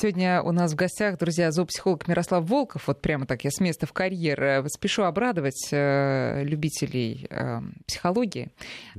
Сегодня 0.00 0.42
у 0.42 0.52
нас 0.52 0.74
в 0.74 0.76
гостях, 0.76 1.18
друзья, 1.18 1.50
зоопсихолог 1.50 2.06
Мирослав 2.06 2.48
Волков. 2.48 2.86
Вот 2.86 3.02
прямо 3.02 3.26
так 3.26 3.42
я 3.42 3.50
с 3.50 3.58
места 3.58 3.84
в 3.84 3.92
карьер. 3.92 4.40
Э, 4.40 4.68
спешу 4.68 5.02
обрадовать 5.02 5.70
э, 5.72 6.44
любителей 6.44 7.26
э, 7.28 7.58
психологии. 7.84 8.52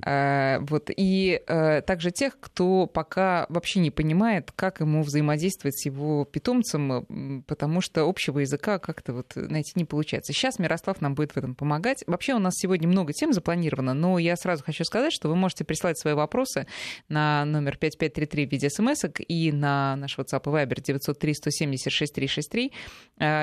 Э, 0.05 0.59
вот, 0.59 0.89
и 0.93 1.41
э, 1.47 1.81
также 1.83 2.11
тех, 2.11 2.37
кто 2.37 2.85
пока 2.85 3.45
вообще 3.47 3.79
не 3.79 3.91
понимает, 3.91 4.51
как 4.53 4.81
ему 4.81 5.01
взаимодействовать 5.01 5.79
с 5.79 5.85
его 5.85 6.25
питомцем, 6.25 7.45
потому 7.47 7.79
что 7.79 8.03
общего 8.03 8.39
языка 8.39 8.77
как-то 8.77 9.13
вот 9.13 9.31
найти 9.37 9.71
не 9.75 9.85
получается. 9.85 10.33
Сейчас 10.33 10.59
Мирослав 10.59 10.99
нам 10.99 11.15
будет 11.15 11.31
в 11.31 11.37
этом 11.37 11.55
помогать. 11.55 12.03
Вообще 12.07 12.33
у 12.33 12.39
нас 12.39 12.55
сегодня 12.57 12.89
много 12.89 13.13
тем 13.13 13.31
запланировано, 13.31 13.93
но 13.93 14.19
я 14.19 14.35
сразу 14.35 14.65
хочу 14.65 14.83
сказать, 14.83 15.13
что 15.13 15.29
вы 15.29 15.37
можете 15.37 15.63
прислать 15.63 15.97
свои 15.97 16.13
вопросы 16.13 16.67
на 17.07 17.45
номер 17.45 17.77
5533 17.77 18.47
в 18.47 18.51
виде 18.51 18.69
смс 18.69 19.05
и 19.29 19.53
на 19.53 19.95
наш 19.95 20.17
WhatsApp 20.17 20.41
и 20.43 20.49
Viber 20.49 20.88
903 20.93 21.33
176 21.33 22.13
363 22.13 22.71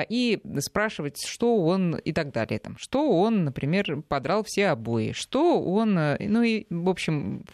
и 0.09 0.41
спрашивать, 0.59 1.23
что 1.25 1.57
он 1.57 1.95
и 1.95 2.11
так 2.13 2.31
далее. 2.31 2.59
Там, 2.59 2.77
что 2.77 3.09
он, 3.09 3.43
например, 3.45 4.01
подрал 4.07 4.43
все 4.43 4.67
обои, 4.67 5.11
что 5.11 5.61
он, 5.61 5.97
э, 5.97 6.17
ну 6.27 6.41
и, 6.41 6.65
в 6.69 6.89
общем, 6.89 7.45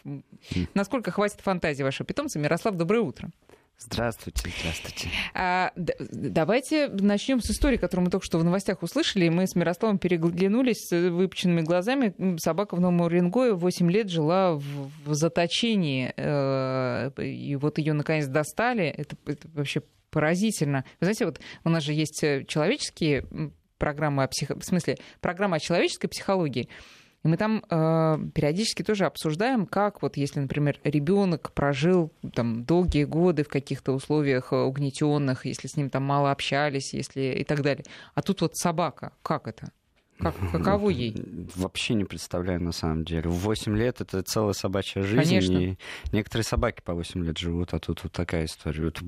насколько 0.73 1.11
хватит 1.11 1.41
фантазии 1.41 1.83
вашего 1.83 2.05
питомца. 2.05 2.39
Мирослав, 2.39 2.75
доброе 2.75 3.01
утро. 3.01 3.29
Здравствуйте, 3.85 4.49
здравствуйте. 4.59 5.09
А, 5.33 5.71
давайте 5.75 6.87
начнем 6.87 7.41
с 7.41 7.51
истории, 7.51 7.77
которую 7.77 8.05
мы 8.05 8.11
только 8.11 8.25
что 8.25 8.37
в 8.37 8.43
новостях 8.43 8.81
услышали. 8.81 9.27
Мы 9.29 9.45
с 9.45 9.55
Мирославом 9.55 9.97
переглянулись 9.97 10.87
с 10.87 11.09
выпученными 11.09 11.61
глазами. 11.61 12.13
Собака 12.39 12.75
в 12.75 12.79
Новом 12.79 13.01
Уренгое 13.01 13.53
8 13.53 13.91
лет 13.91 14.09
жила 14.09 14.53
в, 14.53 14.91
в 15.05 15.13
заточении. 15.13 16.13
Э, 16.15 17.11
и 17.21 17.55
вот 17.57 17.77
ее 17.77 17.93
наконец 17.93 18.27
достали. 18.27 18.85
Это, 18.85 19.17
это 19.25 19.47
вообще 19.53 19.81
поразительно. 20.11 20.85
Вы 21.01 21.05
знаете, 21.07 21.25
вот 21.25 21.41
у 21.65 21.69
нас 21.69 21.83
же 21.83 21.93
есть 21.93 22.23
э, 22.23 22.45
человеческие 22.47 23.27
программы 23.77 24.23
о 24.23 24.27
псих... 24.27 24.49
в 24.49 24.63
смысле, 24.63 24.97
программа 25.19 25.57
о 25.57 25.59
человеческой 25.59 26.07
психологии. 26.07 26.69
И 27.23 27.27
мы 27.27 27.37
там 27.37 27.63
э, 27.69 28.17
периодически 28.33 28.83
тоже 28.83 29.05
обсуждаем, 29.05 29.65
как 29.65 30.01
вот 30.01 30.17
если, 30.17 30.41
например, 30.41 30.79
ребенок 30.83 31.53
прожил 31.53 32.11
там 32.33 32.65
долгие 32.65 33.05
годы 33.05 33.43
в 33.43 33.47
каких-то 33.47 33.93
условиях 33.93 34.51
э, 34.51 34.57
угнетенных, 34.57 35.45
если 35.45 35.67
с 35.67 35.77
ним 35.77 35.89
там 35.89 36.03
мало 36.03 36.31
общались, 36.31 36.93
если 36.93 37.21
и 37.39 37.43
так 37.45 37.61
далее. 37.61 37.85
А 38.13 38.21
тут 38.21 38.41
вот 38.41 38.57
собака, 38.57 39.13
как 39.21 39.47
это? 39.47 39.71
Как, 40.19 40.35
каково 40.51 40.89
ей? 40.89 41.15
Вообще 41.55 41.95
не 41.95 42.05
представляю, 42.05 42.61
на 42.61 42.71
самом 42.71 43.03
деле. 43.03 43.29
В 43.29 43.39
8 43.39 43.75
лет 43.75 43.99
это 43.99 44.21
целая 44.23 44.53
собачья 44.53 45.01
жизнь. 45.01 45.29
Конечно. 45.29 45.57
И 45.57 45.77
некоторые 46.11 46.45
собаки 46.45 46.81
по 46.83 46.93
8 46.93 47.25
лет 47.25 47.37
живут, 47.37 47.73
а 47.73 47.79
тут 47.79 48.03
вот 48.03 48.11
такая 48.11 48.45
история. 48.45 48.83
Вот, 48.83 49.01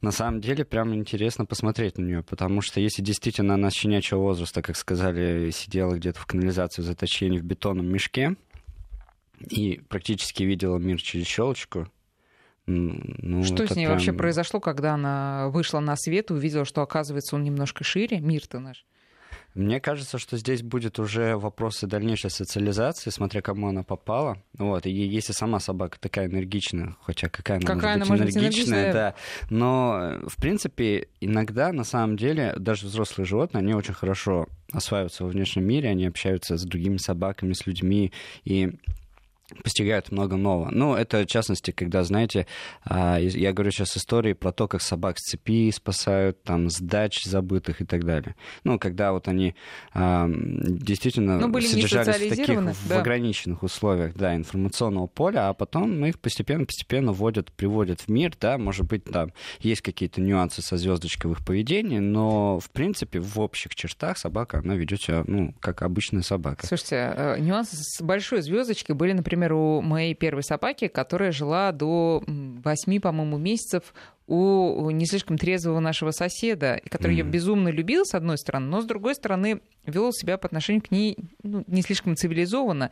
на 0.00 0.12
самом 0.12 0.40
деле, 0.40 0.64
прям 0.64 0.94
интересно 0.94 1.44
посмотреть 1.44 1.98
на 1.98 2.04
нее, 2.04 2.22
потому 2.22 2.60
что 2.60 2.80
если 2.80 3.02
действительно 3.02 3.54
она 3.54 3.70
с 3.70 3.74
щенячьего 3.74 4.20
возраста, 4.20 4.62
как 4.62 4.76
сказали, 4.76 5.50
сидела 5.50 5.94
где-то 5.94 6.20
в 6.20 6.26
канализации 6.26 6.82
в 6.82 6.84
заточении 6.86 7.38
в 7.38 7.44
бетонном 7.44 7.86
мешке 7.86 8.36
и 9.40 9.80
практически 9.88 10.42
видела 10.44 10.78
мир 10.78 11.00
через 11.02 11.26
щелочку, 11.26 11.88
ну, 12.66 13.44
что 13.44 13.66
с 13.66 13.76
ней 13.76 13.84
прям... 13.84 13.92
вообще 13.92 14.14
произошло, 14.14 14.58
когда 14.58 14.94
она 14.94 15.48
вышла 15.50 15.80
на 15.80 15.96
свет, 15.96 16.30
увидела, 16.30 16.64
что, 16.64 16.80
оказывается, 16.80 17.36
он 17.36 17.42
немножко 17.42 17.84
шире, 17.84 18.20
мир-то 18.20 18.58
наш? 18.58 18.86
Мне 19.54 19.80
кажется, 19.80 20.18
что 20.18 20.36
здесь 20.36 20.62
будет 20.62 20.98
уже 20.98 21.36
вопросы 21.36 21.86
дальнейшей 21.86 22.30
социализации, 22.30 23.10
смотря 23.10 23.40
кому 23.40 23.68
она 23.68 23.84
попала. 23.84 24.36
Вот, 24.58 24.84
и 24.86 24.90
если 24.90 25.32
сама 25.32 25.60
собака 25.60 25.98
такая 26.00 26.26
энергичная, 26.26 26.96
хотя 27.02 27.28
какая 27.28 27.58
она 27.58 27.66
какая 27.66 27.98
может 27.98 28.06
она 28.10 28.16
быть 28.16 28.24
может 28.24 28.36
энергичная, 28.36 28.84
быть 28.84 28.92
да. 28.92 29.14
Но, 29.50 30.18
в 30.28 30.36
принципе, 30.36 31.08
иногда, 31.20 31.72
на 31.72 31.84
самом 31.84 32.16
деле, 32.16 32.54
даже 32.58 32.86
взрослые 32.86 33.26
животные, 33.26 33.60
они 33.60 33.74
очень 33.74 33.94
хорошо 33.94 34.48
осваиваются 34.72 35.22
во 35.22 35.30
внешнем 35.30 35.64
мире, 35.64 35.88
они 35.88 36.06
общаются 36.06 36.56
с 36.56 36.64
другими 36.64 36.96
собаками, 36.96 37.52
с 37.52 37.64
людьми, 37.66 38.12
и 38.44 38.72
постигают 39.62 40.10
много 40.12 40.36
нового. 40.36 40.70
Ну, 40.70 40.94
это, 40.94 41.22
в 41.22 41.26
частности, 41.26 41.70
когда, 41.70 42.04
знаете, 42.04 42.46
а, 42.84 43.18
я 43.18 43.52
говорю 43.52 43.70
сейчас 43.70 43.96
истории 43.96 44.32
про 44.32 44.52
то, 44.52 44.68
как 44.68 44.82
собак 44.82 45.18
с 45.18 45.30
цепи 45.30 45.70
спасают, 45.70 46.42
там, 46.42 46.70
с 46.70 46.78
дач 46.78 47.24
забытых 47.24 47.80
и 47.80 47.84
так 47.84 48.04
далее. 48.04 48.34
Ну, 48.64 48.78
когда 48.78 49.12
вот 49.12 49.28
они 49.28 49.54
а, 49.92 50.28
действительно 50.28 51.38
ну, 51.38 51.48
были 51.48 51.66
содержались 51.66 52.16
в 52.16 52.36
таких 52.36 52.64
да. 52.64 52.72
в 52.72 52.92
ограниченных 52.92 53.62
условиях, 53.62 54.14
да, 54.14 54.34
информационного 54.34 55.06
поля, 55.06 55.48
а 55.48 55.54
потом 55.54 56.00
ну, 56.00 56.06
их 56.06 56.18
постепенно-постепенно 56.18 57.12
вводят, 57.12 57.52
приводят 57.52 58.00
в 58.00 58.08
мир, 58.08 58.34
да, 58.40 58.58
может 58.58 58.86
быть, 58.86 59.04
там 59.04 59.32
есть 59.60 59.82
какие-то 59.82 60.20
нюансы 60.20 60.62
со 60.62 60.76
звездочкой 60.76 61.30
в 61.30 61.34
их 61.34 61.44
поведении, 61.44 61.98
но, 61.98 62.58
в 62.58 62.70
принципе, 62.70 63.20
в 63.20 63.38
общих 63.38 63.74
чертах 63.74 64.18
собака, 64.18 64.58
она 64.58 64.74
ведет 64.74 65.02
себя, 65.02 65.24
ну, 65.26 65.54
как 65.60 65.82
обычная 65.82 66.22
собака. 66.22 66.66
Слушайте, 66.66 67.12
э, 67.16 67.38
нюансы 67.40 67.76
с 67.76 68.00
большой 68.02 68.42
звездочкой 68.42 68.94
были, 68.94 69.12
например, 69.12 69.43
у 69.52 69.82
моей 69.82 70.14
первой 70.14 70.42
собаки, 70.42 70.88
которая 70.88 71.32
жила 71.32 71.72
до 71.72 72.22
8, 72.26 73.00
по-моему, 73.00 73.36
месяцев 73.36 73.92
у 74.26 74.88
не 74.90 75.06
слишком 75.06 75.36
трезвого 75.36 75.80
нашего 75.80 76.10
соседа, 76.10 76.80
который 76.88 77.14
mm-hmm. 77.16 77.18
ее 77.18 77.24
безумно 77.24 77.68
любил, 77.68 78.06
с 78.06 78.14
одной 78.14 78.38
стороны, 78.38 78.66
но 78.66 78.80
с 78.80 78.86
другой 78.86 79.14
стороны 79.14 79.60
вел 79.84 80.12
себя 80.12 80.38
по 80.38 80.46
отношению 80.46 80.82
к 80.82 80.90
ней 80.90 81.18
ну, 81.42 81.64
не 81.66 81.82
слишком 81.82 82.16
цивилизованно. 82.16 82.90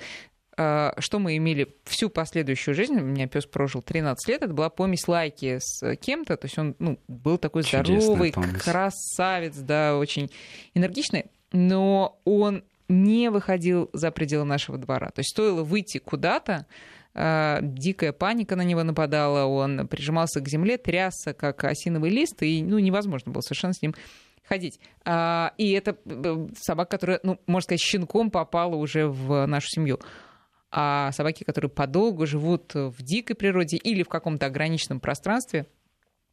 А, 0.58 0.94
что 0.98 1.18
мы 1.18 1.36
имели 1.38 1.74
всю 1.84 2.10
последующую 2.10 2.74
жизнь, 2.74 2.98
у 2.98 3.02
меня 3.02 3.26
пес 3.26 3.46
прожил 3.46 3.80
13 3.80 4.28
лет, 4.28 4.42
это 4.42 4.52
была 4.52 4.69
помесь 4.69 5.08
лайки 5.08 5.58
с 5.60 5.96
кем-то, 5.96 6.36
то 6.36 6.44
есть 6.44 6.58
он 6.58 6.76
ну, 6.78 6.98
был 7.08 7.38
такой 7.38 7.62
здоровый, 7.62 8.32
красавец, 8.32 9.56
да, 9.56 9.96
очень 9.96 10.30
энергичный, 10.74 11.26
но 11.52 12.20
он 12.24 12.64
не 12.92 13.30
выходил 13.30 13.91
за 13.92 14.10
пределы 14.10 14.44
нашего 14.44 14.78
двора. 14.78 15.10
То 15.10 15.20
есть 15.20 15.30
стоило 15.30 15.62
выйти 15.62 15.98
куда-то, 15.98 16.66
э, 17.14 17.58
дикая 17.62 18.12
паника 18.12 18.54
на 18.56 18.62
него 18.62 18.82
нападала, 18.82 19.47
он 19.47 19.88
прижимался 19.88 20.41
к 20.41 20.48
земле, 20.48 20.78
трясся, 20.78 21.32
как 21.32 21.64
осиновый 21.64 22.10
лист, 22.10 22.42
и 22.42 22.62
ну, 22.62 22.78
невозможно 22.78 23.32
было 23.32 23.41
совершенно 23.41 23.75
с 23.75 23.82
ним 23.82 23.94
ходить. 24.44 24.81
А, 25.04 25.52
и 25.56 25.72
это 25.72 25.97
э, 26.04 26.47
собака, 26.60 26.91
которая, 26.91 27.20
ну, 27.22 27.41
можно 27.47 27.64
сказать, 27.64 27.81
щенком 27.81 28.31
попала 28.31 28.76
уже 28.76 29.06
в 29.06 29.47
нашу 29.47 29.69
семью. 29.69 29.98
А 30.70 31.12
собаки, 31.12 31.44
которые 31.44 31.70
подолгу 31.70 32.26
живут 32.26 32.75
в 32.75 33.02
дикой 33.02 33.36
природе 33.36 33.76
или 33.76 34.02
в 34.02 34.08
каком-то 34.08 34.47
ограниченном 34.47 35.00
пространстве, 35.00 35.66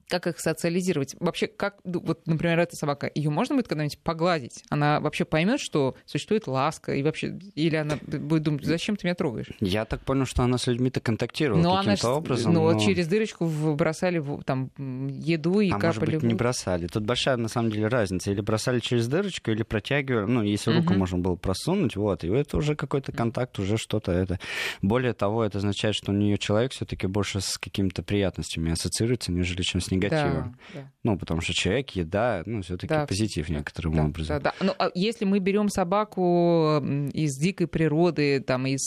как 0.10 0.28
их 0.28 0.40
социализировать? 0.40 1.16
Вообще, 1.20 1.48
как, 1.48 1.78
ну, 1.84 2.00
вот, 2.00 2.26
например, 2.28 2.60
эта 2.60 2.76
собака, 2.76 3.10
ее 3.14 3.30
можно 3.30 3.56
будет 3.56 3.68
когда-нибудь 3.68 4.00
погладить? 4.00 4.64
Она 4.70 5.00
вообще 5.00 5.24
поймет, 5.24 5.60
что 5.60 5.96
существует 6.06 6.48
ласка, 6.48 6.94
и 6.94 7.04
вообще, 7.04 7.40
или 7.56 7.76
она 7.76 7.98
будет 8.02 8.44
думать, 8.44 8.66
зачем 8.66 8.96
ты 8.96 9.08
меня 9.08 9.16
трогаешь? 9.16 9.50
Я 9.60 9.86
так 9.86 10.02
понял, 10.02 10.26
что 10.26 10.44
она 10.44 10.58
с 10.58 10.68
людьми-то 10.68 11.00
контактировала 11.00 11.62
но 11.62 11.78
каким-то 11.78 12.08
она, 12.08 12.18
образом. 12.18 12.54
Но, 12.54 12.72
но 12.72 12.80
через 12.80 13.08
дырочку 13.08 13.46
бросали 13.46 14.24
там 14.46 14.72
еду 15.08 15.60
и 15.60 15.70
а 15.70 15.74
капали. 15.74 15.88
Может 15.88 16.04
быть, 16.04 16.24
не 16.24 16.34
бросали. 16.34 16.88
Тут 16.88 17.04
большая 17.04 17.38
на 17.38 17.48
самом 17.48 17.72
деле 17.72 17.88
разница. 17.88 18.32
Или 18.32 18.42
бросали 18.42 18.80
через 18.80 19.08
дырочку, 19.08 19.52
или 19.52 19.64
протягивали. 19.64 20.26
Ну, 20.26 20.42
если 20.42 20.72
руку 20.72 20.92
угу. 20.92 21.00
можно 21.00 21.18
было 21.20 21.36
просунуть, 21.36 21.96
вот, 21.96 22.24
и 22.24 22.28
это 22.28 22.58
уже 22.58 22.76
какой-то 22.76 23.12
контакт, 23.12 23.60
уже 23.60 23.78
что-то 23.78 24.12
это. 24.12 24.40
Более 24.82 25.14
того, 25.14 25.44
это 25.44 25.60
означает, 25.60 25.96
что 25.96 26.12
у 26.12 26.16
нее 26.16 26.38
человек 26.38 26.72
все-таки 26.72 27.08
больше 27.08 27.42
с 27.42 27.58
какими-то 27.58 28.04
приятностями 28.04 28.72
ассоциируется, 28.72 29.32
нежели 29.32 29.62
чем 29.62 29.82
с 29.82 29.92
негативом. 30.04 30.58
Да, 30.74 30.82
да. 30.82 30.92
Ну, 31.04 31.18
потому 31.18 31.42
что 31.42 31.54
человек, 31.54 31.92
еда, 31.92 32.44
ну, 32.46 32.62
все-таки 32.62 32.94
да, 32.94 33.06
позитив 33.06 33.50
некоторым 33.50 33.96
да, 33.96 34.04
образом. 34.06 34.42
Да, 34.42 34.54
да. 34.60 34.66
Ну, 34.66 34.74
а 34.78 34.90
если 34.94 35.26
мы 35.26 35.40
берем 35.40 35.70
собаку 35.70 36.82
из 37.14 37.38
дикой 37.38 37.68
природы, 37.68 38.42
там, 38.42 38.68
из 38.68 38.82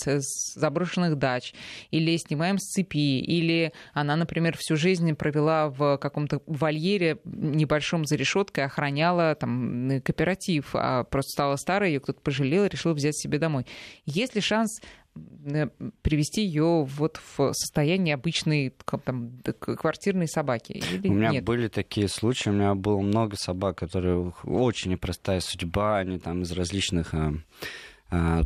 заброшенных 0.55 1.17
дач, 1.17 1.55
или 1.91 2.17
снимаем 2.17 2.59
с 2.59 2.73
цепи, 2.73 3.21
или 3.21 3.73
она, 3.95 4.17
например, 4.17 4.57
всю 4.59 4.77
жизнь 4.77 5.15
провела 5.15 5.69
в 5.69 5.99
каком-то 5.99 6.43
вольере 6.47 7.19
небольшом 7.25 8.05
за 8.05 8.17
решеткой, 8.17 8.65
охраняла 8.65 9.35
там 9.35 10.01
кооператив, 10.05 10.71
а 10.75 11.05
просто 11.05 11.31
стала 11.33 11.57
старой, 11.57 11.93
ее 11.93 12.01
кто-то 12.01 12.21
пожалел, 12.21 12.67
решил 12.67 12.93
взять 12.95 13.17
себе 13.17 13.39
домой. 13.39 13.67
Есть 14.05 14.35
ли 14.35 14.41
шанс 14.41 14.81
Э, 14.83 15.02
привести 16.03 16.45
ее 16.45 16.85
вот 16.85 17.21
в 17.37 17.53
состояние 17.53 18.15
обычной 18.15 18.73
там, 19.05 19.33
квартирной 19.59 20.29
собаки? 20.29 20.83
Или 20.93 21.09
у 21.09 21.13
меня 21.13 21.31
нет? 21.31 21.45
были 21.45 21.69
такие 21.69 22.09
случаи, 22.09 22.51
у 22.51 22.53
меня 22.53 22.75
было 22.75 23.01
много 23.01 23.37
собак, 23.37 23.79
которые 23.79 24.33
очень 24.45 24.93
непростая 24.93 25.41
судьба, 25.41 25.99
они 25.99 26.19
там 26.19 26.43
из 26.43 26.53
различных 26.53 27.15
э, 27.15 27.33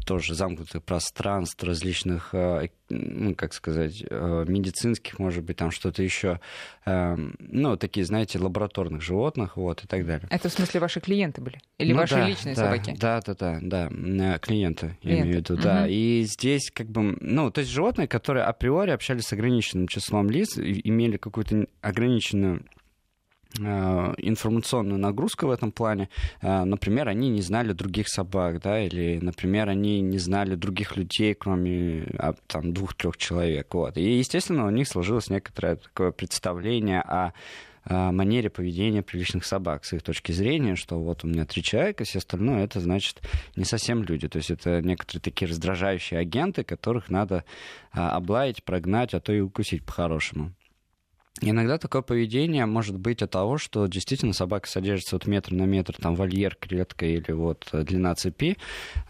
тоже 0.04 0.34
замкнутых 0.34 0.82
пространств, 0.82 1.62
различных, 1.62 2.30
а, 2.32 2.66
ну, 2.88 3.34
как 3.34 3.52
сказать, 3.52 4.04
а, 4.08 4.44
медицинских, 4.44 5.18
может 5.18 5.44
быть, 5.44 5.56
там 5.56 5.70
что-то 5.70 6.02
еще, 6.02 6.40
ну, 6.84 7.76
такие, 7.76 8.06
знаете, 8.06 8.38
лабораторных 8.38 9.02
животных, 9.02 9.56
вот, 9.56 9.82
и 9.84 9.86
так 9.86 10.06
далее. 10.06 10.28
Это 10.30 10.48
в 10.48 10.52
смысле 10.52 10.80
ваши 10.80 11.00
клиенты 11.00 11.40
были? 11.40 11.58
Или 11.78 11.92
ну, 11.92 11.98
ваши 11.98 12.14
да, 12.14 12.28
личные 12.28 12.54
да, 12.54 12.62
собаки? 12.62 12.96
Да, 12.98 13.20
да, 13.26 13.34
да, 13.34 13.58
да, 13.60 14.38
клиенты, 14.38 14.40
клиенты. 14.40 14.96
я 15.02 15.20
имею 15.20 15.34
в 15.34 15.36
виду, 15.38 15.54
угу. 15.54 15.62
да. 15.62 15.88
И 15.88 16.22
здесь, 16.22 16.70
как 16.70 16.88
бы, 16.88 17.16
ну, 17.20 17.50
то 17.50 17.60
есть 17.60 17.70
животные, 17.70 18.08
которые 18.08 18.44
априори 18.44 18.90
общались 18.90 19.24
с 19.24 19.32
ограниченным 19.32 19.88
числом 19.88 20.30
лиц, 20.30 20.56
имели 20.58 21.16
какую-то 21.16 21.66
ограниченную 21.80 22.64
Э, 23.58 24.14
информационную 24.18 24.98
нагрузку 24.98 25.46
в 25.46 25.50
этом 25.50 25.72
плане. 25.72 26.08
Э, 26.42 26.64
например, 26.64 27.08
они 27.08 27.30
не 27.30 27.40
знали 27.40 27.72
других 27.72 28.08
собак, 28.08 28.60
да, 28.60 28.80
или, 28.80 29.18
например, 29.20 29.68
они 29.68 30.00
не 30.00 30.18
знали 30.18 30.54
других 30.54 30.96
людей, 30.96 31.34
кроме 31.34 32.06
а, 32.18 32.34
там 32.46 32.72
двух-трех 32.72 33.16
человек. 33.16 33.72
Вот. 33.74 33.96
И, 33.96 34.18
естественно, 34.18 34.66
у 34.66 34.70
них 34.70 34.88
сложилось 34.88 35.30
некоторое 35.30 35.76
такое 35.76 36.12
представление 36.12 37.00
о 37.00 37.32
манере 37.88 38.50
поведения 38.50 39.00
приличных 39.00 39.44
собак 39.44 39.84
с 39.84 39.92
их 39.92 40.02
точки 40.02 40.32
зрения, 40.32 40.74
что 40.74 40.98
вот 41.00 41.22
у 41.22 41.28
меня 41.28 41.44
три 41.46 41.62
человека, 41.62 42.02
все 42.02 42.18
остальное 42.18 42.64
это 42.64 42.80
значит 42.80 43.22
не 43.54 43.64
совсем 43.64 44.02
люди. 44.02 44.26
То 44.26 44.38
есть 44.38 44.50
это 44.50 44.82
некоторые 44.82 45.20
такие 45.22 45.48
раздражающие 45.48 46.18
агенты, 46.18 46.64
которых 46.64 47.10
надо 47.10 47.44
облаять, 47.92 48.64
прогнать, 48.64 49.14
а 49.14 49.20
то 49.20 49.32
и 49.32 49.38
укусить 49.38 49.84
по-хорошему. 49.84 50.52
Иногда 51.42 51.76
такое 51.78 52.02
поведение 52.02 52.64
может 52.66 52.98
быть 52.98 53.22
от 53.22 53.30
того, 53.32 53.58
что 53.58 53.86
действительно 53.86 54.32
собака 54.32 54.68
содержится 54.68 55.16
вот 55.16 55.26
метр 55.26 55.52
на 55.52 55.64
метр, 55.64 55.94
там 55.94 56.14
вольер, 56.14 56.54
клетка 56.54 57.04
или 57.04 57.32
вот 57.32 57.68
э, 57.72 57.82
длина 57.82 58.14
цепи. 58.14 58.56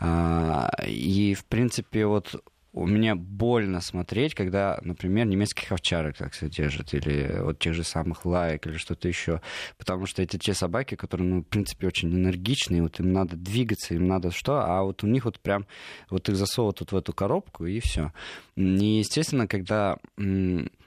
А, 0.01 0.69
и, 0.87 1.35
в 1.35 1.45
принципе, 1.45 2.07
вот 2.07 2.43
у 2.77 2.87
меня 2.87 3.15
больно 3.15 3.81
смотреть, 3.81 4.35
когда, 4.35 4.79
например, 4.83 5.27
немецких 5.27 5.73
овчарок 5.73 6.17
так 6.19 6.35
содержат, 6.35 6.93
или 6.93 7.39
вот 7.41 7.59
тех 7.59 7.73
же 7.73 7.85
самых 7.85 8.27
лаек, 8.27 8.67
или 8.67 8.77
что-то 8.77 9.09
еще. 9.09 9.41
Потому 9.79 10.05
что 10.05 10.23
это 10.23 10.39
те 10.39 10.53
собаки, 10.53 10.95
которые, 10.95 11.27
ну, 11.27 11.41
в 11.41 11.47
принципе, 11.47 11.87
очень 11.87 12.13
энергичные, 12.13 12.83
вот 12.83 13.01
им 13.01 13.15
надо 13.15 13.35
двигаться, 13.37 13.95
им 13.95 14.07
надо 14.07 14.31
что, 14.31 14.63
а 14.63 14.83
вот 14.83 15.03
у 15.05 15.07
них 15.07 15.25
вот 15.25 15.41
прям, 15.41 15.67
вот 16.11 16.29
их 16.29 16.37
засовывают 16.37 16.81
вот 16.81 16.93
в 16.93 16.97
эту 16.97 17.15
коробку, 17.15 17.65
и 17.65 17.81
все. 17.81 18.13
И, 18.57 18.99
естественно, 18.99 19.49
когда 19.49 19.97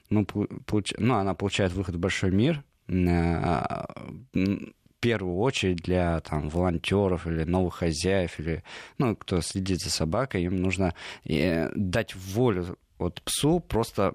ну, 0.10 0.26
получ... 0.26 0.94
ну, 0.98 1.16
она 1.16 1.34
получает 1.34 1.74
выход 1.74 1.96
в 1.96 2.00
большой 2.00 2.32
мир, 2.32 2.64
а, 2.88 3.86
в 4.34 5.02
первую 5.02 5.38
очередь 5.38 5.78
для 5.78 6.20
там, 6.22 6.50
волонтеров 6.50 7.28
или 7.28 7.44
новых 7.44 7.76
хозяев, 7.76 8.40
или 8.40 8.64
ну, 8.98 9.16
кто 9.16 9.42
следит 9.42 9.80
за 9.80 9.90
собакой, 9.90 10.44
им 10.44 10.58
нужно 10.58 10.94
э, 11.24 11.72
дать 11.76 12.16
волю 12.16 12.78
вот 12.98 13.22
псу 13.22 13.62
просто 13.62 14.14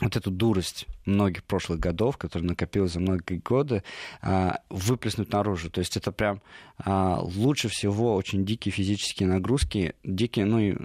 вот 0.00 0.16
эту 0.16 0.30
дурость 0.30 0.86
многих 1.04 1.44
прошлых 1.44 1.78
годов, 1.78 2.16
которая 2.16 2.48
накопилась 2.48 2.92
за 2.92 3.00
многие 3.00 3.36
годы, 3.36 3.82
а, 4.22 4.60
выплеснуть 4.70 5.30
наружу. 5.30 5.70
То 5.70 5.80
есть 5.80 5.96
это 5.96 6.10
прям 6.12 6.40
а, 6.78 7.20
лучше 7.20 7.68
всего 7.68 8.14
очень 8.14 8.44
дикие 8.44 8.72
физические 8.72 9.28
нагрузки, 9.28 9.94
дикие, 10.02 10.46
ну 10.46 10.58
и 10.58 10.76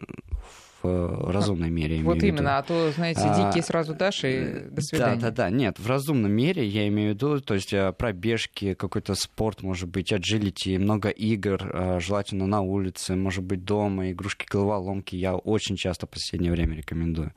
в 0.81 1.31
разумной 1.31 1.69
мере. 1.69 2.01
Вот 2.03 2.21
именно, 2.23 2.57
а 2.57 2.63
то, 2.63 2.91
знаете, 2.91 3.21
а, 3.23 3.47
дикие 3.47 3.63
сразу 3.63 3.93
дашь 3.93 4.23
и 4.23 4.27
э, 4.27 4.69
до 4.69 4.81
свидания. 4.81 5.19
Да, 5.19 5.31
да, 5.31 5.43
да, 5.43 5.49
нет, 5.49 5.79
в 5.79 5.87
разумном 5.87 6.31
мере 6.31 6.65
я 6.65 6.87
имею 6.87 7.11
в 7.11 7.15
виду, 7.15 7.41
то 7.41 7.53
есть 7.53 7.73
э, 7.73 7.93
пробежки, 7.93 8.73
какой-то 8.73 9.15
спорт, 9.15 9.63
может 9.63 9.89
быть, 9.89 10.11
agility, 10.11 10.77
много 10.77 11.09
игр, 11.09 11.59
э, 11.61 11.99
желательно 11.99 12.47
на 12.47 12.61
улице, 12.61 13.15
может 13.15 13.43
быть, 13.43 13.63
дома, 13.63 14.11
игрушки, 14.11 14.45
головоломки, 14.49 15.15
я 15.15 15.35
очень 15.35 15.75
часто 15.75 16.05
в 16.05 16.09
последнее 16.09 16.51
время 16.51 16.75
рекомендую. 16.75 17.33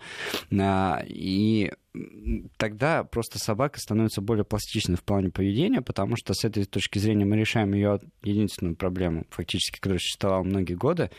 А, 0.59 1.03
и 1.07 1.73
тогда 2.57 3.03
просто 3.05 3.39
собака 3.39 3.81
становится 3.81 4.21
более 4.21 4.45
пластичной 4.45 4.97
в 4.97 5.03
плане 5.03 5.31
поведения, 5.31 5.81
потому 5.81 6.17
что 6.17 6.35
с 6.35 6.45
этой 6.45 6.65
точки 6.65 6.99
зрения 6.99 7.25
мы 7.25 7.37
решаем 7.37 7.73
ее 7.75 8.01
единственную 8.23 8.77
проблему, 8.77 9.27
фактически, 9.31 9.79
которая 9.79 9.99
существовала 9.99 10.43
многие 10.43 10.75
годы, 10.75 11.11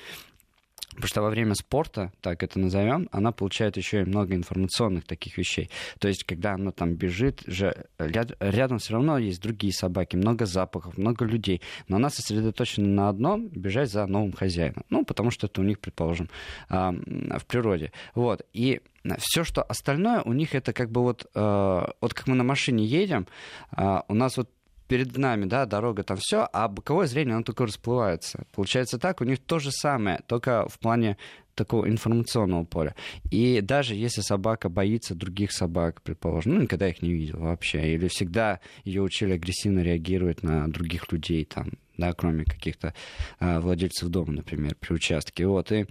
Потому 0.92 1.08
что 1.08 1.22
во 1.22 1.30
время 1.30 1.56
спорта, 1.56 2.12
так 2.22 2.44
это 2.44 2.60
назовем, 2.60 3.08
она 3.12 3.32
получает 3.32 3.78
еще 3.78 4.02
и 4.02 4.06
много 4.06 4.36
информационных 4.36 5.06
таких 5.06 5.38
вещей. 5.38 5.70
То 6.00 6.08
есть, 6.08 6.26
когда 6.26 6.54
она 6.54 6.72
там 6.72 6.96
бежит, 6.96 7.44
же 7.48 7.86
ряд, 7.98 8.36
рядом 8.40 8.80
все 8.80 8.94
равно 8.94 9.18
есть 9.18 9.42
другие 9.42 9.74
собаки, 9.74 10.18
много 10.18 10.46
запахов, 10.46 10.98
много 10.98 11.26
людей. 11.26 11.62
Но 11.88 11.96
она 11.96 12.10
сосредоточена 12.10 12.88
на 12.88 13.10
одном 13.10 13.48
бежать 13.48 13.90
за 13.90 14.06
новым 14.06 14.34
хозяином. 14.34 14.84
Ну, 14.90 15.06
потому 15.06 15.32
что 15.32 15.48
это 15.48 15.62
у 15.62 15.64
них, 15.64 15.80
предположим, 15.80 16.30
в 16.70 17.46
природе. 17.48 17.92
Вот. 18.14 18.46
И 18.52 18.82
все, 19.18 19.44
что 19.44 19.64
остальное 19.64 20.22
у 20.22 20.34
них 20.34 20.56
это 20.56 20.74
как 20.74 20.92
бы 20.92 21.02
вот, 21.02 21.26
э, 21.34 21.88
вот 22.02 22.14
как 22.14 22.28
мы 22.28 22.36
на 22.36 22.44
машине 22.44 22.86
едем, 22.86 23.28
а, 23.72 24.06
у 24.08 24.14
нас 24.14 24.38
вот 24.38 24.50
перед 24.92 25.18
нами, 25.18 25.46
да, 25.46 25.66
дорога 25.66 26.04
там 26.04 26.18
все, 26.20 26.50
а 26.52 26.68
боковое 26.68 27.08
зрение, 27.08 27.36
оно 27.36 27.46
только 27.46 27.66
расплывается. 27.66 28.44
Получается 28.52 29.00
так, 29.00 29.22
у 29.22 29.24
них 29.24 29.40
то 29.40 29.58
же 29.58 29.72
самое, 29.72 30.20
только 30.28 30.68
в 30.68 30.80
плане 30.80 31.16
такого 31.56 31.88
информационного 31.88 32.66
поля. 32.66 32.94
И 33.32 33.62
даже 33.62 33.96
если 33.96 34.20
собака 34.20 34.68
боится 34.68 35.16
других 35.16 35.54
собак, 35.54 36.02
предположим, 36.02 36.56
ну, 36.56 36.62
никогда 36.64 36.90
их 36.90 37.02
не 37.02 37.14
видел 37.14 37.40
вообще, 37.40 37.94
или 37.94 38.10
всегда 38.10 38.60
ее 38.84 39.02
учили 39.02 39.32
агрессивно 39.32 39.80
реагировать 39.80 40.44
на 40.44 40.68
других 40.70 41.10
людей, 41.10 41.46
там, 41.46 41.72
да, 41.96 42.12
кроме 42.12 42.44
каких-то 42.44 42.94
а, 43.40 43.62
владельцев 43.62 44.10
дома, 44.10 44.34
например, 44.34 44.76
при 44.78 44.94
участке. 44.94 45.48
Вот, 45.48 45.72
и 45.72 45.86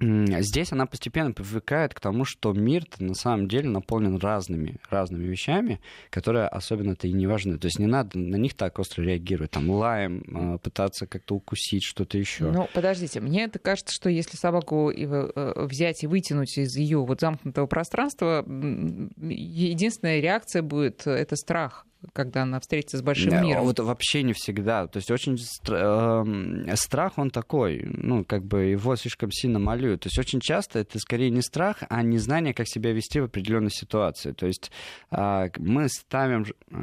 здесь 0.00 0.72
она 0.72 0.86
постепенно 0.86 1.32
привыкает 1.32 1.94
к 1.94 2.00
тому, 2.00 2.24
что 2.24 2.52
мир 2.52 2.84
на 2.98 3.14
самом 3.14 3.48
деле 3.48 3.68
наполнен 3.68 4.16
разными, 4.16 4.76
разными 4.90 5.24
вещами, 5.24 5.80
которые 6.10 6.48
особенно-то 6.48 7.06
и 7.06 7.12
не 7.12 7.26
важны. 7.26 7.58
То 7.58 7.66
есть 7.66 7.78
не 7.78 7.86
надо 7.86 8.18
на 8.18 8.36
них 8.36 8.54
так 8.54 8.78
остро 8.78 9.02
реагировать, 9.02 9.52
там, 9.52 9.70
лаем, 9.70 10.24
а, 10.34 10.58
пытаться 10.58 11.06
как-то 11.06 11.36
укусить, 11.36 11.84
что-то 11.84 12.18
еще. 12.18 12.50
Ну, 12.50 12.68
подождите, 12.74 13.20
мне 13.20 13.44
это 13.44 13.58
кажется, 13.58 13.94
что 13.94 14.10
если 14.10 14.36
собаку 14.36 14.90
э, 14.90 15.66
взять 15.66 16.02
и 16.02 16.06
вытянуть 16.06 16.58
из 16.58 16.76
ее 16.76 17.04
вот 17.04 17.20
замкнутого 17.20 17.66
пространства, 17.66 18.44
единственная 18.46 20.20
реакция 20.20 20.62
будет— 20.62 21.02
это 21.06 21.36
страх 21.36 21.86
когда 22.12 22.42
она 22.42 22.60
встретится 22.60 22.98
с 22.98 23.02
большим 23.02 23.42
миром. 23.42 23.64
Вот 23.64 23.78
вообще 23.80 24.22
не 24.22 24.32
всегда. 24.32 24.86
То 24.86 24.98
есть 24.98 25.10
очень 25.10 25.36
э, 25.36 26.76
страх, 26.76 27.18
он 27.18 27.30
такой, 27.30 27.84
ну, 27.84 28.24
как 28.24 28.44
бы 28.44 28.64
его 28.64 28.96
слишком 28.96 29.30
сильно 29.30 29.58
малюют. 29.58 30.02
То 30.02 30.06
есть 30.08 30.18
очень 30.18 30.40
часто 30.40 30.80
это 30.80 30.98
скорее 30.98 31.30
не 31.30 31.42
страх, 31.42 31.82
а 31.88 32.02
незнание, 32.02 32.54
как 32.54 32.68
себя 32.68 32.92
вести 32.92 33.20
в 33.20 33.24
определенной 33.24 33.70
ситуации. 33.70 34.32
То 34.32 34.46
есть 34.46 34.70
э, 35.10 35.48
мы 35.58 35.88
ставим 35.88 36.44
э, 36.44 36.76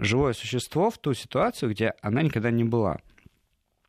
живое 0.00 0.32
существо 0.32 0.90
в 0.90 0.98
ту 0.98 1.14
ситуацию, 1.14 1.70
где 1.70 1.94
она 2.00 2.22
никогда 2.22 2.50
не 2.50 2.64
была. 2.64 2.98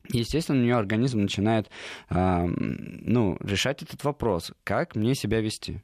Естественно, 0.09 0.59
у 0.59 0.63
нее 0.63 0.75
организм 0.75 1.21
начинает 1.21 1.69
э, 2.09 2.45
ну, 2.45 3.37
решать 3.39 3.81
этот 3.81 4.03
вопрос, 4.03 4.51
как 4.63 4.95
мне 4.95 5.15
себя 5.15 5.41
вести. 5.41 5.81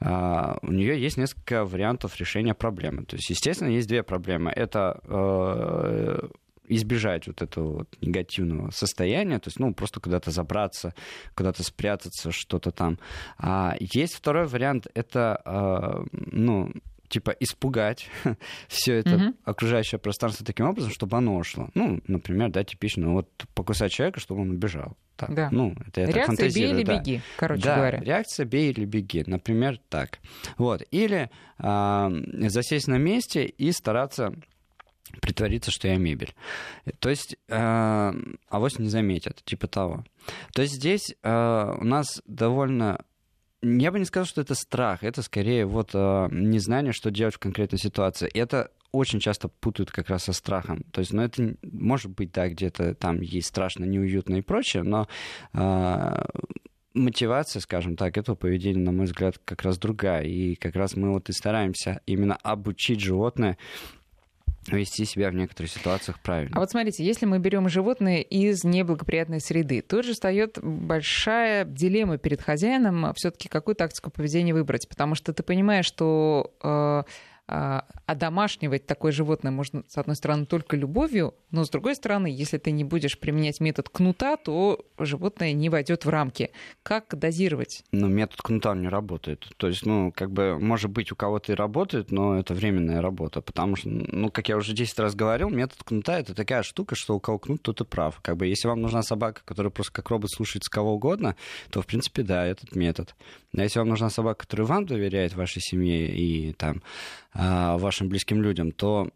А, 0.00 0.58
у 0.62 0.72
нее 0.72 1.00
есть 1.00 1.16
несколько 1.16 1.64
вариантов 1.64 2.16
решения 2.16 2.54
проблемы. 2.54 3.04
То 3.04 3.16
есть, 3.16 3.30
естественно, 3.30 3.68
есть 3.68 3.88
две 3.88 4.02
проблемы. 4.02 4.50
Это 4.50 5.00
э, 5.04 6.28
избежать 6.68 7.26
вот 7.26 7.42
этого 7.42 7.78
вот 7.78 7.96
негативного 8.00 8.70
состояния, 8.70 9.38
то 9.38 9.48
есть, 9.48 9.58
ну, 9.58 9.72
просто 9.74 10.00
куда-то 10.00 10.30
забраться, 10.30 10.94
куда-то 11.34 11.62
спрятаться, 11.62 12.30
что-то 12.32 12.70
там. 12.70 12.98
А 13.38 13.76
есть 13.78 14.14
второй 14.14 14.46
вариант, 14.46 14.86
это, 14.94 15.40
э, 15.44 16.04
ну, 16.12 16.72
типа 17.08 17.30
испугать 17.40 18.08
все 18.68 18.94
это 18.94 19.10
mm-hmm. 19.10 19.34
окружающее 19.44 19.98
пространство 19.98 20.44
таким 20.44 20.66
образом, 20.66 20.90
чтобы 20.90 21.16
оно 21.16 21.36
ушло. 21.36 21.68
Ну, 21.74 22.00
например, 22.06 22.50
да, 22.50 22.64
типично, 22.64 23.12
вот 23.12 23.28
покусать 23.54 23.92
человека, 23.92 24.20
чтобы 24.20 24.42
он 24.42 24.50
убежал. 24.50 24.96
Так, 25.16 25.34
да. 25.34 25.48
Ну, 25.50 25.74
это 25.86 26.02
я 26.02 26.06
реакция 26.08 26.48
так 26.48 26.54
бей 26.54 26.70
или 26.70 26.82
да. 26.82 26.98
беги, 26.98 27.20
короче 27.36 27.62
да, 27.62 27.76
говоря. 27.76 28.00
реакция 28.00 28.44
бей 28.44 28.70
или 28.70 28.84
беги, 28.84 29.24
например, 29.26 29.80
так. 29.88 30.18
Вот. 30.58 30.82
Или 30.90 31.30
э, 31.58 32.48
засесть 32.48 32.86
на 32.86 32.98
месте 32.98 33.46
и 33.46 33.72
стараться 33.72 34.34
притвориться, 35.20 35.70
что 35.70 35.88
я 35.88 35.96
мебель. 35.96 36.34
То 36.98 37.08
есть 37.08 37.36
э, 37.48 38.12
авось 38.48 38.78
не 38.78 38.88
заметят, 38.88 39.42
типа 39.44 39.68
того. 39.68 40.04
То 40.52 40.62
есть 40.62 40.74
здесь 40.74 41.14
э, 41.22 41.74
у 41.80 41.84
нас 41.84 42.20
довольно 42.26 43.00
я 43.66 43.92
бы 43.92 43.98
не 43.98 44.04
сказал, 44.04 44.26
что 44.26 44.40
это 44.40 44.54
страх, 44.54 45.02
это 45.02 45.22
скорее 45.22 45.66
вот 45.66 45.90
э, 45.94 46.28
незнание, 46.30 46.92
что 46.92 47.10
делать 47.10 47.34
в 47.34 47.38
конкретной 47.38 47.78
ситуации. 47.78 48.28
Это 48.28 48.70
очень 48.92 49.20
часто 49.20 49.48
путают 49.48 49.90
как 49.90 50.08
раз 50.08 50.24
со 50.24 50.32
страхом. 50.32 50.84
То 50.92 51.00
есть, 51.00 51.12
ну, 51.12 51.22
это 51.22 51.56
может 51.62 52.12
быть, 52.12 52.32
да, 52.32 52.48
где-то 52.48 52.94
там 52.94 53.20
есть 53.20 53.48
страшно, 53.48 53.84
неуютно 53.84 54.36
и 54.36 54.42
прочее, 54.42 54.82
но 54.82 55.08
э, 55.52 56.24
мотивация, 56.94 57.60
скажем 57.60 57.96
так, 57.96 58.16
этого 58.16 58.36
поведения, 58.36 58.80
на 58.80 58.92
мой 58.92 59.06
взгляд, 59.06 59.38
как 59.44 59.62
раз 59.62 59.78
другая. 59.78 60.22
И 60.22 60.54
как 60.54 60.74
раз 60.74 60.96
мы 60.96 61.12
вот 61.12 61.28
и 61.28 61.32
стараемся 61.32 62.00
именно 62.06 62.36
обучить 62.36 63.00
животное 63.00 63.58
вести 64.74 65.04
себя 65.04 65.30
в 65.30 65.34
некоторых 65.34 65.70
ситуациях 65.70 66.18
правильно. 66.20 66.56
А 66.56 66.60
вот 66.60 66.70
смотрите, 66.70 67.04
если 67.04 67.26
мы 67.26 67.38
берем 67.38 67.68
животное 67.68 68.20
из 68.20 68.64
неблагоприятной 68.64 69.40
среды, 69.40 69.82
тут 69.82 70.04
же 70.04 70.12
встает 70.12 70.58
большая 70.62 71.64
дилемма 71.64 72.18
перед 72.18 72.42
хозяином 72.42 73.12
все-таки 73.14 73.48
какую 73.48 73.74
тактику 73.74 74.10
поведения 74.10 74.54
выбрать, 74.54 74.88
потому 74.88 75.14
что 75.14 75.32
ты 75.32 75.42
понимаешь, 75.42 75.86
что 75.86 76.52
э, 76.62 77.02
одомашнивать 77.46 78.86
такое 78.86 79.12
животное 79.12 79.52
можно, 79.52 79.84
с 79.86 79.96
одной 79.98 80.16
стороны, 80.16 80.46
только 80.46 80.76
любовью, 80.76 81.34
но 81.52 81.64
с 81.64 81.70
другой 81.70 81.94
стороны, 81.94 82.26
если 82.26 82.58
ты 82.58 82.72
не 82.72 82.82
будешь 82.82 83.18
применять 83.18 83.60
метод 83.60 83.88
кнута, 83.88 84.36
то 84.36 84.84
животное 84.98 85.52
не 85.52 85.68
войдет 85.68 86.04
в 86.04 86.08
рамки. 86.08 86.50
Как 86.82 87.16
дозировать? 87.16 87.84
Ну, 87.92 88.08
метод 88.08 88.42
кнута 88.42 88.74
не 88.74 88.88
работает. 88.88 89.48
То 89.58 89.68
есть, 89.68 89.86
ну, 89.86 90.12
как 90.12 90.32
бы, 90.32 90.58
может 90.58 90.90
быть, 90.90 91.12
у 91.12 91.16
кого-то 91.16 91.52
и 91.52 91.54
работает, 91.54 92.10
но 92.10 92.36
это 92.36 92.52
временная 92.52 93.00
работа, 93.00 93.40
потому 93.40 93.76
что, 93.76 93.90
ну, 93.90 94.30
как 94.30 94.48
я 94.48 94.56
уже 94.56 94.72
10 94.72 94.98
раз 94.98 95.14
говорил, 95.14 95.48
метод 95.48 95.78
кнута— 95.84 96.18
это 96.20 96.34
такая 96.34 96.64
штука, 96.64 96.96
что 96.96 97.14
у 97.14 97.20
кого 97.20 97.38
кнут, 97.38 97.62
тот 97.62 97.80
и 97.80 97.84
прав. 97.84 98.18
Как 98.22 98.36
бы, 98.36 98.46
если 98.48 98.66
вам 98.66 98.80
нужна 98.80 99.02
собака, 99.02 99.42
которая 99.44 99.70
просто 99.70 99.92
как 99.92 100.10
робот 100.10 100.32
слушается 100.32 100.70
кого 100.70 100.94
угодно, 100.94 101.36
то, 101.70 101.80
в 101.80 101.86
принципе, 101.86 102.24
да, 102.24 102.44
этот 102.44 102.74
метод. 102.74 103.14
А 103.56 103.62
если 103.62 103.78
вам 103.78 103.88
нужна 103.88 104.10
собака, 104.10 104.40
которая 104.40 104.66
вам 104.66 104.84
доверяет, 104.84 105.34
вашей 105.34 105.62
семье 105.62 106.08
и 106.14 106.52
там 106.52 106.82
а, 107.32 107.35
вашим 107.36 108.08
близким 108.08 108.42
людям, 108.42 108.72
то 108.72 109.10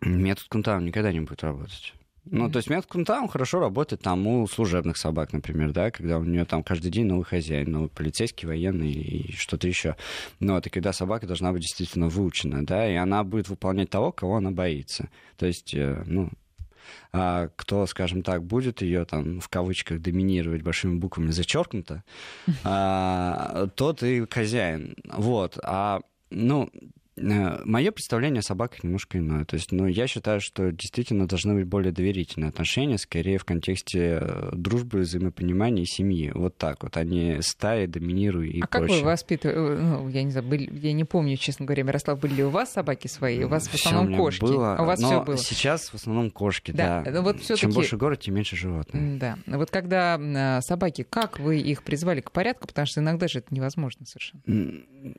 метод 0.00 0.46
Кунтау 0.48 0.80
никогда 0.80 1.12
не 1.12 1.20
будет 1.20 1.42
работать. 1.42 1.94
Ну, 2.26 2.50
то 2.50 2.58
есть 2.58 2.68
метод 2.68 2.86
Кунтау 2.86 3.26
хорошо 3.28 3.60
работает 3.60 4.02
там 4.02 4.26
у 4.26 4.46
служебных 4.46 4.98
собак, 4.98 5.32
например, 5.32 5.72
да, 5.72 5.90
когда 5.90 6.18
у 6.18 6.24
нее 6.24 6.44
там 6.44 6.62
каждый 6.62 6.90
день 6.90 7.06
новый 7.06 7.24
хозяин, 7.24 7.72
новый 7.72 7.88
полицейский, 7.88 8.46
военный 8.46 8.92
и 8.92 9.32
что-то 9.32 9.66
еще. 9.66 9.96
Но 10.38 10.58
это 10.58 10.70
когда 10.70 10.92
собака 10.92 11.26
должна 11.26 11.52
быть 11.52 11.62
действительно 11.62 12.08
выучена, 12.08 12.64
да, 12.64 12.88
и 12.88 12.94
она 12.94 13.24
будет 13.24 13.48
выполнять 13.48 13.90
того, 13.90 14.12
кого 14.12 14.36
она 14.36 14.50
боится. 14.50 15.08
То 15.38 15.46
есть, 15.46 15.74
э, 15.74 16.02
ну, 16.06 16.30
а 17.12 17.48
кто, 17.56 17.86
скажем 17.86 18.22
так, 18.22 18.44
будет 18.44 18.82
ее 18.82 19.06
там 19.06 19.40
в 19.40 19.48
кавычках 19.48 20.00
доминировать 20.00 20.62
большими 20.62 20.98
буквами 20.98 21.30
зачеркнуто, 21.30 22.04
а, 22.64 23.66
тот 23.74 24.02
и 24.02 24.26
хозяин. 24.30 24.94
Вот. 25.04 25.58
А 25.62 26.00
ну, 26.30 26.70
Мое 27.20 27.92
представление 27.92 28.40
о 28.40 28.42
собаках 28.42 28.82
немножко 28.82 29.18
иное. 29.18 29.44
То 29.44 29.54
есть, 29.54 29.72
ну, 29.72 29.86
я 29.86 30.06
считаю, 30.06 30.40
что 30.40 30.70
действительно 30.72 31.26
должны 31.26 31.54
быть 31.54 31.66
более 31.66 31.92
доверительные 31.92 32.48
отношения, 32.48 32.98
скорее 32.98 33.38
в 33.38 33.44
контексте 33.44 34.18
э, 34.20 34.50
дружбы, 34.52 35.00
взаимопонимания 35.00 35.82
и 35.82 35.86
семьи. 35.86 36.32
Вот 36.34 36.56
так 36.56 36.82
вот, 36.82 36.96
они 36.96 37.32
а 37.32 37.42
стаи, 37.42 37.86
доминируют 37.86 38.54
и 38.54 38.60
а 38.60 38.66
прочее. 38.66 38.88
как 38.88 38.98
вы 38.98 39.10
воспитывали? 39.10 39.80
Ну, 39.80 40.08
я 40.08 40.22
не 40.22 40.30
знаю, 40.30 40.46
были, 40.46 40.70
я 40.78 40.92
не 40.92 41.04
помню, 41.04 41.36
честно 41.36 41.66
говоря, 41.66 41.82
Мирослав, 41.82 42.18
были 42.18 42.34
ли 42.34 42.44
у 42.44 42.50
вас 42.50 42.72
собаки 42.72 43.06
свои? 43.06 43.44
У 43.44 43.48
вас 43.48 43.68
в 43.68 43.74
основном 43.74 44.16
кошки. 44.16 44.40
Было, 44.40 44.76
а 44.76 44.82
у 44.82 44.86
вас 44.86 45.00
все 45.00 45.22
было. 45.22 45.36
сейчас 45.36 45.88
в 45.88 45.94
основном 45.94 46.30
кошки, 46.30 46.72
да. 46.72 47.02
да. 47.02 47.22
Вот 47.22 47.40
Чем 47.42 47.70
больше 47.70 47.96
город, 47.96 48.20
тем 48.20 48.34
меньше 48.34 48.56
животных. 48.56 49.18
Да. 49.18 49.38
Вот 49.46 49.70
когда 49.70 50.18
э, 50.18 50.60
собаки, 50.62 51.06
как 51.08 51.38
вы 51.38 51.60
их 51.60 51.82
призвали 51.82 52.20
к 52.20 52.30
порядку? 52.32 52.66
Потому 52.68 52.86
что 52.86 53.00
иногда 53.00 53.28
же 53.28 53.40
это 53.40 53.54
невозможно 53.54 54.06
совершенно. 54.06 54.42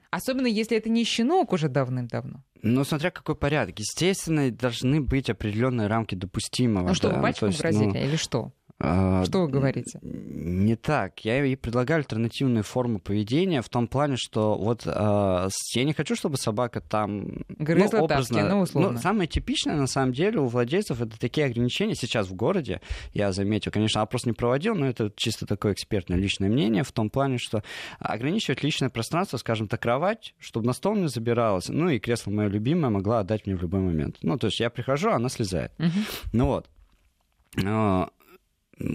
Особенно 0.09 0.47
если 0.47 0.77
это 0.77 0.89
не 0.89 1.03
щенок 1.03 1.53
уже 1.53 1.69
давным-давно. 1.91 2.43
Ну, 2.63 2.83
смотря 2.83 3.11
какой 3.11 3.35
порядок. 3.35 3.79
Естественно, 3.79 4.49
должны 4.51 5.01
быть 5.01 5.29
определенные 5.29 5.87
рамки 5.87 6.15
допустимого. 6.15 6.87
Ну 6.87 6.93
что, 6.93 7.09
да? 7.09 7.21
батькам 7.21 7.49
есть, 7.49 7.59
грозили 7.59 7.85
ну, 7.85 7.95
или 7.95 8.15
что? 8.15 8.53
А, 8.83 9.23
что 9.25 9.41
вы 9.41 9.47
говорите? 9.47 9.99
Не 10.01 10.75
так. 10.75 11.23
Я 11.23 11.43
ей 11.43 11.55
предлагаю 11.55 11.99
альтернативные 11.99 12.63
формы 12.63 12.99
поведения 12.99 13.61
в 13.61 13.69
том 13.69 13.87
плане, 13.87 14.15
что 14.17 14.55
вот 14.55 14.83
э, 14.87 15.49
я 15.75 15.83
не 15.83 15.93
хочу, 15.93 16.15
чтобы 16.15 16.37
собака 16.37 16.81
там... 16.81 17.43
Грызла 17.59 17.97
ну, 17.97 18.03
образно, 18.05 18.39
тапки, 18.39 18.51
ну, 18.51 18.61
условно. 18.61 18.91
Ну, 18.93 18.97
самое 18.97 19.27
типичное, 19.27 19.75
на 19.75 19.85
самом 19.85 20.13
деле, 20.13 20.39
у 20.39 20.47
владельцев 20.47 20.99
это 20.99 21.19
такие 21.19 21.45
ограничения 21.45 21.93
сейчас 21.93 22.27
в 22.27 22.33
городе, 22.33 22.81
я 23.13 23.31
заметил. 23.31 23.71
Конечно, 23.71 24.01
опрос 24.01 24.25
не 24.25 24.33
проводил, 24.33 24.73
но 24.73 24.87
это 24.87 25.11
чисто 25.15 25.45
такое 25.45 25.73
экспертное 25.73 26.17
личное 26.17 26.49
мнение 26.49 26.83
в 26.83 26.91
том 26.91 27.11
плане, 27.11 27.37
что 27.37 27.63
ограничивать 27.99 28.63
личное 28.63 28.89
пространство, 28.89 29.37
скажем 29.37 29.67
так, 29.67 29.79
кровать, 29.79 30.33
чтобы 30.39 30.65
на 30.65 30.73
стол 30.73 30.95
не 30.95 31.07
забиралась, 31.07 31.69
ну 31.69 31.89
и 31.89 31.99
кресло 31.99 32.31
мое 32.31 32.47
любимое 32.47 32.89
могла 32.89 33.19
отдать 33.19 33.45
мне 33.45 33.55
в 33.55 33.61
любой 33.61 33.81
момент. 33.81 34.17
Ну, 34.23 34.39
то 34.39 34.47
есть 34.47 34.59
я 34.59 34.71
прихожу, 34.71 35.11
она 35.11 35.29
слезает. 35.29 35.71
Угу. 35.77 35.89
Ну 36.33 36.45
вот 36.47 36.67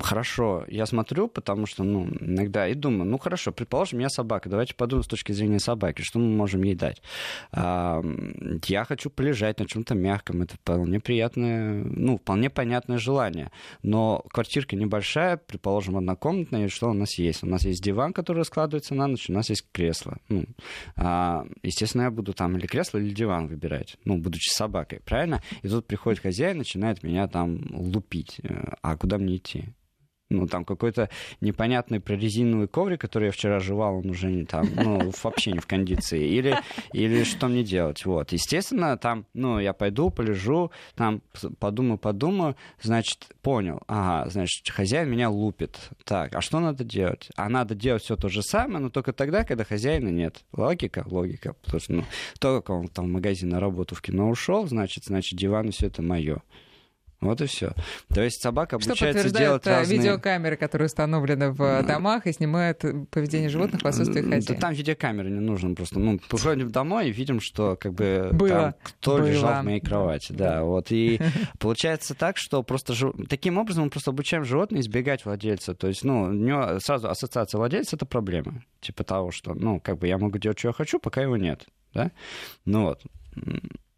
хорошо, 0.02 0.64
я 0.68 0.86
смотрю, 0.86 1.28
потому 1.28 1.66
что, 1.66 1.84
ну, 1.84 2.08
иногда 2.20 2.68
и 2.68 2.74
думаю, 2.74 3.08
ну, 3.08 3.18
хорошо, 3.18 3.52
предположим, 3.52 4.00
я 4.00 4.08
собака, 4.08 4.48
давайте 4.48 4.74
подумаем 4.74 5.04
с 5.04 5.08
точки 5.08 5.32
зрения 5.32 5.60
собаки, 5.60 6.02
что 6.02 6.18
мы 6.18 6.28
можем 6.36 6.62
ей 6.62 6.74
дать. 6.74 7.02
Я 7.52 8.84
хочу 8.86 9.10
полежать 9.10 9.58
на 9.58 9.66
чем-то 9.66 9.94
мягком, 9.94 10.42
это 10.42 10.56
вполне 10.56 11.00
приятное, 11.00 11.84
ну, 11.84 12.18
вполне 12.18 12.50
понятное 12.50 12.98
желание, 12.98 13.50
но 13.82 14.24
квартирка 14.30 14.76
небольшая, 14.76 15.36
предположим, 15.36 15.96
однокомнатная, 15.96 16.68
что 16.68 16.90
у 16.90 16.94
нас 16.94 17.18
есть? 17.18 17.42
У 17.42 17.46
нас 17.46 17.64
есть 17.64 17.82
диван, 17.82 18.12
который 18.12 18.38
раскладывается 18.38 18.94
на 18.94 19.06
ночь, 19.06 19.30
у 19.30 19.32
нас 19.32 19.50
есть 19.50 19.66
кресло. 19.72 20.18
Ну, 20.28 20.44
а, 20.96 21.46
естественно, 21.62 22.02
я 22.02 22.10
буду 22.10 22.32
там 22.32 22.56
или 22.56 22.66
кресло, 22.66 22.98
или 22.98 23.14
диван 23.14 23.48
выбирать, 23.48 23.96
ну, 24.04 24.18
будучи 24.18 24.50
собакой, 24.50 25.00
правильно? 25.04 25.42
И 25.62 25.68
тут 25.68 25.86
приходит 25.86 26.20
хозяин, 26.20 26.58
начинает 26.58 27.02
меня 27.02 27.28
там 27.28 27.60
лупить. 27.70 28.40
А 28.82 28.96
куда 28.96 29.18
мне 29.18 29.36
идти? 29.36 29.68
Ну, 30.28 30.46
там 30.46 30.64
какой-то 30.64 31.08
непонятный 31.40 32.00
прорезиновый 32.00 32.68
коврик, 32.68 33.00
который 33.00 33.26
я 33.26 33.30
вчера 33.30 33.60
жевал, 33.60 33.98
он 33.98 34.10
уже 34.10 34.30
не 34.30 34.44
там, 34.44 34.68
ну, 34.74 35.12
вообще 35.22 35.52
не 35.52 35.60
в 35.60 35.66
кондиции. 35.66 36.26
Или, 36.26 36.58
или 36.92 37.24
что 37.24 37.48
мне 37.48 37.62
делать? 37.62 38.04
Вот. 38.04 38.32
Естественно, 38.32 38.96
там, 38.96 39.26
ну, 39.34 39.58
я 39.58 39.72
пойду, 39.72 40.10
полежу, 40.10 40.70
там 40.94 41.22
подумаю, 41.58 41.98
подумаю, 41.98 42.56
значит, 42.82 43.28
понял, 43.42 43.80
ага, 43.86 44.28
значит, 44.30 44.68
хозяин 44.68 45.10
меня 45.10 45.30
лупит. 45.30 45.78
Так, 46.04 46.34
а 46.34 46.40
что 46.40 46.58
надо 46.58 46.82
делать? 46.82 47.30
А 47.36 47.48
надо 47.48 47.74
делать 47.74 48.02
все 48.02 48.16
то 48.16 48.28
же 48.28 48.42
самое, 48.42 48.80
но 48.80 48.90
только 48.90 49.12
тогда, 49.12 49.44
когда 49.44 49.64
хозяина 49.64 50.08
нет. 50.08 50.44
Логика? 50.52 51.04
Логика. 51.06 51.54
Потому 51.64 51.80
что, 51.80 51.92
ну, 51.92 52.04
то, 52.40 52.60
как 52.60 52.70
он 52.70 52.88
там 52.88 53.06
в 53.06 53.08
магазин 53.08 53.50
на 53.50 53.60
работу 53.60 53.94
в 53.94 54.02
кино 54.02 54.28
ушел, 54.28 54.66
значит, 54.66 55.04
значит, 55.04 55.38
диван 55.38 55.70
все 55.70 55.86
это 55.86 56.02
мое. 56.02 56.42
Вот 57.20 57.40
и 57.40 57.46
все. 57.46 57.72
То 58.12 58.22
есть 58.22 58.42
собака 58.42 58.76
обучается 58.76 59.28
Что 59.28 59.38
делать 59.38 59.66
разные... 59.66 59.98
видеокамеры, 59.98 60.56
которые 60.56 60.86
установлены 60.86 61.50
в 61.50 61.82
домах 61.82 62.26
и 62.26 62.32
снимают 62.32 62.84
поведение 63.10 63.48
животных 63.48 63.82
в 63.82 63.86
отсутствии 63.86 64.20
хозяина. 64.20 64.44
Да 64.46 64.54
там 64.54 64.74
видеокамеры 64.74 65.30
не 65.30 65.40
нужно 65.40 65.74
просто. 65.74 65.98
Ну, 65.98 66.18
приходим 66.18 66.70
домой 66.70 67.08
и 67.08 67.12
видим, 67.12 67.40
что 67.40 67.76
как 67.76 67.94
бы 67.94 68.30
Было. 68.32 68.48
там 68.48 68.74
кто 68.82 69.16
Было. 69.16 69.26
лежал 69.26 69.62
в 69.62 69.64
моей 69.64 69.80
кровати. 69.80 70.32
Да, 70.32 70.62
вот. 70.62 70.88
И 70.90 71.20
получается 71.58 72.14
так, 72.14 72.36
что 72.36 72.62
просто 72.62 72.92
жив... 72.92 73.14
таким 73.28 73.56
образом 73.58 73.84
мы 73.84 73.90
просто 73.90 74.10
обучаем 74.10 74.44
животное 74.44 74.80
избегать 74.80 75.24
владельца. 75.24 75.74
То 75.74 75.88
есть, 75.88 76.04
ну, 76.04 76.24
у 76.24 76.32
него 76.32 76.78
сразу 76.80 77.08
ассоциация 77.08 77.58
владельца— 77.58 77.96
это 77.96 78.04
проблема. 78.04 78.62
Типа 78.80 79.04
того, 79.04 79.30
что, 79.30 79.54
ну, 79.54 79.80
как 79.80 79.98
бы 79.98 80.06
я 80.06 80.18
могу 80.18 80.38
делать, 80.38 80.58
что 80.58 80.68
я 80.68 80.72
хочу, 80.74 80.98
пока 80.98 81.22
его 81.22 81.36
нет. 81.36 81.66
Да? 81.94 82.10
Ну 82.66 82.84
вот. 82.84 83.02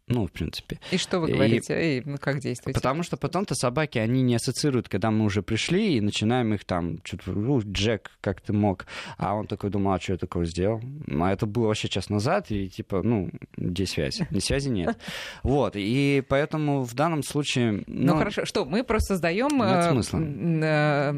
Ну, 0.09 0.25
в 0.25 0.31
принципе. 0.31 0.79
И 0.91 0.97
что 0.97 1.19
вы 1.19 1.29
говорите? 1.29 1.97
И, 1.97 1.99
и 1.99 2.03
ну, 2.03 2.17
как 2.17 2.39
действуете? 2.39 2.77
Потому 2.77 3.03
что 3.03 3.15
потом-то 3.15 3.53
собаки, 3.53 3.99
они 3.99 4.23
не 4.23 4.35
ассоциируют, 4.35 4.89
когда 4.89 5.11
мы 5.11 5.25
уже 5.25 5.43
пришли 5.43 5.97
и 5.97 6.01
начинаем 6.01 6.53
их 6.55 6.65
там, 6.65 6.97
что-то, 7.03 7.31
ну, 7.31 7.61
Джек, 7.63 8.11
как 8.19 8.41
ты 8.41 8.51
мог? 8.51 8.87
А 9.17 9.35
он 9.35 9.45
такой 9.45 9.69
думал, 9.69 9.93
а 9.93 9.99
что 9.99 10.13
я 10.13 10.17
такое 10.17 10.45
сделал? 10.45 10.81
А 11.07 11.31
это 11.31 11.45
было 11.45 11.67
вообще 11.67 11.87
час 11.87 12.09
назад, 12.09 12.49
и 12.49 12.67
типа, 12.69 13.03
ну, 13.03 13.29
где 13.55 13.85
связь? 13.85 14.19
Ни 14.31 14.39
связи 14.39 14.69
нет. 14.69 14.97
Вот, 15.43 15.73
и 15.75 16.23
поэтому 16.27 16.83
в 16.83 16.93
данном 16.95 17.23
случае... 17.23 17.83
Ну, 17.87 18.13
ну 18.13 18.17
хорошо, 18.17 18.45
что, 18.45 18.65
мы 18.65 18.83
просто 18.83 19.13
создаем... 19.13 19.49
Нет 19.57 19.85
э, 19.85 19.91
смысла. 19.91 20.19
Э, 20.19 21.11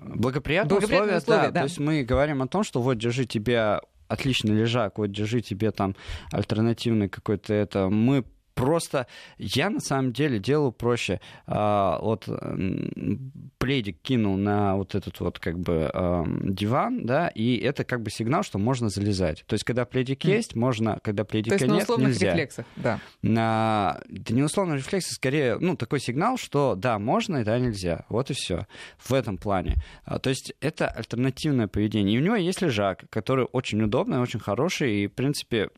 благоприятные, 0.00 0.78
условия, 0.78 1.18
условия, 1.18 1.42
да. 1.42 1.50
да. 1.50 1.60
То 1.60 1.64
есть 1.64 1.78
мы 1.78 2.02
говорим 2.02 2.42
о 2.42 2.48
том, 2.48 2.64
что 2.64 2.82
вот, 2.82 2.98
держи 2.98 3.24
тебя 3.24 3.80
отличный 4.08 4.54
лежак, 4.54 4.98
вот 4.98 5.10
держи 5.10 5.40
тебе 5.40 5.70
там 5.70 5.96
альтернативный 6.32 7.08
какой-то 7.08 7.52
это. 7.54 7.88
Мы 7.88 8.24
просто 8.56 9.06
я 9.38 9.70
на 9.70 9.80
самом 9.80 10.12
деле 10.12 10.40
делаю 10.40 10.72
проще. 10.72 11.20
А, 11.46 12.00
вот 12.00 12.28
пледик 13.58 13.98
кинул 14.02 14.36
на 14.36 14.76
вот 14.76 14.94
этот 14.94 15.20
вот 15.20 15.38
как 15.38 15.58
бы 15.60 15.88
а, 15.92 16.24
диван, 16.26 17.04
да, 17.04 17.28
и 17.28 17.58
это 17.58 17.84
как 17.84 18.02
бы 18.02 18.10
сигнал, 18.10 18.42
что 18.42 18.58
можно 18.58 18.88
залезать. 18.88 19.44
То 19.46 19.54
есть 19.54 19.64
когда 19.64 19.84
пледик 19.84 20.24
mm. 20.24 20.30
есть, 20.30 20.56
можно, 20.56 20.98
когда 21.02 21.24
пледика 21.24 21.58
То 21.58 21.64
есть 21.64 21.72
нет, 21.72 21.76
на 21.76 21.82
условных 21.84 22.08
нельзя. 22.08 22.32
рефлексах, 22.32 22.66
да. 22.76 22.98
На, 23.22 24.00
да 24.08 24.34
не 24.34 24.42
условных 24.42 24.78
рефлексах, 24.78 25.12
скорее, 25.12 25.58
ну, 25.60 25.76
такой 25.76 26.00
сигнал, 26.00 26.38
что 26.38 26.74
да, 26.74 26.98
можно, 26.98 27.38
и 27.38 27.44
да, 27.44 27.58
нельзя. 27.58 28.06
Вот 28.08 28.30
и 28.30 28.34
все. 28.34 28.66
В 28.98 29.12
этом 29.12 29.36
плане. 29.36 29.76
А, 30.04 30.18
то 30.18 30.30
есть 30.30 30.54
это 30.60 30.88
альтернативное 30.88 31.68
поведение. 31.68 32.16
И 32.16 32.20
у 32.20 32.24
него 32.24 32.36
есть 32.36 32.62
лежак, 32.62 33.04
который 33.10 33.44
очень 33.52 33.82
удобный, 33.82 34.18
очень 34.18 34.40
хороший, 34.40 35.04
и, 35.04 35.06
в 35.08 35.12
принципе, 35.12 35.68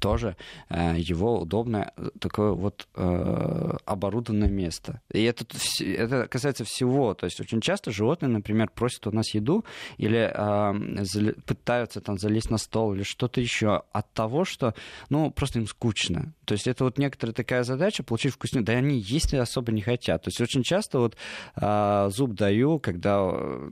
тоже 0.00 0.36
э, 0.68 0.94
его 0.98 1.40
удобное 1.40 1.92
э, 1.96 2.10
такое 2.18 2.52
вот 2.52 2.88
э, 2.94 3.76
оборудованное 3.84 4.48
место. 4.48 5.00
И 5.12 5.22
это, 5.22 5.44
это 5.80 6.26
касается 6.28 6.64
всего. 6.64 7.14
То 7.14 7.24
есть 7.26 7.40
очень 7.40 7.60
часто 7.60 7.90
животные, 7.90 8.28
например, 8.28 8.70
просят 8.74 9.06
у 9.06 9.12
нас 9.12 9.34
еду 9.34 9.64
или 9.98 10.30
э, 10.32 11.32
пытаются 11.46 12.00
там 12.00 12.18
залезть 12.18 12.50
на 12.50 12.58
стол 12.58 12.94
или 12.94 13.02
что-то 13.02 13.40
еще 13.40 13.82
от 13.92 14.12
того, 14.12 14.44
что 14.44 14.74
ну, 15.08 15.30
просто 15.30 15.58
им 15.58 15.66
скучно. 15.66 16.34
То 16.44 16.54
есть 16.54 16.66
это 16.66 16.84
вот 16.84 16.98
некоторая 16.98 17.34
такая 17.34 17.62
задача 17.62 18.02
получить 18.02 18.34
вкуснее. 18.34 18.64
Да 18.64 18.72
они 18.72 18.98
есть 18.98 19.34
особо 19.34 19.72
не 19.72 19.82
хотят. 19.82 20.22
То 20.22 20.28
есть 20.28 20.40
очень 20.40 20.62
часто 20.62 20.98
вот 20.98 21.16
э, 21.56 22.08
зуб 22.10 22.34
даю, 22.34 22.78
когда 22.78 23.20
э, 23.22 23.70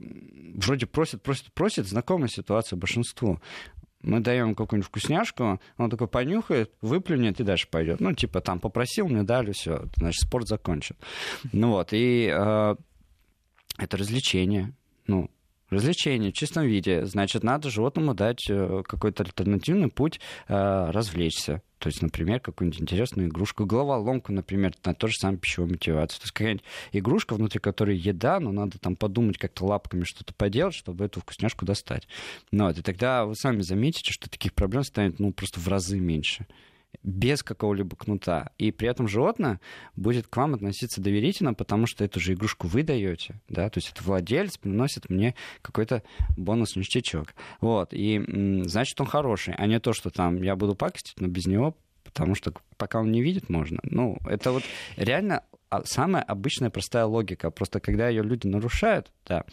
вроде 0.55 0.85
просят, 0.85 1.21
просят, 1.21 1.51
просят, 1.53 1.87
знакомая 1.87 2.29
ситуация 2.29 2.77
большинству 2.77 3.39
Мы 4.01 4.21
даем 4.21 4.55
какую-нибудь 4.55 4.87
вкусняшку, 4.87 5.59
он 5.77 5.89
такой 5.89 6.07
понюхает, 6.07 6.71
выплюнет 6.81 7.39
и 7.39 7.43
дальше 7.43 7.67
пойдет. 7.69 7.99
Ну, 7.99 8.13
типа, 8.13 8.39
там 8.39 8.59
попросил, 8.59 9.07
мне 9.07 9.23
дали, 9.23 9.51
все, 9.51 9.87
значит, 9.97 10.21
спорт 10.21 10.47
закончен. 10.47 10.95
Ну 11.51 11.71
вот, 11.71 11.89
и 11.91 12.31
э, 12.33 12.75
это 13.77 13.97
развлечение. 13.97 14.73
Ну, 15.07 15.29
развлечение 15.69 16.31
в 16.31 16.35
чистом 16.35 16.65
виде. 16.65 17.05
Значит, 17.05 17.43
надо 17.43 17.69
животному 17.69 18.13
дать 18.13 18.49
э, 18.49 18.83
какой-то 18.87 19.23
альтернативный 19.23 19.89
путь 19.89 20.19
э, 20.47 20.89
развлечься. 20.91 21.61
То 21.79 21.87
есть, 21.87 22.01
например, 22.01 22.41
какую-нибудь 22.41 22.81
интересную 22.81 23.29
игрушку, 23.29 23.65
головоломку, 23.65 24.33
например, 24.33 24.73
на 24.83 24.93
то 24.93 25.07
же 25.07 25.13
самое 25.17 25.39
пищевую 25.39 25.71
мотивацию. 25.71 26.19
То 26.19 26.25
есть 26.25 26.33
какая-нибудь 26.33 26.65
игрушка, 26.91 27.35
внутри 27.35 27.59
которой 27.59 27.95
еда, 27.95 28.39
но 28.39 28.51
надо 28.51 28.77
там 28.79 28.97
подумать 28.97 29.37
как-то 29.37 29.65
лапками 29.65 30.03
что-то 30.03 30.33
поделать, 30.33 30.75
чтобы 30.75 31.05
эту 31.05 31.21
вкусняшку 31.21 31.65
достать. 31.65 32.07
Ну, 32.51 32.65
вот, 32.65 32.77
и 32.77 32.81
тогда 32.81 33.25
вы 33.25 33.35
сами 33.35 33.61
заметите, 33.61 34.11
что 34.11 34.29
таких 34.29 34.53
проблем 34.53 34.83
станет 34.83 35.19
ну, 35.19 35.31
просто 35.31 35.61
в 35.61 35.67
разы 35.69 35.99
меньше 35.99 36.45
без 37.03 37.43
какого-либо 37.43 37.95
кнута. 37.95 38.51
И 38.57 38.71
при 38.71 38.89
этом 38.89 39.07
животное 39.07 39.59
будет 39.95 40.27
к 40.27 40.37
вам 40.37 40.55
относиться 40.55 41.01
доверительно, 41.01 41.53
потому 41.53 41.87
что 41.87 42.03
эту 42.03 42.19
же 42.19 42.33
игрушку 42.33 42.67
вы 42.67 42.83
даете, 42.83 43.39
да, 43.47 43.69
то 43.69 43.77
есть 43.77 43.91
это 43.91 44.03
владелец 44.03 44.57
приносит 44.57 45.09
мне 45.09 45.35
какой-то 45.61 46.03
бонусный 46.37 46.81
ништячок. 46.81 47.33
Вот, 47.61 47.89
и 47.93 48.63
значит, 48.65 48.99
он 48.99 49.07
хороший, 49.07 49.53
а 49.55 49.65
не 49.67 49.79
то, 49.79 49.93
что 49.93 50.09
там 50.09 50.41
я 50.41 50.55
буду 50.55 50.75
пакостить, 50.75 51.19
но 51.19 51.27
без 51.27 51.47
него 51.47 51.75
потому 52.03 52.33
что 52.33 52.51
пока 52.77 53.01
он 53.01 53.11
не 53.11 53.21
видит, 53.21 53.49
можно. 53.49 53.79
Ну, 53.83 54.17
это 54.27 54.51
вот 54.51 54.63
реально 54.97 55.43
самая 55.85 56.23
обычная 56.23 56.69
простая 56.69 57.05
логика. 57.05 57.51
Просто 57.51 57.79
когда 57.79 58.09
ее 58.09 58.23
люди 58.23 58.47
нарушают, 58.47 59.11
да. 59.25 59.45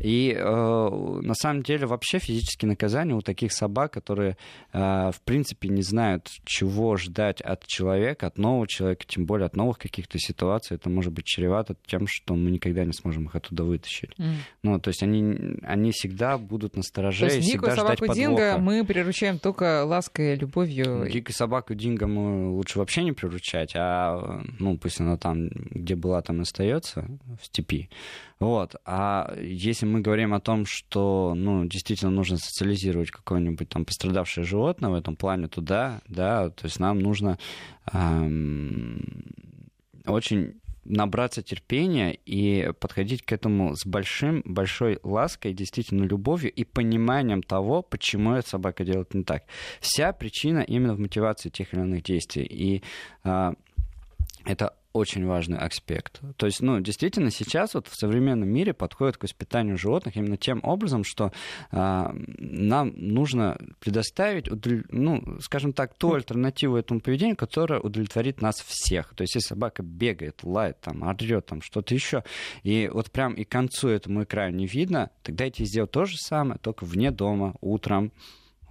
И 0.00 0.34
э, 0.36 0.40
на 0.42 1.34
самом 1.34 1.62
деле 1.62 1.86
вообще 1.86 2.18
физические 2.18 2.68
наказания 2.68 3.14
у 3.14 3.22
таких 3.22 3.52
собак, 3.52 3.92
которые 3.92 4.36
э, 4.72 4.78
в 4.78 5.20
принципе 5.24 5.68
не 5.68 5.82
знают, 5.82 6.28
чего 6.44 6.96
ждать 6.96 7.40
от 7.40 7.66
человека, 7.66 8.26
от 8.26 8.38
нового 8.38 8.66
человека, 8.68 9.04
тем 9.06 9.24
более 9.24 9.46
от 9.46 9.56
новых 9.56 9.78
каких-то 9.78 10.18
ситуаций, 10.18 10.76
это 10.76 10.90
может 10.90 11.12
быть 11.12 11.24
чревато 11.24 11.76
тем, 11.86 12.06
что 12.06 12.34
мы 12.34 12.50
никогда 12.50 12.84
не 12.84 12.92
сможем 12.92 13.26
их 13.26 13.34
оттуда 13.34 13.64
вытащить. 13.64 14.10
Mm. 14.18 14.34
Ну, 14.62 14.80
то 14.80 14.88
есть 14.88 15.02
они, 15.02 15.56
они 15.62 15.92
всегда 15.92 16.38
будут 16.38 16.76
на 16.76 16.82
стороже 16.82 17.26
то 17.28 17.34
есть 17.34 17.48
и 17.48 17.50
всегда 17.50 17.74
ждать 17.74 17.98
подвоха. 17.98 18.20
Динго 18.20 18.58
мы 18.58 18.84
приручаем 18.84 19.38
только 19.38 19.84
лаской, 19.84 20.34
любовью. 20.36 21.08
Дикую 21.10 21.34
собаку 21.34 21.74
Динго 21.74 22.06
мы 22.06 22.50
лучше 22.50 22.78
вообще 22.78 23.02
не 23.02 23.12
приручать, 23.12 23.72
а 23.74 24.42
ну 24.58 24.76
пусть 24.76 25.00
она 25.00 25.16
там, 25.16 25.48
где 25.70 25.94
была, 25.94 26.22
там 26.22 26.40
остается 26.40 27.06
в 27.40 27.46
степи. 27.46 27.90
Вот. 28.38 28.76
А 28.84 29.34
если 29.40 29.86
мы 29.86 30.00
говорим 30.00 30.34
о 30.34 30.40
том, 30.40 30.66
что 30.66 31.34
ну, 31.36 31.64
действительно 31.64 32.10
нужно 32.10 32.36
социализировать 32.38 33.10
какое-нибудь 33.10 33.68
там 33.68 33.84
пострадавшее 33.84 34.44
животное 34.44 34.90
в 34.90 34.94
этом 34.94 35.16
плане, 35.16 35.48
то 35.48 35.60
да, 35.60 36.00
да, 36.08 36.50
то 36.50 36.66
есть 36.66 36.80
нам 36.80 36.98
нужно 36.98 37.38
эм, 37.92 39.02
очень 40.06 40.54
набраться 40.84 41.42
терпения 41.42 42.12
и 42.26 42.72
подходить 42.80 43.22
к 43.22 43.32
этому 43.32 43.76
с 43.76 43.86
большим, 43.86 44.42
большой 44.44 44.98
лаской, 45.02 45.52
действительно 45.52 46.04
любовью 46.04 46.50
и 46.52 46.64
пониманием 46.64 47.42
того, 47.42 47.82
почему 47.82 48.34
эта 48.34 48.48
собака 48.48 48.84
делает 48.84 49.14
не 49.14 49.22
так. 49.22 49.44
Вся 49.80 50.12
причина 50.12 50.60
именно 50.60 50.94
в 50.94 50.98
мотивации 50.98 51.50
тех 51.50 51.72
или 51.72 51.80
иных 51.80 52.02
действий. 52.02 52.44
И 52.44 52.82
э, 53.24 53.52
это 54.44 54.74
очень 54.92 55.26
важный 55.26 55.58
аспект. 55.58 56.20
То 56.36 56.46
есть, 56.46 56.60
ну, 56.60 56.80
действительно, 56.80 57.30
сейчас 57.30 57.74
вот 57.74 57.88
в 57.88 57.94
современном 57.94 58.48
мире 58.48 58.72
подходят 58.72 59.16
к 59.16 59.22
воспитанию 59.22 59.78
животных 59.78 60.16
именно 60.16 60.36
тем 60.36 60.60
образом, 60.62 61.04
что 61.04 61.32
э, 61.70 62.10
нам 62.38 62.92
нужно 62.96 63.58
предоставить, 63.80 64.48
ну, 64.90 65.38
скажем 65.40 65.72
так, 65.72 65.94
ту 65.94 66.14
альтернативу 66.14 66.76
этому 66.76 67.00
поведению, 67.00 67.36
которая 67.36 67.80
удовлетворит 67.80 68.40
нас 68.42 68.56
всех. 68.60 69.14
То 69.14 69.22
есть, 69.22 69.34
если 69.34 69.48
собака 69.48 69.82
бегает, 69.82 70.40
лает, 70.42 70.80
там, 70.80 71.02
орет, 71.02 71.46
там, 71.46 71.62
что-то 71.62 71.94
еще, 71.94 72.24
и 72.62 72.90
вот 72.92 73.10
прям 73.10 73.34
и 73.34 73.44
к 73.44 73.48
концу 73.48 73.88
этому 73.88 74.24
экрану 74.24 74.56
не 74.56 74.66
видно, 74.66 75.10
тогда 75.22 75.46
эти 75.46 75.64
сделать 75.64 75.90
то 75.90 76.04
же 76.04 76.16
самое, 76.18 76.58
только 76.58 76.84
вне 76.84 77.10
дома, 77.10 77.54
утром, 77.60 78.12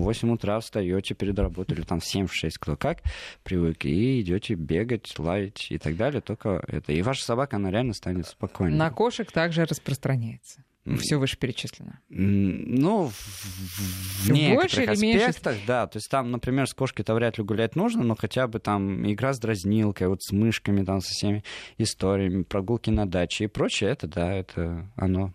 в 0.02 0.06
8 0.06 0.32
утра 0.32 0.60
встаете 0.60 1.14
перед 1.14 1.38
работой, 1.38 1.74
или 1.74 1.84
там 1.84 2.00
в 2.00 2.06
7, 2.06 2.28
в 2.28 2.34
6, 2.34 2.58
кто 2.58 2.76
как 2.76 3.00
привык, 3.44 3.86
и 3.86 4.22
идете 4.22 4.56
бегать, 4.56 5.14
лаять 5.18 5.68
и 5.70 5.78
так 5.78 5.96
далее, 5.96 6.22
только 6.22 6.64
это. 6.68 6.92
И 6.92 7.02
ваша 7.02 7.24
собака, 7.24 7.58
она 7.58 7.72
реально 7.72 7.94
станет 7.94 8.28
спокойной. 8.28 8.78
На 8.78 8.90
кошек 8.90 9.32
также 9.32 9.66
распространяется. 9.66 10.64
Все 10.98 11.18
вышеперечислено. 11.18 12.00
Ну, 12.10 13.10
в, 13.10 13.14
в 13.14 14.32
некоторых 14.32 14.90
аспектах, 14.90 15.54
меньше? 15.54 15.68
да. 15.68 15.86
То 15.86 15.98
есть 15.98 16.10
там, 16.10 16.32
например, 16.32 16.66
с 16.66 16.74
кошкой-то 16.74 17.14
вряд 17.14 17.38
ли 17.38 17.44
гулять 17.44 17.76
нужно, 17.76 18.04
но 18.04 18.16
хотя 18.16 18.48
бы 18.48 18.60
там 18.60 19.10
игра 19.10 19.34
с 19.34 19.40
дразнилкой, 19.40 20.08
вот 20.08 20.24
с 20.24 20.32
мышками, 20.32 20.84
там, 20.84 21.00
со 21.02 21.12
всеми 21.12 21.44
историями, 21.78 22.42
прогулки 22.42 22.90
на 22.90 23.06
даче 23.06 23.44
и 23.44 23.48
прочее, 23.48 23.92
это, 23.92 24.08
да, 24.08 24.34
это 24.34 24.90
оно 24.96 25.34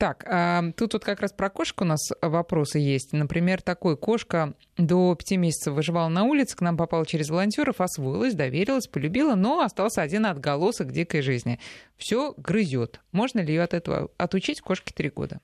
так, 0.00 0.74
тут 0.76 0.94
вот 0.94 1.04
как 1.04 1.20
раз 1.20 1.30
про 1.32 1.50
кошек 1.50 1.82
у 1.82 1.84
нас 1.84 2.08
вопросы 2.22 2.78
есть. 2.78 3.12
Например, 3.12 3.60
такой 3.60 3.98
кошка 3.98 4.54
до 4.78 5.14
пяти 5.14 5.36
месяцев 5.36 5.74
выживала 5.74 6.08
на 6.08 6.24
улице, 6.24 6.56
к 6.56 6.62
нам 6.62 6.78
попала 6.78 7.04
через 7.04 7.28
волонтеров, 7.28 7.82
освоилась, 7.82 8.32
доверилась, 8.32 8.86
полюбила, 8.86 9.34
но 9.34 9.60
остался 9.60 10.00
один 10.00 10.24
отголосок 10.24 10.90
дикой 10.90 11.20
жизни. 11.20 11.60
Все 11.98 12.32
грызет. 12.38 13.02
Можно 13.12 13.40
ли 13.40 13.52
ее 13.52 13.62
от 13.62 13.74
этого 13.74 14.10
отучить 14.16 14.62
кошке 14.62 14.94
три 14.94 15.10
года? 15.10 15.40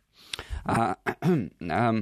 А, 0.65 0.97
а, 1.61 1.95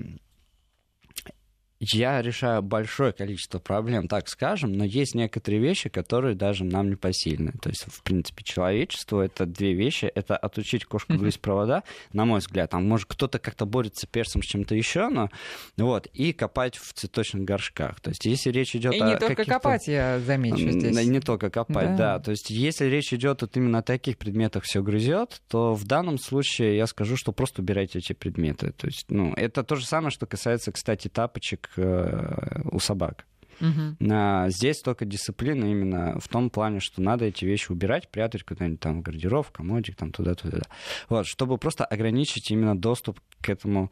я 1.93 2.23
решаю 2.23 2.63
большое 2.63 3.13
количество 3.13 3.59
проблем, 3.59 4.09
так 4.09 4.29
скажем, 4.29 4.73
но 4.73 4.85
есть 4.85 5.15
некоторые 5.15 5.61
вещи, 5.61 5.89
которые 5.89 6.35
даже 6.35 6.65
нам 6.65 6.91
не 6.91 6.97
посильны. 6.97 7.53
То 7.61 7.69
есть, 7.69 7.85
в 7.87 8.03
принципе, 8.03 8.45
человечество— 8.45 9.21
это 9.23 9.47
две 9.47 9.75
вещи. 9.75 10.07
Это 10.07 10.37
отучить 10.37 10.85
кошку 10.85 11.15
грызть 11.15 11.41
провода, 11.41 11.83
на 12.13 12.25
мой 12.25 12.41
взгляд. 12.41 12.71
Там, 12.71 12.89
может, 12.89 13.07
кто-то 13.09 13.39
как-то 13.39 13.67
борется 13.67 14.07
перцем 14.07 14.43
с 14.43 14.47
чем-то 14.47 14.75
еще, 14.75 15.09
но... 15.09 15.31
Вот, 15.77 16.07
и 16.13 16.33
копать 16.33 16.77
в 16.77 16.93
цветочных 16.93 17.45
горшках. 17.45 18.01
То 18.01 18.11
есть, 18.11 18.25
если 18.25 18.51
речь 18.51 18.75
идет 18.75 18.95
и 18.95 19.01
о 19.01 19.09
не 19.09 19.19
только 19.19 19.45
копать, 19.45 19.89
я 19.89 20.21
замечу 20.21 20.71
здесь. 20.71 21.07
Не 21.07 21.21
только 21.21 21.51
копать, 21.51 21.97
да. 21.97 22.19
да. 22.19 22.19
То 22.21 22.31
есть, 22.31 22.51
если 22.51 22.87
речь 22.87 23.13
идет 23.13 23.43
вот 23.43 23.57
именно 23.57 23.79
о 23.79 23.83
таких 23.83 24.19
предметах 24.19 24.65
все 24.65 24.83
грызет, 24.83 25.43
то 25.49 25.75
в 25.75 25.85
данном 25.85 26.19
случае 26.19 26.77
я 26.77 26.87
скажу, 26.87 27.17
что 27.17 27.33
просто 27.33 27.63
убирайте 27.63 27.99
эти 27.99 28.13
предметы. 28.13 28.73
То 28.73 28.87
есть, 28.87 29.07
ну, 29.11 29.33
это 29.35 29.63
то 29.63 29.77
же 29.77 29.87
самое, 29.87 30.11
что 30.11 30.27
касается, 30.27 30.73
кстати, 30.73 31.09
тапочек 31.09 31.71
у 31.77 32.79
собак. 32.79 33.25
Угу. 33.61 34.49
Здесь 34.49 34.81
только 34.81 35.05
дисциплина 35.05 35.65
именно 35.65 36.19
в 36.21 36.29
том 36.29 36.51
плане, 36.51 36.81
что 36.81 37.01
надо 37.01 37.27
эти 37.27 37.45
вещи 37.45 37.71
убирать, 37.71 38.09
прятать 38.09 38.43
куда-нибудь 38.43 38.81
там 38.81 39.01
в 39.01 39.03
гардероб, 39.03 39.47
в 39.47 39.53
комодик, 39.53 39.97
там 39.97 40.13
туда-туда. 40.13 40.63
Вот, 41.09 41.27
чтобы 41.27 41.59
просто 41.59 41.85
ограничить 41.85 42.51
именно 42.51 42.77
доступ 42.77 43.21
к 43.41 43.49
этому 43.49 43.91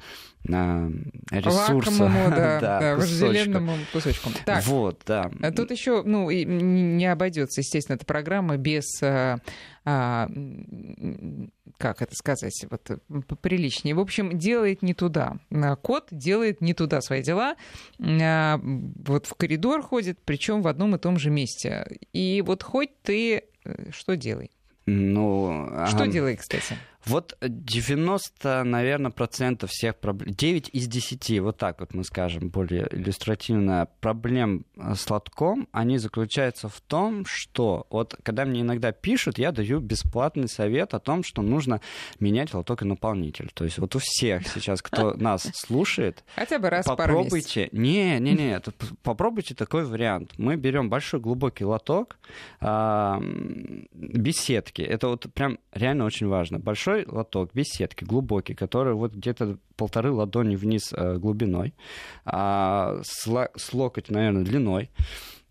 а, 0.51 0.90
ресурсу. 1.31 2.05
Лакомому, 2.05 2.31
да, 2.31 2.61
да, 2.61 2.81
да 2.81 2.97
вожделенному 2.97 3.77
кусочку. 3.92 4.31
Так, 4.45 4.64
вот, 4.66 5.03
да. 5.07 5.31
А 5.42 5.53
тут 5.53 5.71
еще, 5.71 6.03
ну, 6.03 6.31
не 6.31 7.07
обойдется, 7.07 7.61
естественно, 7.61 7.97
эта 7.97 8.07
программа 8.07 8.57
без 8.57 9.03
а, 9.03 9.38
как 9.85 12.03
это 12.03 12.14
сказать, 12.14 12.66
вот 12.71 13.40
приличнее. 13.40 13.95
В 13.95 14.01
общем, 14.01 14.38
делает 14.38 14.83
не 14.83 14.95
туда. 14.95 15.38
Кот 15.83 16.09
делает 16.11 16.61
не 16.61 16.75
туда 16.75 17.01
свои 17.01 17.23
дела. 17.23 17.57
А, 18.01 18.61
вот 18.62 19.27
в 19.27 19.35
коридор 19.35 19.83
ходит, 19.83 20.18
причем 20.25 20.62
в 20.62 20.68
одном 20.68 20.95
и 20.95 20.99
том 20.99 21.18
же 21.18 21.31
месте. 21.31 21.87
И 22.12 22.42
вот 22.47 22.62
хоть 22.62 22.90
ты 23.03 23.45
э, 23.64 23.90
что 23.90 24.16
делай. 24.16 24.51
Ну, 24.87 25.68
что 25.88 26.05
а... 26.05 26.09
делай, 26.09 26.37
кстати? 26.37 26.77
Вот 27.07 27.37
90, 27.41 28.65
наверное, 28.65 29.11
процентов 29.11 29.71
всех 29.71 29.97
проблем, 29.97 30.35
9 30.35 30.71
из 30.73 30.87
10, 30.87 31.41
вот 31.41 31.57
так 31.57 31.81
вот 31.81 31.95
мы 31.95 32.05
скажем 32.05 32.49
более 32.49 32.88
иллюстративно, 32.91 33.88
проблем 34.01 34.65
э, 34.77 34.95
с 34.95 35.09
лотком, 35.11 35.69
они 35.73 35.99
заключаются 35.99 36.69
в 36.69 36.81
том, 36.81 37.25
что 37.27 37.87
вот 37.91 38.17
когда 38.23 38.45
мне 38.45 38.61
иногда 38.61 38.93
пишут, 38.93 39.38
я 39.38 39.53
даю 39.53 39.81
бесплатный 39.81 40.49
совет 40.49 40.95
о 40.95 41.01
том, 41.01 41.25
что 41.25 41.43
нужно 41.43 41.81
менять 42.21 42.55
лоток 42.55 42.83
и 42.83 42.85
наполнитель. 42.85 43.51
То 43.53 43.65
есть 43.65 43.79
вот 43.79 43.97
у 43.97 43.99
всех 43.99 44.47
сейчас, 44.47 44.81
кто 44.81 45.15
нас 45.17 45.43
слушает, 45.55 46.25
хотя 46.37 46.59
бы 46.59 46.71
раз 46.71 46.87
попробуйте, 46.87 47.69
не, 47.73 48.19
не, 48.21 48.33
не, 48.33 48.61
попробуйте 49.03 49.55
такой 49.55 49.85
вариант. 49.85 50.33
Мы 50.38 50.57
берем 50.57 50.88
большой 50.88 51.21
глубокий 51.21 51.65
лоток 51.65 52.17
без 52.61 54.37
сетки. 54.37 54.83
Это 54.83 55.09
вот 55.09 55.27
прям 55.33 55.59
реально 55.73 56.05
очень 56.05 56.29
важно. 56.29 56.59
Большой 56.59 56.92
большой 56.93 57.07
лоток 57.07 57.51
сетки, 57.65 58.05
глубокий, 58.05 58.55
который 58.55 58.95
вот 58.95 59.15
где-то 59.15 59.59
полторы 59.77 60.11
ладони 60.11 60.57
вниз 60.57 60.93
э, 60.93 61.17
глубиной, 61.17 61.75
а, 62.25 63.01
с 63.05 63.73
локоть, 63.73 64.11
наверное, 64.11 64.45
длиной. 64.45 64.91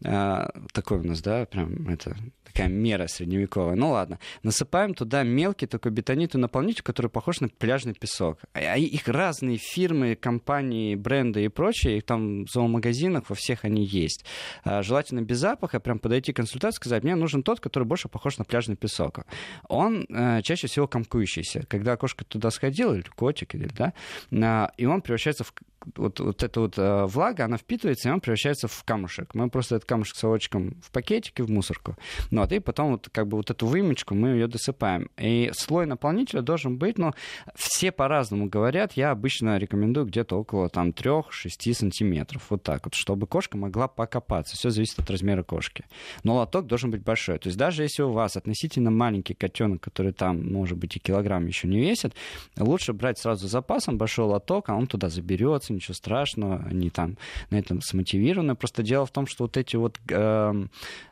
а, 0.06 0.50
такой 0.74 1.00
у 1.00 1.04
нас, 1.04 1.22
да, 1.22 1.46
прям 1.46 1.88
это 1.90 2.16
такая 2.52 2.68
мера 2.68 3.08
средневековая. 3.08 3.76
Ну 3.76 3.92
ладно. 3.92 4.20
Насыпаем 4.44 4.94
туда 4.94 5.24
мелкий 5.24 5.68
такой 5.68 5.92
бетонитный 5.92 6.42
наполнитель, 6.42 6.84
который 6.84 7.10
похож 7.10 7.40
на 7.42 7.50
пляжный 7.50 7.94
песок. 7.94 8.40
А 8.54 8.78
их 8.78 9.08
разные 9.08 9.58
фирмы, 9.58 10.16
компании, 10.16 10.96
бренды 10.96 11.46
и 11.46 11.48
прочее, 11.48 11.98
их 11.98 12.06
там 12.06 12.46
в 12.46 12.52
зоомагазинах 12.52 13.30
во 13.30 13.36
всех 13.36 13.66
они 13.66 13.86
есть. 13.86 14.26
А, 14.64 14.84
желательно 14.84 15.22
без 15.22 15.40
запаха, 15.40 15.80
прям 15.80 16.00
подойти 16.00 16.34
к 16.34 16.38
консультации, 16.38 16.78
сказать, 16.78 17.04
мне 17.04 17.16
нужен 17.16 17.44
тот, 17.44 17.60
который 17.60 17.84
больше 17.84 18.08
похож 18.10 18.38
на 18.38 18.46
пляжный 18.46 18.76
песок. 18.76 19.22
Он 19.68 20.06
э, 20.10 20.42
чаще 20.44 20.68
всего 20.68 20.88
комкующийся. 20.88 21.66
Когда 21.68 21.98
кошка 21.98 22.26
туда 22.26 22.52
сходила, 22.52 22.94
или 22.94 23.04
котик, 23.04 23.56
или, 23.56 23.68
да, 23.68 23.94
э, 24.32 24.68
и 24.78 24.86
он 24.86 25.02
превращается 25.02 25.44
в 25.44 25.54
вот, 25.96 26.20
вот 26.20 26.44
эта 26.44 26.60
вот 26.60 26.78
э, 26.78 27.06
влага, 27.06 27.46
она 27.46 27.58
впитывается, 27.58 28.10
и 28.10 28.12
он 28.12 28.22
превращается 28.22 28.68
в 28.68 28.84
камушек. 28.84 29.34
Мы 29.34 29.50
просто 29.50 29.76
этот 29.76 29.88
камушек 29.88 30.16
совочком 30.16 30.76
в 30.82 30.92
пакетике, 30.92 31.44
в 31.44 31.50
мусорку. 31.50 31.96
Ну, 32.30 32.42
вот, 32.42 32.52
и 32.52 32.60
потом 32.60 32.92
вот, 32.92 33.10
как 33.12 33.28
бы 33.28 33.38
вот 33.38 33.50
эту 33.50 33.68
вымечку 33.68 34.16
мы 34.16 34.30
ее 34.30 34.48
досыпаем. 34.48 35.10
И 35.18 35.52
слой 35.54 35.86
наполнителя 35.86 36.42
должен 36.42 36.78
быть, 36.78 36.98
ну, 36.98 37.14
все 37.56 37.92
по-разному 37.92 38.48
говорят. 38.48 38.94
Я 38.94 39.12
обычно 39.12 39.58
рекомендую 39.58 40.06
где-то 40.06 40.38
около 40.38 40.70
там 40.70 40.90
3-6 40.90 41.74
сантиметров. 41.74 42.46
Вот 42.50 42.64
так 42.64 42.86
вот, 42.86 42.94
чтобы 42.94 43.28
кошка 43.28 43.58
могла 43.58 43.88
покопаться. 43.88 44.56
Все 44.56 44.70
зависит 44.70 45.00
от 45.00 45.10
размера 45.10 45.44
кошки. 45.44 45.86
Но 46.24 46.36
лоток 46.36 46.68
должен 46.68 46.92
быть 46.92 47.04
большой. 47.04 47.40
То 47.40 47.48
есть 47.48 47.58
даже 47.58 47.84
если 47.84 48.04
у 48.04 48.12
вас 48.12 48.38
относительно 48.38 48.92
маленький 48.92 49.34
котенок, 49.34 49.82
который 49.82 50.14
там, 50.14 50.52
может 50.52 50.78
быть, 50.78 50.96
и 50.96 51.00
килограмм 51.00 51.46
еще 51.48 51.68
не 51.68 51.80
весит, 51.80 52.14
лучше 52.58 52.94
брать 52.94 53.18
сразу 53.18 53.48
запасом 53.48 53.98
большой 53.98 54.26
лоток, 54.26 54.70
а 54.70 54.76
он 54.76 54.88
туда 54.88 55.10
заберется, 55.10 55.71
ничего 55.72 55.94
страшного, 55.94 56.64
они 56.70 56.90
там 56.90 57.18
на 57.50 57.60
этом 57.60 57.82
смотивированы. 57.82 58.56
Просто 58.56 58.84
дело 58.84 59.06
в 59.06 59.12
том, 59.12 59.28
что 59.28 59.46
вот 59.46 59.58
эти 59.58 59.76
вот 59.76 60.00
э, 60.10 60.68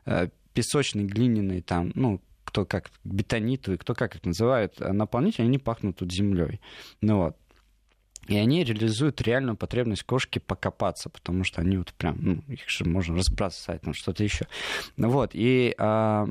э, 0.06 0.30
песочные, 0.54 1.06
глиняные 1.06 1.62
там, 1.62 1.92
ну, 1.96 2.22
кто 2.44 2.66
как 2.66 2.90
бетонитовые, 3.04 3.78
кто 3.78 3.94
как 3.94 4.16
их 4.16 4.26
называют, 4.26 4.80
наполнители, 4.80 5.44
они 5.46 5.60
пахнут 5.60 5.98
тут 5.98 6.12
землей. 6.12 6.60
Ну 7.02 7.18
вот. 7.18 7.38
И 8.30 8.38
они 8.38 8.64
реализуют 8.64 9.22
реальную 9.22 9.58
потребность 9.58 10.04
кошки 10.04 10.38
покопаться, 10.38 11.10
потому 11.10 11.44
что 11.44 11.62
они 11.62 11.78
вот 11.78 11.92
прям, 11.94 12.18
ну, 12.22 12.44
их 12.48 12.70
же 12.70 12.86
можно 12.86 13.18
разбрасывать, 13.18 13.82
там 13.82 13.96
что-то 13.96 14.24
еще. 14.24 14.46
Вот, 14.98 15.32
и 15.34 15.74
э, 15.76 16.28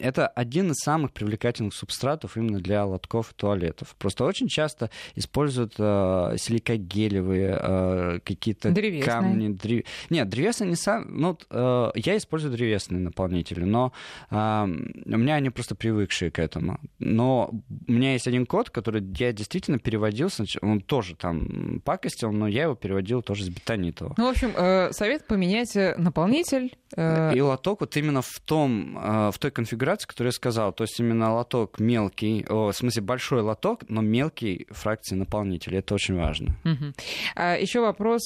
это 0.00 0.26
один 0.28 0.70
из 0.70 0.78
самых 0.78 1.12
привлекательных 1.12 1.74
субстратов 1.74 2.38
именно 2.38 2.58
для 2.58 2.86
лотков 2.86 3.32
и 3.32 3.34
туалетов. 3.34 3.94
Просто 3.98 4.24
очень 4.24 4.48
часто 4.48 4.90
используют 5.14 5.74
э, 5.78 6.36
силикогелевые 6.38 7.58
э, 7.60 8.18
какие-то 8.24 8.74
камни. 9.04 9.48
Древ... 9.48 9.84
Нет, 10.08 10.28
древесные 10.30 10.70
не 10.70 10.76
сам... 10.76 11.04
Ну, 11.08 11.38
э, 11.50 11.90
я 11.96 12.16
использую 12.16 12.54
древесные 12.54 13.00
наполнители, 13.00 13.64
но 13.64 13.92
э, 14.30 14.34
у 14.34 15.18
меня 15.18 15.34
они 15.34 15.50
просто 15.50 15.74
привыкшие 15.74 16.30
к 16.30 16.38
этому. 16.38 16.80
Но 16.98 17.50
у 17.88 17.92
меня 17.92 18.14
есть 18.14 18.26
один 18.26 18.46
код, 18.46 18.70
который 18.70 19.04
я 19.18 19.32
действительно 19.32 19.78
переводил, 19.78 20.30
он 20.62 20.80
тоже 20.80 21.14
там 21.14 21.41
пакостил, 21.84 22.32
но 22.32 22.46
я 22.46 22.64
его 22.64 22.74
переводил 22.74 23.22
тоже 23.22 23.44
с 23.44 23.48
бетонитового. 23.48 24.14
Ну, 24.16 24.26
в 24.26 24.30
общем, 24.30 24.52
э, 24.56 24.92
совет 24.92 25.26
поменять 25.26 25.76
э, 25.76 25.94
наполнитель. 25.96 26.76
Э, 26.96 27.34
и 27.34 27.40
лоток 27.40 27.80
вот 27.80 27.96
именно 27.96 28.22
в 28.22 28.40
том, 28.44 28.98
в 29.32 29.38
той 29.38 29.50
конфигурации, 29.50 30.06
которую 30.06 30.28
я 30.28 30.32
сказал. 30.32 30.72
То 30.72 30.84
есть 30.84 30.98
именно 31.00 31.34
лоток 31.34 31.78
мелкий, 31.78 32.44
о, 32.48 32.70
в 32.70 32.76
смысле 32.76 33.02
большой 33.02 33.42
лоток, 33.42 33.88
но 33.88 34.00
мелкий 34.00 34.66
фракции 34.70 35.14
наполнителя. 35.14 35.78
Это 35.78 35.94
очень 35.94 36.16
важно. 36.16 36.56
Угу. 36.64 36.92
А 37.36 37.56
еще 37.56 37.80
вопрос. 37.80 38.22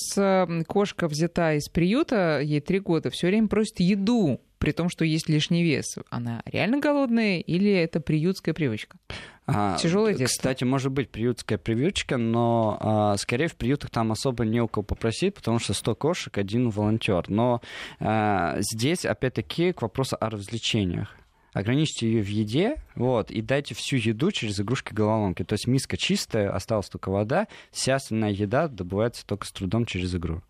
Кошка 0.66 1.08
взята 1.08 1.54
из 1.54 1.68
приюта, 1.68 2.40
ей 2.40 2.60
три 2.60 2.80
года, 2.80 3.10
все 3.10 3.28
время 3.28 3.48
просит 3.48 3.80
еду 3.80 4.40
при 4.58 4.72
том, 4.72 4.88
что 4.88 5.04
есть 5.04 5.28
лишний 5.28 5.62
вес. 5.62 5.96
Она 6.10 6.42
реально 6.44 6.78
голодная 6.78 7.38
или 7.40 7.70
это 7.70 8.00
приютская 8.00 8.54
привычка? 8.54 8.98
А, 9.46 9.76
Тяжелое 9.78 10.14
детство. 10.14 10.38
Кстати, 10.38 10.64
может 10.64 10.92
быть 10.92 11.10
приютская 11.10 11.58
привычка, 11.58 12.16
но 12.16 12.76
а, 12.80 13.16
скорее 13.16 13.48
в 13.48 13.56
приютах 13.56 13.90
там 13.90 14.12
особо 14.12 14.44
не 14.44 14.60
у 14.60 14.68
кого 14.68 14.82
попросить, 14.82 15.34
потому 15.34 15.58
что 15.58 15.72
100 15.72 15.94
кошек, 15.94 16.38
один 16.38 16.70
волонтер. 16.70 17.28
Но 17.28 17.60
а, 18.00 18.56
здесь, 18.60 19.04
опять-таки, 19.04 19.72
к 19.72 19.82
вопросу 19.82 20.16
о 20.18 20.30
развлечениях 20.30 21.16
ограничьте 21.56 22.06
ее 22.06 22.22
в 22.22 22.28
еде, 22.28 22.76
вот, 22.96 23.30
и 23.30 23.40
дайте 23.40 23.74
всю 23.74 23.96
еду 23.96 24.30
через 24.30 24.60
игрушки 24.60 24.92
головоломки. 24.92 25.42
То 25.42 25.54
есть 25.54 25.66
миска 25.66 25.96
чистая, 25.96 26.54
осталась 26.54 26.90
только 26.90 27.08
вода, 27.08 27.48
вся 27.70 27.94
остальная 27.94 28.32
еда 28.32 28.68
добывается 28.68 29.26
только 29.26 29.46
с 29.46 29.52
трудом 29.52 29.86
через 29.86 30.14
игру. 30.14 30.42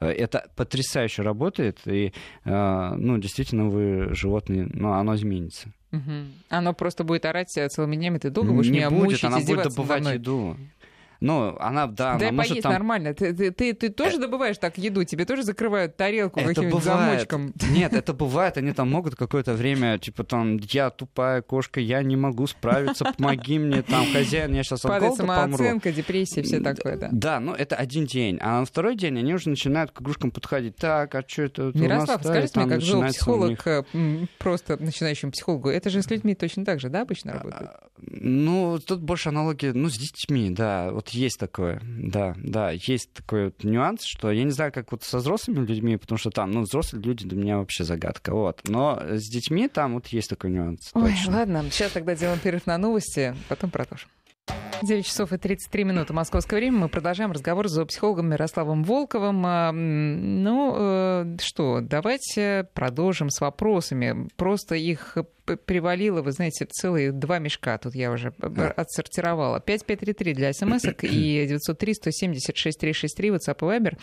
Э, 0.00 0.10
это 0.10 0.48
потрясающе 0.56 1.22
работает, 1.22 1.80
и, 1.86 2.12
э, 2.44 2.94
ну, 2.96 3.18
действительно, 3.18 3.68
вы 3.68 4.14
животные, 4.14 4.68
ну, 4.72 4.92
оно 4.92 5.14
изменится. 5.16 5.72
Угу. 5.92 6.26
Оно 6.50 6.74
просто 6.74 7.02
будет 7.04 7.24
орать 7.24 7.48
целыми 7.48 7.96
днями, 7.96 8.18
ты 8.18 8.30
долго 8.30 8.52
будешь 8.52 8.66
не 8.70 8.78
меня 8.78 8.90
будет, 8.90 9.04
мучить, 9.04 9.24
она 9.24 9.40
будет 9.40 9.64
добывать 9.64 10.06
еду. 10.06 10.56
Ну, 11.20 11.56
она, 11.58 11.86
да, 11.86 12.16
Дай 12.16 12.28
она 12.28 12.38
поесть 12.38 12.50
может 12.50 12.62
там... 12.62 12.72
нормально. 12.72 13.12
Ты, 13.14 13.34
ты, 13.34 13.50
ты, 13.50 13.74
ты 13.74 13.88
тоже 13.88 14.16
э... 14.16 14.20
добываешь 14.20 14.58
так 14.58 14.78
еду? 14.78 15.02
Тебе 15.04 15.24
тоже 15.24 15.42
закрывают 15.42 15.96
тарелку 15.96 16.40
каким-нибудь 16.40 16.82
замочком? 16.82 17.52
Нет, 17.70 17.92
это 17.94 18.12
бывает. 18.12 18.56
Они 18.56 18.72
там 18.72 18.90
могут 18.90 19.16
какое-то 19.16 19.54
время, 19.54 19.98
типа 19.98 20.22
там, 20.22 20.58
я 20.58 20.90
тупая 20.90 21.42
кошка, 21.42 21.80
я 21.80 22.02
не 22.02 22.16
могу 22.16 22.46
справиться, 22.46 23.04
помоги 23.16 23.58
мне, 23.58 23.82
там, 23.82 24.04
хозяин, 24.12 24.54
я 24.54 24.62
сейчас 24.62 24.84
от 24.84 25.00
голода 25.00 25.16
самооценка, 25.16 25.92
депрессия, 25.92 26.42
все 26.42 26.60
такое, 26.60 26.96
да. 26.96 27.08
Да, 27.10 27.40
ну 27.40 27.52
это 27.52 27.74
один 27.74 28.06
день. 28.06 28.38
А 28.40 28.60
на 28.60 28.64
второй 28.64 28.96
день 28.96 29.18
они 29.18 29.34
уже 29.34 29.48
начинают 29.48 29.90
к 29.90 30.00
игрушкам 30.00 30.30
подходить. 30.30 30.76
Так, 30.76 31.14
а 31.14 31.24
что 31.26 31.42
это 31.42 31.72
Мирослав, 31.74 32.22
скажите 32.22 32.60
мне, 32.60 32.68
как 32.68 32.80
жил 32.80 33.02
психолог, 33.08 33.66
э, 33.66 33.84
просто 34.38 34.76
начинающим 34.80 35.32
психологу, 35.32 35.68
это 35.68 35.90
же 35.90 36.02
с 36.02 36.10
людьми 36.10 36.34
точно 36.34 36.64
так 36.64 36.80
же, 36.80 36.88
да, 36.88 37.02
обычно 37.02 37.32
работает? 37.32 37.70
Ну, 38.00 38.78
тут 38.78 39.00
больше 39.00 39.30
аналогии, 39.30 39.72
ну, 39.74 39.88
с 39.88 39.98
детьми, 39.98 40.50
да. 40.50 40.90
Вот 40.92 41.07
есть 41.10 41.38
такое, 41.38 41.80
да, 41.84 42.34
да, 42.36 42.70
есть 42.70 43.12
такой 43.12 43.46
вот 43.46 43.64
нюанс, 43.64 44.04
что 44.04 44.30
я 44.30 44.44
не 44.44 44.50
знаю, 44.50 44.72
как 44.72 44.92
вот 44.92 45.02
со 45.02 45.18
взрослыми 45.18 45.64
людьми, 45.64 45.96
потому 45.96 46.18
что 46.18 46.30
там, 46.30 46.50
ну, 46.50 46.62
взрослые 46.62 47.02
люди 47.02 47.26
для 47.26 47.38
меня 47.38 47.58
вообще 47.58 47.84
загадка, 47.84 48.32
вот. 48.32 48.60
Но 48.68 49.00
с 49.00 49.28
детьми 49.28 49.68
там 49.68 49.94
вот 49.94 50.08
есть 50.08 50.30
такой 50.30 50.50
нюанс. 50.50 50.90
Ой, 50.94 51.10
точно. 51.10 51.38
ладно, 51.38 51.64
сейчас 51.70 51.92
тогда 51.92 52.14
делаем 52.14 52.38
перерыв 52.38 52.66
на 52.66 52.78
новости, 52.78 53.34
потом 53.48 53.70
продолжим. 53.70 54.08
9 54.82 55.04
часов 55.04 55.32
и 55.32 55.38
33 55.38 55.84
минуты 55.84 56.12
московское 56.12 56.60
время. 56.60 56.78
Мы 56.78 56.88
продолжаем 56.88 57.32
разговор 57.32 57.68
с 57.68 57.72
зоопсихологом 57.72 58.30
Мирославом 58.30 58.84
Волковым. 58.84 59.42
А, 59.44 59.72
ну, 59.72 60.74
э, 60.76 61.36
что, 61.40 61.80
давайте 61.80 62.68
продолжим 62.74 63.30
с 63.30 63.40
вопросами. 63.40 64.28
Просто 64.36 64.76
их 64.76 65.16
привалило, 65.56 66.22
вы 66.22 66.32
знаете, 66.32 66.66
целые 66.66 67.12
два 67.12 67.38
мешка. 67.38 67.78
Тут 67.78 67.94
я 67.94 68.10
уже 68.10 68.28
отсортировала. 68.76 69.60
5533 69.60 70.34
для 70.34 70.52
смс 70.52 70.84
и 71.02 71.46
903-176-363 71.46 73.36
WhatsApp 73.36 73.58
и 73.58 73.64
Viber. 73.64 73.98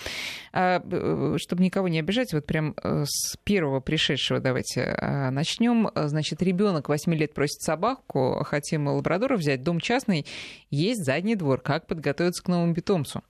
А, 0.53 0.81
э, 0.83 1.37
чтобы 1.37 1.63
никого 1.63 1.87
не 1.87 1.99
обижать, 1.99 2.33
вот 2.33 2.45
прям 2.45 2.75
э, 2.83 3.03
с 3.05 3.37
первого 3.43 3.79
пришедшего 3.79 4.39
давайте 4.39 4.95
а, 4.97 5.31
начнем. 5.31 5.89
Значит, 5.95 6.41
ребенок 6.41 6.89
8 6.89 7.13
лет 7.15 7.33
просит 7.33 7.61
собаку, 7.61 8.43
хотим 8.45 8.87
лабрадора 8.87 9.37
взять, 9.37 9.63
дом 9.63 9.79
частный, 9.79 10.25
есть 10.69 11.03
задний 11.03 11.35
двор. 11.35 11.61
Как 11.61 11.87
подготовиться 11.87 12.43
к 12.43 12.47
новому 12.47 12.73
питомцу? 12.73 13.23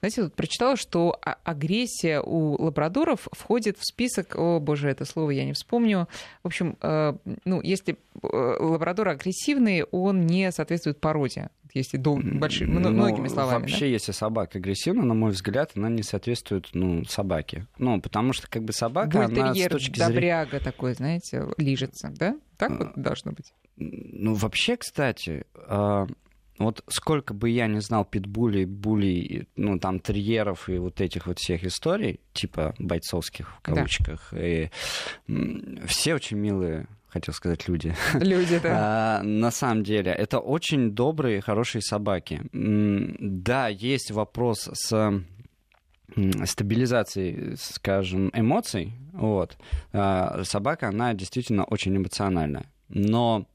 Знаете, 0.00 0.22
тут 0.24 0.34
прочитала, 0.34 0.76
что 0.76 1.18
а, 1.24 1.36
агрессия 1.44 2.20
у 2.20 2.62
лабрадоров 2.62 3.28
входит 3.32 3.78
в 3.78 3.86
список, 3.86 4.36
о 4.36 4.60
боже, 4.60 4.90
это 4.90 5.04
слово 5.04 5.30
я 5.30 5.44
не 5.44 5.52
вспомню. 5.52 6.08
В 6.42 6.46
общем, 6.46 6.76
э, 6.80 7.14
ну, 7.44 7.60
если 7.62 7.96
э, 8.22 8.56
лабрадор 8.60 9.08
агрессивный, 9.08 9.84
он 9.84 10.26
не 10.26 10.50
соответствует 10.52 11.00
породе 11.00 11.50
если 11.74 11.96
дол- 11.96 12.20
большими, 12.22 12.78
ну, 12.78 12.90
многими 12.90 13.26
словами. 13.28 13.62
Вообще, 13.62 13.80
да? 13.80 13.86
если 13.86 14.12
собака 14.12 14.58
агрессивна, 14.58 15.02
на 15.02 15.14
мой 15.14 15.32
взгляд, 15.32 15.72
она 15.74 15.88
не 15.88 16.04
соответствует 16.04 16.68
ну, 16.72 17.04
собаке. 17.04 17.66
Ну, 17.78 18.00
потому 18.00 18.32
что 18.32 18.48
как 18.48 18.62
бы 18.62 18.72
собака, 18.72 19.26
Бультерьер, 19.26 19.44
она 19.44 19.54
с 19.54 19.68
точки 19.68 19.96
зрения... 19.96 20.14
добряга 20.14 20.60
такой, 20.60 20.94
знаете, 20.94 21.48
лижется, 21.58 22.12
да? 22.16 22.38
Так 22.58 22.70
вот 22.78 22.92
а, 22.94 23.00
должно 23.00 23.32
быть? 23.32 23.52
Ну, 23.76 24.34
вообще, 24.34 24.76
кстати, 24.76 25.46
а, 25.56 26.06
вот 26.58 26.84
сколько 26.88 27.34
бы 27.34 27.50
я 27.50 27.66
не 27.66 27.80
знал 27.80 28.04
питбулей, 28.04 28.64
булей, 28.64 29.48
ну, 29.56 29.78
там, 29.78 30.00
терьеров 30.00 30.68
и 30.68 30.78
вот 30.78 31.00
этих 31.00 31.26
вот 31.26 31.38
всех 31.38 31.64
историй, 31.64 32.20
типа 32.32 32.74
бойцовских 32.78 33.56
в 33.56 33.60
кавычках, 33.60 34.28
да. 34.32 34.46
и, 34.46 34.70
все 35.86 36.14
очень 36.14 36.38
милые 36.38 36.86
хотел 37.08 37.32
сказать 37.32 37.68
люди. 37.68 37.94
Люди, 38.14 38.58
да. 38.58 39.18
А, 39.20 39.22
на 39.22 39.50
самом 39.50 39.84
деле, 39.84 40.10
это 40.10 40.40
очень 40.40 40.90
добрые, 40.90 41.40
хорошие 41.40 41.80
собаки. 41.80 42.42
Да, 42.52 43.68
есть 43.68 44.10
вопрос 44.10 44.68
с 44.72 45.22
стабилизацией, 46.44 47.56
скажем, 47.56 48.30
эмоций. 48.34 48.92
Вот. 49.12 49.56
А, 49.92 50.42
собака, 50.44 50.88
она 50.88 51.14
действительно 51.14 51.64
очень 51.64 51.96
эмоциональная. 51.96 52.66
Но 52.88 53.46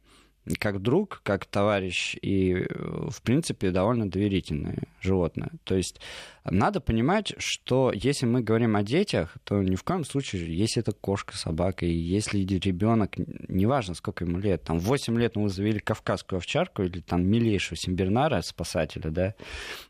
как 0.57 0.81
друг, 0.81 1.21
как 1.23 1.45
товарищ 1.45 2.17
и, 2.21 2.65
в 2.69 3.21
принципе, 3.21 3.71
довольно 3.71 4.09
доверительное 4.09 4.79
животное. 5.01 5.51
То 5.63 5.75
есть 5.75 5.99
надо 6.43 6.79
понимать, 6.79 7.33
что 7.37 7.91
если 7.93 8.25
мы 8.25 8.41
говорим 8.41 8.75
о 8.75 8.83
детях, 8.83 9.37
то 9.43 9.61
ни 9.61 9.75
в 9.75 9.83
коем 9.83 10.03
случае, 10.03 10.57
если 10.57 10.81
это 10.81 10.91
кошка, 10.91 11.37
собака, 11.37 11.85
и 11.85 11.91
если 11.91 12.39
ребенок, 12.39 13.17
неважно, 13.17 13.93
сколько 13.93 14.25
ему 14.25 14.39
лет, 14.39 14.63
там 14.63 14.79
8 14.79 15.19
лет 15.19 15.35
мы 15.35 15.49
завели 15.49 15.79
кавказскую 15.79 16.37
овчарку 16.37 16.83
или 16.83 16.99
там 16.99 17.25
милейшего 17.25 17.77
симбернара, 17.77 18.41
спасателя, 18.41 19.11
да, 19.11 19.35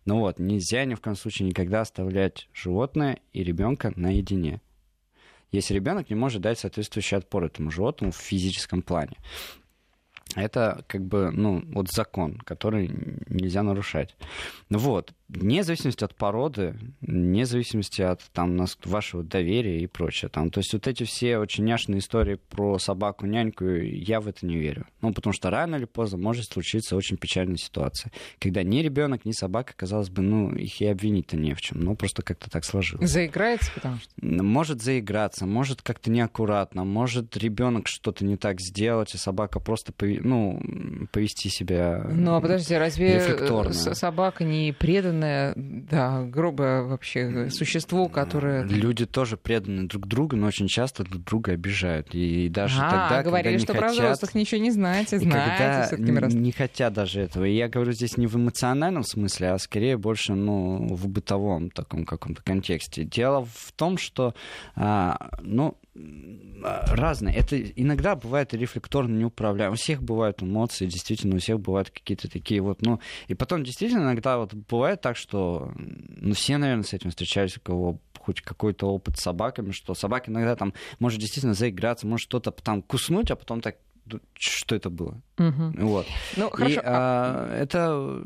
ну 0.05 0.19
вот, 0.19 0.39
нельзя 0.39 0.85
ни 0.85 0.95
в 0.95 1.01
коем 1.01 1.15
случае 1.15 1.47
никогда 1.47 1.81
оставлять 1.81 2.49
животное 2.53 3.19
и 3.33 3.43
ребенка 3.43 3.93
наедине 3.95 4.61
если 5.51 5.73
ребенок 5.73 6.09
не 6.09 6.15
может 6.15 6.41
дать 6.41 6.59
соответствующий 6.59 7.17
отпор 7.17 7.45
этому 7.45 7.71
животному 7.71 8.11
в 8.11 8.17
физическом 8.17 8.81
плане. 8.81 9.17
Это 10.39 10.83
как 10.87 11.05
бы, 11.05 11.31
ну, 11.31 11.63
вот 11.73 11.89
закон, 11.89 12.37
который 12.39 12.89
нельзя 13.29 13.63
нарушать. 13.63 14.15
Вот 14.69 15.13
вне 15.29 15.63
зависимости 15.63 16.03
от 16.03 16.15
породы, 16.15 16.75
вне 17.01 17.45
зависимости 17.45 18.01
от 18.01 18.21
там, 18.33 18.57
вашего 18.83 19.23
доверия 19.23 19.79
и 19.79 19.87
прочее. 19.87 20.29
Там, 20.29 20.49
то 20.49 20.59
есть 20.59 20.73
вот 20.73 20.87
эти 20.87 21.03
все 21.03 21.37
очень 21.37 21.63
няшные 21.63 21.99
истории 21.99 22.39
про 22.49 22.79
собаку-няньку, 22.79 23.65
я 23.65 24.19
в 24.19 24.27
это 24.27 24.45
не 24.45 24.57
верю. 24.57 24.87
Ну, 25.01 25.13
потому 25.13 25.33
что 25.33 25.49
рано 25.49 25.75
или 25.75 25.85
поздно 25.85 26.17
может 26.17 26.45
случиться 26.51 26.95
очень 26.95 27.17
печальная 27.17 27.57
ситуация, 27.57 28.11
когда 28.39 28.63
ни 28.63 28.79
ребенок, 28.79 29.25
ни 29.25 29.31
собака, 29.31 29.73
казалось 29.75 30.09
бы, 30.09 30.21
ну, 30.21 30.55
их 30.55 30.81
и 30.81 30.85
обвинить-то 30.85 31.37
не 31.37 31.53
в 31.53 31.61
чем. 31.61 31.79
Ну, 31.79 31.95
просто 31.95 32.23
как-то 32.23 32.49
так 32.49 32.65
сложилось. 32.65 33.09
Заиграется, 33.09 33.71
потому 33.73 33.97
что... 33.97 34.09
Может 34.21 34.81
заиграться, 34.81 35.45
может 35.45 35.81
как-то 35.81 36.09
неаккуратно, 36.09 36.83
может 36.83 37.37
ребенок 37.37 37.87
что-то 37.87 38.25
не 38.25 38.35
так 38.35 38.59
сделать, 38.59 39.13
и 39.13 39.17
собака 39.17 39.59
просто, 39.59 39.93
ну, 40.29 40.61
повести 41.11 41.49
себя 41.49 42.05
Ну, 42.09 42.35
а 42.35 42.41
подожди, 42.41 42.75
разве 42.75 43.19
собака 43.73 44.43
не 44.43 44.71
преданное, 44.71 45.53
да, 45.55 46.23
грубое 46.23 46.83
вообще 46.83 47.49
существо, 47.49 48.07
которое... 48.07 48.63
Люди 48.63 49.05
тоже 49.05 49.37
преданы 49.37 49.87
друг 49.87 50.07
другу, 50.07 50.35
но 50.35 50.47
очень 50.47 50.67
часто 50.67 51.03
друг 51.03 51.23
друга 51.23 51.53
обижают. 51.53 52.13
И 52.13 52.49
даже 52.49 52.79
а, 52.81 52.89
тогда, 52.89 53.23
говорили, 53.23 53.57
когда 53.57 53.63
что 53.63 53.73
не 53.73 53.79
про 53.79 53.89
хотят... 53.89 54.03
взрослых 54.03 54.35
ничего 54.35 54.61
не 54.61 54.71
знаете, 54.71 55.19
знаете. 55.19 55.97
Когда 55.97 56.27
не 56.27 56.51
хотят 56.51 56.93
даже 56.93 57.21
этого. 57.21 57.45
И 57.45 57.55
я 57.55 57.67
говорю 57.67 57.91
здесь 57.91 58.17
не 58.17 58.27
в 58.27 58.35
эмоциональном 58.35 59.03
смысле, 59.03 59.51
а 59.51 59.57
скорее 59.57 59.97
больше 59.97 60.33
ну, 60.33 60.93
в 60.95 61.07
бытовом 61.07 61.69
таком 61.69 62.05
каком-то 62.05 62.43
контексте. 62.43 63.03
Дело 63.03 63.45
в 63.45 63.71
том, 63.75 63.97
что 63.97 64.33
а, 64.75 65.31
ну, 65.41 65.77
разные. 66.61 67.35
Это 67.35 67.59
иногда 67.59 68.15
бывает 68.15 68.53
рефлекторно 68.53 69.15
неуправляемо. 69.15 69.73
У 69.73 69.77
всех 69.77 70.03
бывают 70.03 70.43
эмоции, 70.43 70.85
действительно, 70.85 71.35
у 71.35 71.39
всех 71.39 71.59
бывают 71.59 71.89
какие-то 71.89 72.29
такие 72.29 72.61
вот, 72.61 72.81
ну, 72.81 72.99
и 73.27 73.33
потом 73.33 73.63
действительно 73.63 74.03
иногда 74.03 74.37
вот 74.37 74.53
бывает 74.53 75.01
так, 75.01 75.15
что, 75.17 75.71
ну, 75.75 76.33
все, 76.33 76.57
наверное, 76.57 76.83
с 76.83 76.93
этим 76.93 77.09
встречались, 77.09 77.57
у 77.57 77.61
кого 77.61 77.99
хоть 78.17 78.41
какой-то 78.41 78.87
опыт 78.87 79.17
с 79.17 79.21
собаками, 79.21 79.71
что 79.71 79.93
собака 79.93 80.29
иногда 80.29 80.55
там 80.55 80.73
может 80.99 81.19
действительно 81.19 81.53
заиграться, 81.53 82.05
может 82.05 82.25
что-то 82.25 82.51
там 82.51 82.81
куснуть, 82.81 83.31
а 83.31 83.35
потом 83.35 83.61
так 83.61 83.77
что 84.33 84.75
это 84.75 84.89
было. 84.89 85.21
Угу. 85.37 85.85
Вот. 85.85 86.07
Ну, 86.35 86.49
хорошо. 86.49 86.73
И, 86.73 86.77
а, 86.77 87.47
а, 87.51 87.55
это... 87.55 88.23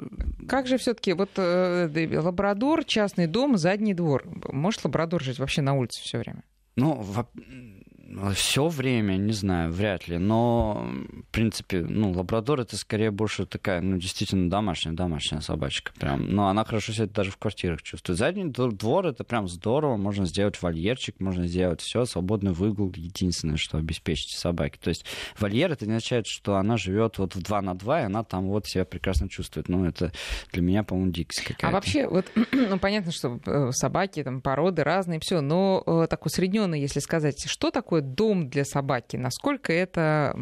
Как 0.48 0.66
же 0.66 0.78
все-таки 0.78 1.12
вот 1.12 1.32
э, 1.36 2.20
лабрадор, 2.22 2.86
частный 2.86 3.28
дом, 3.28 3.58
задний 3.58 3.94
двор. 3.94 4.24
Может 4.50 4.86
лабрадор 4.86 5.22
жить 5.22 5.40
вообще 5.40 5.62
на 5.62 5.74
улице 5.74 6.02
все 6.02 6.20
время? 6.20 6.44
Ну, 6.76 7.04
все 8.34 8.68
время, 8.68 9.18
не 9.18 9.34
знаю, 9.34 9.72
вряд 9.72 10.08
ли. 10.08 10.18
Но, 10.18 10.88
в 11.30 11.32
принципе, 11.32 11.82
ну, 11.82 12.12
лабрадор 12.12 12.62
это 12.62 12.78
скорее 12.78 13.12
больше 13.12 13.46
такая, 13.46 13.82
ну, 13.82 13.98
действительно 13.98 14.50
домашняя, 14.50 14.94
домашняя 14.94 15.42
собачка. 15.42 15.92
Прям. 16.00 16.30
Но 16.30 16.48
она 16.48 16.64
хорошо 16.64 16.94
себя 16.94 17.08
даже 17.08 17.32
в 17.32 17.38
квартирах 17.38 17.82
чувствует. 17.82 18.20
Задний 18.20 18.46
двор 18.46 19.08
это 19.08 19.24
прям 19.24 19.48
здорово. 19.48 19.98
Можно 19.98 20.26
сделать 20.26 20.62
вольерчик, 20.62 21.20
можно 21.20 21.48
сделать 21.48 21.82
все, 21.82 22.06
свободный 22.06 22.52
выгул. 22.52 22.92
Единственное, 22.96 23.58
что 23.58 23.78
обеспечить 23.78 24.38
собаке. 24.38 24.80
То 24.82 24.90
есть 24.90 25.06
вольер 25.40 25.72
это 25.72 25.86
не 25.86 25.94
означает, 25.94 26.28
что 26.28 26.56
она 26.56 26.78
живет 26.78 27.18
вот 27.18 27.36
в 27.36 27.42
2 27.42 27.62
на 27.62 27.74
2, 27.74 28.02
и 28.02 28.04
она 28.06 28.24
там 28.24 28.48
вот 28.48 28.68
себя 28.68 28.86
прекрасно 28.86 29.30
чувствует. 29.30 29.70
Ну, 29.70 29.86
это 29.86 30.12
для 30.52 30.62
меня, 30.62 30.84
по-моему, 30.84 31.12
дикость 31.12 31.42
какая-то. 31.42 31.68
А 31.68 31.72
вообще, 31.72 32.08
вот, 32.08 32.26
ну, 32.52 32.78
понятно, 32.80 33.12
что 33.12 33.40
э, 33.46 33.72
собаки, 33.72 34.24
там, 34.24 34.42
породы 34.42 34.84
разные, 34.84 35.20
все, 35.20 35.42
но 35.42 35.84
э, 35.86 36.08
так 36.10 36.26
усредненно, 36.26 36.76
если 36.76 37.00
сказать, 37.00 37.46
что 37.48 37.72
такое 37.72 38.03
дом 38.04 38.50
для 38.50 38.66
собаки? 38.66 39.18
Насколько 39.18 39.74
это 39.74 40.36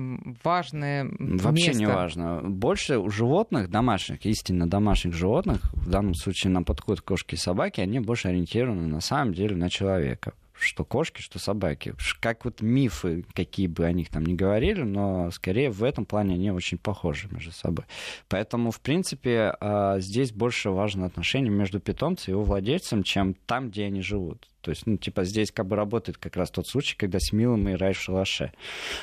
важное 0.43 1.06
Вообще 1.19 1.67
место? 1.67 1.80
не 1.80 1.86
важно. 1.86 2.41
Больше 2.43 2.97
у 2.97 3.10
животных, 3.10 3.69
домашних, 3.69 4.26
истинно 4.26 4.69
домашних 4.69 5.13
животных, 5.13 5.62
в 5.74 5.89
данном 5.89 6.13
случае 6.13 6.52
нам 6.52 6.65
подходят 6.65 7.02
кошки 7.02 7.36
и 7.36 7.38
собаки, 7.38 7.82
они 7.82 8.00
больше 8.00 8.28
ориентированы 8.28 8.88
на 8.88 9.02
самом 9.02 9.34
деле 9.34 9.56
на 9.56 9.69
человека 9.69 10.34
что 10.62 10.86
кошки, 10.86 11.21
что 11.21 11.39
собаки. 11.39 11.95
Как 12.19 12.45
вот 12.45 12.62
мифы, 12.62 13.26
какие 13.34 13.67
бы 13.67 13.86
о 13.86 13.91
них 13.91 14.10
там 14.10 14.26
ни 14.26 14.34
говорили, 14.34 14.84
но 14.84 15.32
скорее 15.32 15.69
в 15.71 15.84
этом 15.84 16.06
плане 16.06 16.36
они 16.36 16.52
очень 16.52 16.78
похожи 16.78 17.28
между 17.32 17.52
собой. 17.52 17.86
Поэтому, 18.30 18.71
в 18.71 18.80
принципе, 18.80 19.56
а, 19.60 20.00
здесь 20.00 20.32
больше 20.32 20.69
важно 20.69 21.06
отношение 21.06 21.52
между 21.52 21.80
питомцем 21.80 22.32
и 22.32 22.36
его 22.36 22.43
владельцем, 22.43 23.04
чем 23.04 23.34
там, 23.34 23.69
где 23.69 23.86
они 23.86 24.02
живут. 24.02 24.47
То 24.62 24.71
есть, 24.71 24.86
ну, 24.86 24.97
типа, 24.97 25.24
здесь 25.24 25.52
как 25.52 25.67
бы 25.67 25.76
работает 25.76 26.17
как 26.17 26.36
раз 26.36 26.52
тот 26.52 26.67
случай, 26.67 26.95
когда 26.95 27.19
с 27.19 27.32
милым 27.32 27.69
играешь 27.69 27.97
в 27.97 28.02
шалаше. 28.02 28.54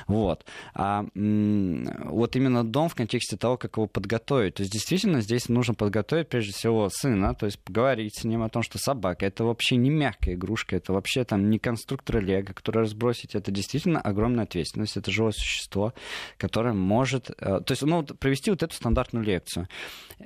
Вот. 0.06 0.44
А 0.74 1.04
вот 1.14 2.36
именно 2.36 2.64
дом 2.64 2.88
в 2.88 2.94
контексте 2.94 3.36
того, 3.36 3.56
как 3.56 3.76
его 3.76 3.86
подготовить. 3.86 4.54
То 4.54 4.62
есть, 4.62 4.72
действительно, 4.72 5.20
здесь 5.20 5.48
нужно 5.48 5.74
подготовить, 5.74 6.28
прежде 6.28 6.52
всего, 6.52 6.88
сына, 6.90 7.34
то 7.34 7.46
есть 7.46 7.58
поговорить 7.58 8.18
с 8.18 8.24
ним 8.24 8.42
о 8.42 8.48
том, 8.48 8.62
что 8.62 8.78
собака— 8.78 9.26
это 9.26 9.44
вообще 9.44 9.76
не 9.76 9.90
мягкая 9.90 10.34
игрушка, 10.34 10.76
это 10.76 10.92
вообще 10.92 11.24
там 11.24 11.50
не 11.50 11.58
конструктор 11.58 12.20
Лего, 12.20 12.52
который 12.52 12.82
разбросить. 12.82 13.34
Это 13.34 13.50
действительно 13.50 14.00
огромная 14.00 14.44
ответственность. 14.44 14.96
Это 14.96 15.10
живое 15.10 15.32
существо, 15.32 15.94
которое 16.36 16.74
может... 16.74 17.30
Э, 17.30 17.60
то 17.60 17.72
есть, 17.72 17.82
ну, 17.82 18.04
провести 18.04 18.50
вот 18.50 18.62
эту 18.62 18.74
стандартную 18.74 19.24
лекцию. 19.24 19.68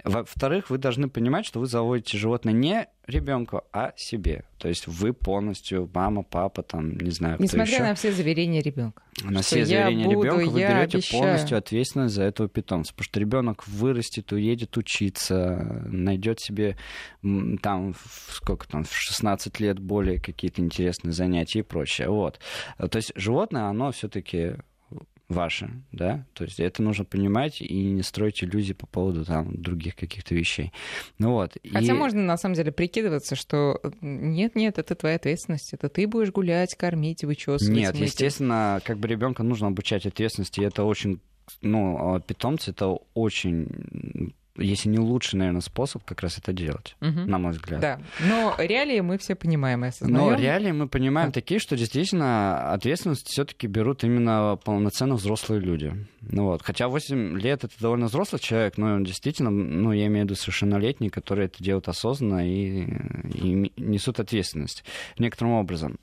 Во-вторых, 0.04 0.70
вы 0.70 0.78
должны 0.78 1.08
понимать, 1.08 1.46
что 1.46 1.60
вы 1.60 1.66
заводите 1.66 2.18
животное 2.18 2.52
не 2.52 2.88
ребенку, 3.06 3.62
а 3.72 3.92
себе. 3.96 4.44
То 4.58 4.68
есть 4.68 4.86
вы 4.86 5.12
полностью, 5.12 5.90
мама, 5.92 6.22
папа, 6.22 6.62
там, 6.62 6.96
не 6.96 7.10
знаю, 7.10 7.34
кто 7.34 7.44
Несмотря 7.44 7.74
еще. 7.74 7.82
на 7.82 7.94
все 7.94 8.12
заверения 8.12 8.60
ребенка. 8.60 9.02
На 9.24 9.42
все 9.42 9.64
заверения 9.64 10.08
ребенка 10.08 10.48
вы 10.50 10.60
берете 10.60 10.98
обещаю. 10.98 11.22
полностью 11.22 11.58
ответственность 11.58 12.14
за 12.14 12.22
этого 12.22 12.48
питомца. 12.48 12.92
Потому 12.92 13.04
что 13.04 13.20
ребенок 13.20 13.66
вырастет, 13.66 14.30
уедет 14.32 14.76
учиться, 14.76 15.82
найдет 15.86 16.40
себе 16.40 16.76
там, 17.60 17.94
сколько 18.28 18.68
там, 18.68 18.84
в 18.84 18.94
16 18.94 19.60
лет 19.60 19.78
более 19.80 20.20
какие-то 20.20 20.62
интересные 20.62 21.12
занятия 21.12 21.60
и 21.60 21.62
прочее. 21.62 22.08
Вот. 22.08 22.38
То 22.78 22.96
есть 22.96 23.12
животное, 23.16 23.64
оно 23.64 23.90
все-таки 23.90 24.54
ваше, 25.32 25.70
да, 25.92 26.24
то 26.34 26.44
есть 26.44 26.60
это 26.60 26.82
нужно 26.82 27.04
понимать 27.04 27.60
и 27.60 27.84
не 27.84 28.02
строить 28.02 28.42
иллюзии 28.42 28.72
по 28.72 28.86
поводу 28.86 29.24
там 29.24 29.60
других 29.60 29.96
каких-то 29.96 30.34
вещей. 30.34 30.72
Ну 31.18 31.32
вот. 31.32 31.56
Хотя 31.72 31.92
и... 31.92 31.96
можно 31.96 32.22
на 32.22 32.36
самом 32.36 32.54
деле 32.54 32.72
прикидываться, 32.72 33.34
что 33.36 33.80
нет-нет, 34.00 34.78
это 34.78 34.94
твоя 34.94 35.16
ответственность, 35.16 35.72
это 35.72 35.88
ты 35.88 36.06
будешь 36.06 36.30
гулять, 36.30 36.74
кормить, 36.76 37.24
вычесывать. 37.24 37.68
Нет, 37.68 37.94
мыть. 37.94 38.10
естественно, 38.10 38.80
как 38.84 38.98
бы 38.98 39.08
ребенка 39.08 39.42
нужно 39.42 39.68
обучать 39.68 40.06
ответственности, 40.06 40.60
и 40.60 40.64
это 40.64 40.84
очень 40.84 41.20
ну, 41.60 42.14
а 42.14 42.20
питомцы 42.20 42.70
это 42.70 42.98
очень 43.14 44.34
если 44.56 44.88
не 44.88 44.98
лучший, 44.98 45.38
наверное, 45.38 45.62
способ 45.62 46.04
как 46.04 46.20
раз 46.20 46.38
это 46.38 46.52
делать, 46.52 46.96
угу. 47.00 47.20
на 47.20 47.38
мой 47.38 47.52
взгляд. 47.52 47.80
Да, 47.80 48.00
но 48.20 48.54
реалии 48.58 49.00
мы 49.00 49.18
все 49.18 49.34
понимаем 49.34 49.84
и 49.84 49.88
осознаем. 49.88 50.26
Но 50.26 50.34
реалии 50.34 50.72
мы 50.72 50.88
понимаем 50.88 51.28
да. 51.28 51.32
такие, 51.32 51.58
что 51.58 51.76
действительно 51.76 52.72
ответственность 52.72 53.28
все-таки 53.28 53.66
берут 53.66 54.04
именно 54.04 54.58
полноценно 54.62 55.14
взрослые 55.14 55.60
люди. 55.60 55.94
Ну 56.20 56.44
вот, 56.44 56.62
хотя 56.62 56.88
8 56.88 57.38
лет 57.38 57.64
это 57.64 57.74
довольно 57.80 58.06
взрослый 58.06 58.40
человек, 58.40 58.76
но 58.76 58.94
он 58.94 59.04
действительно, 59.04 59.50
ну 59.50 59.92
я 59.92 60.06
имею 60.06 60.26
в 60.26 60.30
виду 60.30 60.34
совершеннолетний, 60.34 61.08
которые 61.08 61.46
это 61.46 61.62
делают 61.62 61.88
осознанно 61.88 62.46
и, 62.46 62.82
и 63.34 63.72
несут 63.76 64.20
ответственность 64.20 64.84
некоторым 65.18 65.54
образом. 65.54 65.98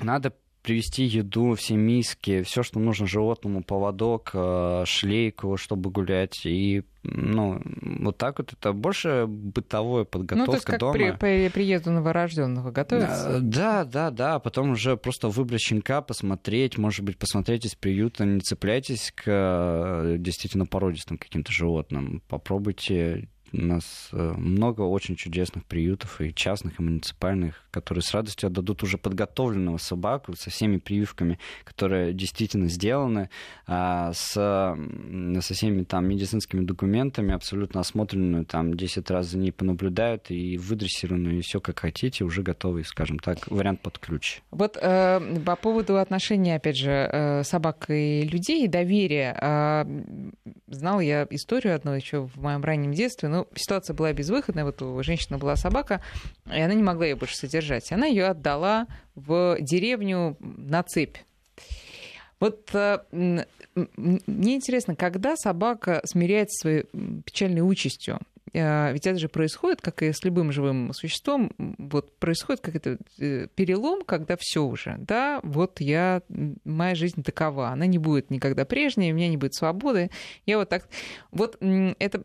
Надо 0.00 0.32
привезти 0.68 1.04
еду, 1.04 1.54
все 1.54 1.76
миски, 1.76 2.42
все, 2.42 2.62
что 2.62 2.78
нужно 2.78 3.06
животному, 3.06 3.62
поводок, 3.64 4.32
э, 4.34 4.82
шлейку, 4.84 5.56
чтобы 5.56 5.90
гулять. 5.90 6.44
И 6.44 6.82
ну, 7.04 7.62
вот 8.00 8.18
так 8.18 8.38
вот 8.38 8.52
это 8.52 8.74
больше 8.74 9.24
бытовая 9.26 10.04
подготовка 10.04 10.38
ну, 10.38 10.46
то 10.46 10.52
есть 10.56 10.66
как 10.66 10.78
дома. 10.78 10.92
При, 10.92 11.12
при 11.12 11.48
приезду 11.48 11.90
новорожденного 11.90 12.70
готовится? 12.70 13.38
Э, 13.38 13.40
да, 13.40 13.86
да, 13.86 14.10
да. 14.10 14.38
Потом 14.40 14.72
уже 14.72 14.98
просто 14.98 15.28
выбрать 15.28 15.62
щенка, 15.62 16.02
посмотреть, 16.02 16.76
может 16.76 17.02
быть, 17.02 17.16
посмотреть 17.16 17.64
из 17.64 17.74
приюта, 17.74 18.26
не 18.26 18.40
цепляйтесь 18.40 19.10
к 19.16 19.22
э, 19.26 20.16
действительно 20.18 20.66
породистым 20.66 21.16
каким-то 21.16 21.50
животным. 21.50 22.22
Попробуйте 22.28 23.30
у 23.52 23.60
нас 23.60 24.08
э, 24.12 24.34
много 24.36 24.82
очень 24.82 25.16
чудесных 25.16 25.64
приютов 25.64 26.20
и 26.20 26.34
частных, 26.34 26.78
и 26.78 26.82
муниципальных, 26.82 27.62
которые 27.70 28.02
с 28.02 28.12
радостью 28.12 28.48
отдадут 28.48 28.82
уже 28.82 28.98
подготовленного 28.98 29.78
собаку 29.78 30.34
со 30.36 30.50
всеми 30.50 30.78
прививками, 30.78 31.38
которые 31.64 32.12
действительно 32.12 32.68
сделаны, 32.68 33.30
а, 33.66 34.12
с, 34.12 34.32
со 34.32 35.54
всеми 35.54 35.84
там 35.84 36.06
медицинскими 36.06 36.64
документами, 36.64 37.34
абсолютно 37.34 37.80
осмотренную, 37.80 38.44
там 38.44 38.74
10 38.74 39.10
раз 39.10 39.26
за 39.26 39.38
ней 39.38 39.52
понаблюдают 39.52 40.30
и 40.30 40.56
выдрессированную, 40.58 41.38
и 41.38 41.42
все 41.42 41.60
как 41.60 41.80
хотите, 41.80 42.24
уже 42.24 42.42
готовый, 42.42 42.84
скажем 42.84 43.18
так, 43.18 43.48
вариант 43.48 43.80
под 43.80 43.98
ключ. 43.98 44.40
Вот 44.50 44.76
э, 44.80 45.20
по 45.44 45.56
поводу 45.56 45.98
отношений, 45.98 46.52
опять 46.52 46.76
же, 46.76 46.90
э, 46.90 47.42
собак 47.44 47.86
и 47.88 48.22
людей, 48.22 48.66
доверия. 48.68 49.36
Э, 49.40 49.84
знал 50.66 51.00
я 51.00 51.26
историю 51.30 51.74
одну 51.74 51.92
еще 51.92 52.20
в 52.20 52.36
моем 52.36 52.62
раннем 52.64 52.92
детстве, 52.92 53.28
ну, 53.38 53.48
ситуация 53.54 53.94
была 53.94 54.12
безвыходная, 54.12 54.64
вот 54.64 54.82
у 54.82 55.02
женщины 55.02 55.38
была 55.38 55.54
собака, 55.54 56.02
и 56.46 56.60
она 56.60 56.74
не 56.74 56.82
могла 56.82 57.06
ее 57.06 57.14
больше 57.14 57.36
содержать. 57.36 57.92
Она 57.92 58.06
ее 58.06 58.26
отдала 58.26 58.86
в 59.14 59.56
деревню 59.60 60.36
на 60.40 60.82
цепь. 60.82 61.18
Вот 62.40 62.70
э, 62.74 62.98
мне 63.12 63.44
интересно, 64.54 64.96
когда 64.96 65.36
собака 65.36 66.00
смиряется 66.04 66.58
своей 66.60 66.84
печальной 67.24 67.60
участью, 67.60 68.18
ведь 68.52 69.06
это 69.06 69.18
же 69.18 69.28
происходит, 69.28 69.80
как 69.80 70.02
и 70.02 70.12
с 70.12 70.24
любым 70.24 70.52
живым 70.52 70.92
существом, 70.92 71.52
вот 71.58 72.18
происходит 72.18 72.60
как 72.60 72.76
это 72.76 72.98
э, 73.18 73.48
перелом, 73.54 74.04
когда 74.04 74.36
все 74.38 74.62
уже, 74.64 74.96
да, 74.98 75.40
вот 75.42 75.80
я, 75.80 76.22
моя 76.64 76.94
жизнь 76.94 77.22
такова, 77.22 77.68
она 77.68 77.86
не 77.86 77.98
будет 77.98 78.30
никогда 78.30 78.64
прежней, 78.64 79.12
у 79.12 79.14
меня 79.14 79.28
не 79.28 79.36
будет 79.36 79.54
свободы, 79.54 80.10
я 80.46 80.58
вот 80.58 80.68
так, 80.68 80.88
вот 81.30 81.58
это, 81.60 82.22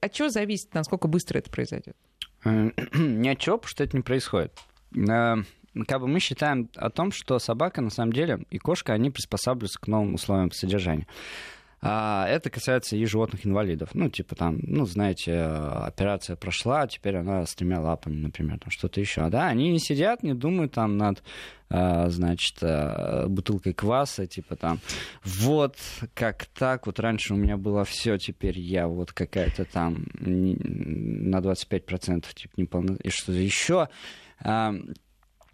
от 0.00 0.12
чего 0.12 0.28
зависит, 0.28 0.74
насколько 0.74 1.08
быстро 1.08 1.38
это 1.38 1.50
произойдет? 1.50 1.96
Ни 2.44 3.28
от 3.28 3.38
чего, 3.38 3.58
потому 3.58 3.70
что 3.70 3.84
это 3.84 3.96
не 3.96 4.02
происходит 4.02 4.52
как 5.86 6.00
бы 6.00 6.08
мы 6.08 6.20
считаем 6.20 6.68
о 6.76 6.90
том, 6.90 7.12
что 7.12 7.38
собака 7.38 7.80
на 7.80 7.90
самом 7.90 8.12
деле 8.12 8.40
и 8.50 8.58
кошка, 8.58 8.92
они 8.92 9.10
приспосабливаются 9.10 9.80
к 9.80 9.86
новым 9.86 10.14
условиям 10.14 10.52
содержания. 10.52 11.06
А 11.84 12.28
это 12.28 12.48
касается 12.48 12.96
и 12.96 13.04
животных-инвалидов. 13.04 13.90
Ну, 13.94 14.08
типа 14.08 14.36
там, 14.36 14.60
ну, 14.62 14.86
знаете, 14.86 15.40
операция 15.42 16.36
прошла, 16.36 16.86
теперь 16.86 17.16
она 17.16 17.44
с 17.44 17.56
тремя 17.56 17.80
лапами, 17.80 18.14
например, 18.14 18.60
там 18.60 18.70
что-то 18.70 19.00
еще. 19.00 19.28
Да, 19.28 19.48
они 19.48 19.72
не 19.72 19.80
сидят, 19.80 20.22
не 20.22 20.32
думают 20.32 20.74
там 20.74 20.96
над, 20.96 21.24
а, 21.68 22.08
значит, 22.08 22.58
а, 22.62 23.26
бутылкой 23.26 23.72
кваса, 23.72 24.28
типа 24.28 24.54
там, 24.54 24.78
вот, 25.24 25.76
как 26.14 26.46
так, 26.46 26.86
вот 26.86 27.00
раньше 27.00 27.34
у 27.34 27.36
меня 27.36 27.56
было 27.56 27.84
все, 27.84 28.16
теперь 28.16 28.60
я 28.60 28.86
вот 28.86 29.12
какая-то 29.12 29.64
там 29.64 30.06
на 30.20 31.38
25% 31.38 32.26
типа 32.32 32.52
неполно... 32.58 32.96
И 33.02 33.08
что-то 33.08 33.32
еще 33.32 33.88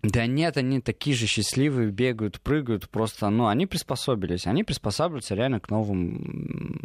да 0.03 0.27
нет, 0.27 0.57
они 0.57 0.81
такие 0.81 1.17
же 1.17 1.27
счастливые, 1.27 1.91
бегают, 1.91 2.41
прыгают, 2.41 2.89
просто, 2.89 3.29
ну, 3.31 3.49
они 3.49 3.67
приспособились, 3.67 4.47
они 4.47 4.63
приспосабливаются 4.63 5.35
реально 5.35 5.59
к 5.59 5.71
новым 5.71 6.81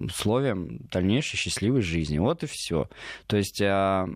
условиям 0.00 0.78
дальнейшей 0.90 1.36
счастливой 1.36 1.82
жизни. 1.82 2.18
Вот 2.18 2.42
и 2.42 2.46
все. 2.46 2.88
То 3.26 3.36
есть, 3.36 3.62
а, 3.62 4.08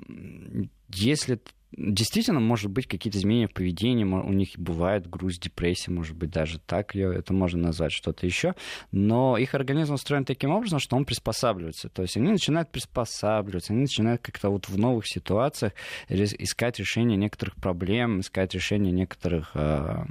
если 0.89 1.41
действительно, 1.73 2.41
может 2.41 2.71
быть, 2.71 2.87
какие-то 2.87 3.19
изменения 3.19 3.49
в 3.49 3.53
поведении, 3.53 4.05
у 4.05 4.33
них 4.33 4.51
бывает 4.57 5.09
грусть, 5.09 5.43
депрессия, 5.43 5.91
может 5.91 6.17
быть, 6.17 6.31
даже 6.31 6.59
так 6.59 6.95
ее 6.95 7.15
это 7.15 7.33
можно 7.33 7.61
назвать, 7.61 7.93
что-то 7.93 8.27
еще, 8.27 8.55
но 8.93 9.37
их 9.37 9.55
организм 9.55 9.95
устроен 9.95 10.25
таким 10.25 10.51
образом, 10.51 10.79
что 10.79 10.97
он 10.97 11.05
приспосабливается, 11.05 11.89
то 11.89 12.03
есть 12.03 12.17
они 12.17 12.31
начинают 12.31 12.71
приспосабливаться, 12.71 13.73
они 13.73 13.83
начинают 13.83 14.23
как-то 14.23 14.51
вот 14.51 14.69
в 14.69 14.79
новых 14.79 15.07
ситуациях 15.07 15.73
искать 16.09 16.79
решение 16.79 17.17
некоторых 17.17 17.57
проблем, 17.57 18.21
искать 18.21 18.55
решение 18.55 18.93
некоторых 18.93 19.51
а, 19.55 20.07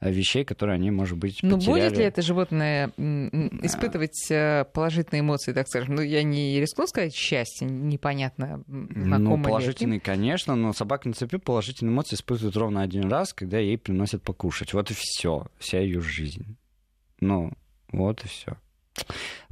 вещей, 0.00 0.44
которые 0.44 0.74
они, 0.74 0.90
может 0.90 1.18
быть, 1.18 1.38
Ну, 1.42 1.56
будет 1.56 1.96
ли 1.96 2.04
это 2.04 2.22
животное 2.22 2.88
испытывать 3.62 4.30
э, 4.30 4.64
положительные 4.72 5.20
эмоции, 5.20 5.52
так 5.52 5.68
скажем? 5.68 5.96
Ну, 5.96 6.02
я 6.02 6.22
не 6.22 6.60
рискну 6.60 6.86
сказать 6.86 7.14
счастье, 7.14 7.66
непонятно, 7.68 8.62
Ну, 8.66 9.42
положительные, 9.42 10.00
конечно, 10.00 10.54
но 10.54 10.72
собака 10.72 11.08
на 11.08 11.14
цепи 11.14 11.38
положительные 11.38 11.92
эмоции 11.92 12.16
испытывает 12.16 12.56
ровно 12.56 12.82
один 12.82 13.08
раз, 13.08 13.32
когда 13.32 13.58
ей 13.58 13.78
приносят 13.78 14.22
покушать. 14.22 14.72
Вот 14.74 14.90
и 14.90 14.94
все, 14.96 15.46
вся 15.58 15.80
ее 15.80 16.00
жизнь. 16.00 16.56
Ну, 17.20 17.52
вот 17.92 18.24
и 18.24 18.28
все. 18.28 18.56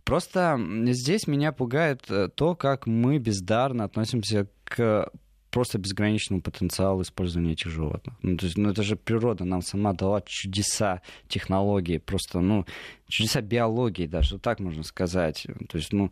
Просто 0.05 0.59
здесь 0.87 1.27
меня 1.27 1.53
пугает 1.53 2.03
э, 2.11 2.29
то, 2.35 2.55
как 2.55 2.87
мы 2.87 3.19
бездарно 3.19 3.85
относимся 3.85 4.49
к 4.65 5.11
просто 5.53 5.79
безграничному 5.79 6.41
потенциалу 6.41 7.03
использования 7.03 7.53
этих 7.53 7.71
животных. 7.71 8.17
Ну, 8.23 8.37
то 8.37 8.47
есть, 8.47 8.59
ну, 8.59 8.71
это 8.71 8.83
же 8.83 8.97
природа 8.97 9.45
нам 9.45 9.63
сама 9.63 9.93
дала 9.93 10.23
чудеса 10.23 11.03
технологии, 11.29 11.99
просто, 11.99 12.41
ну, 12.41 12.65
чудеса 13.07 13.43
биологии 13.43 14.07
даже, 14.07 14.39
так 14.39 14.61
можно 14.61 14.83
сказать. 14.83 15.47
То 15.69 15.79
есть, 15.79 15.93
ну, 15.93 16.11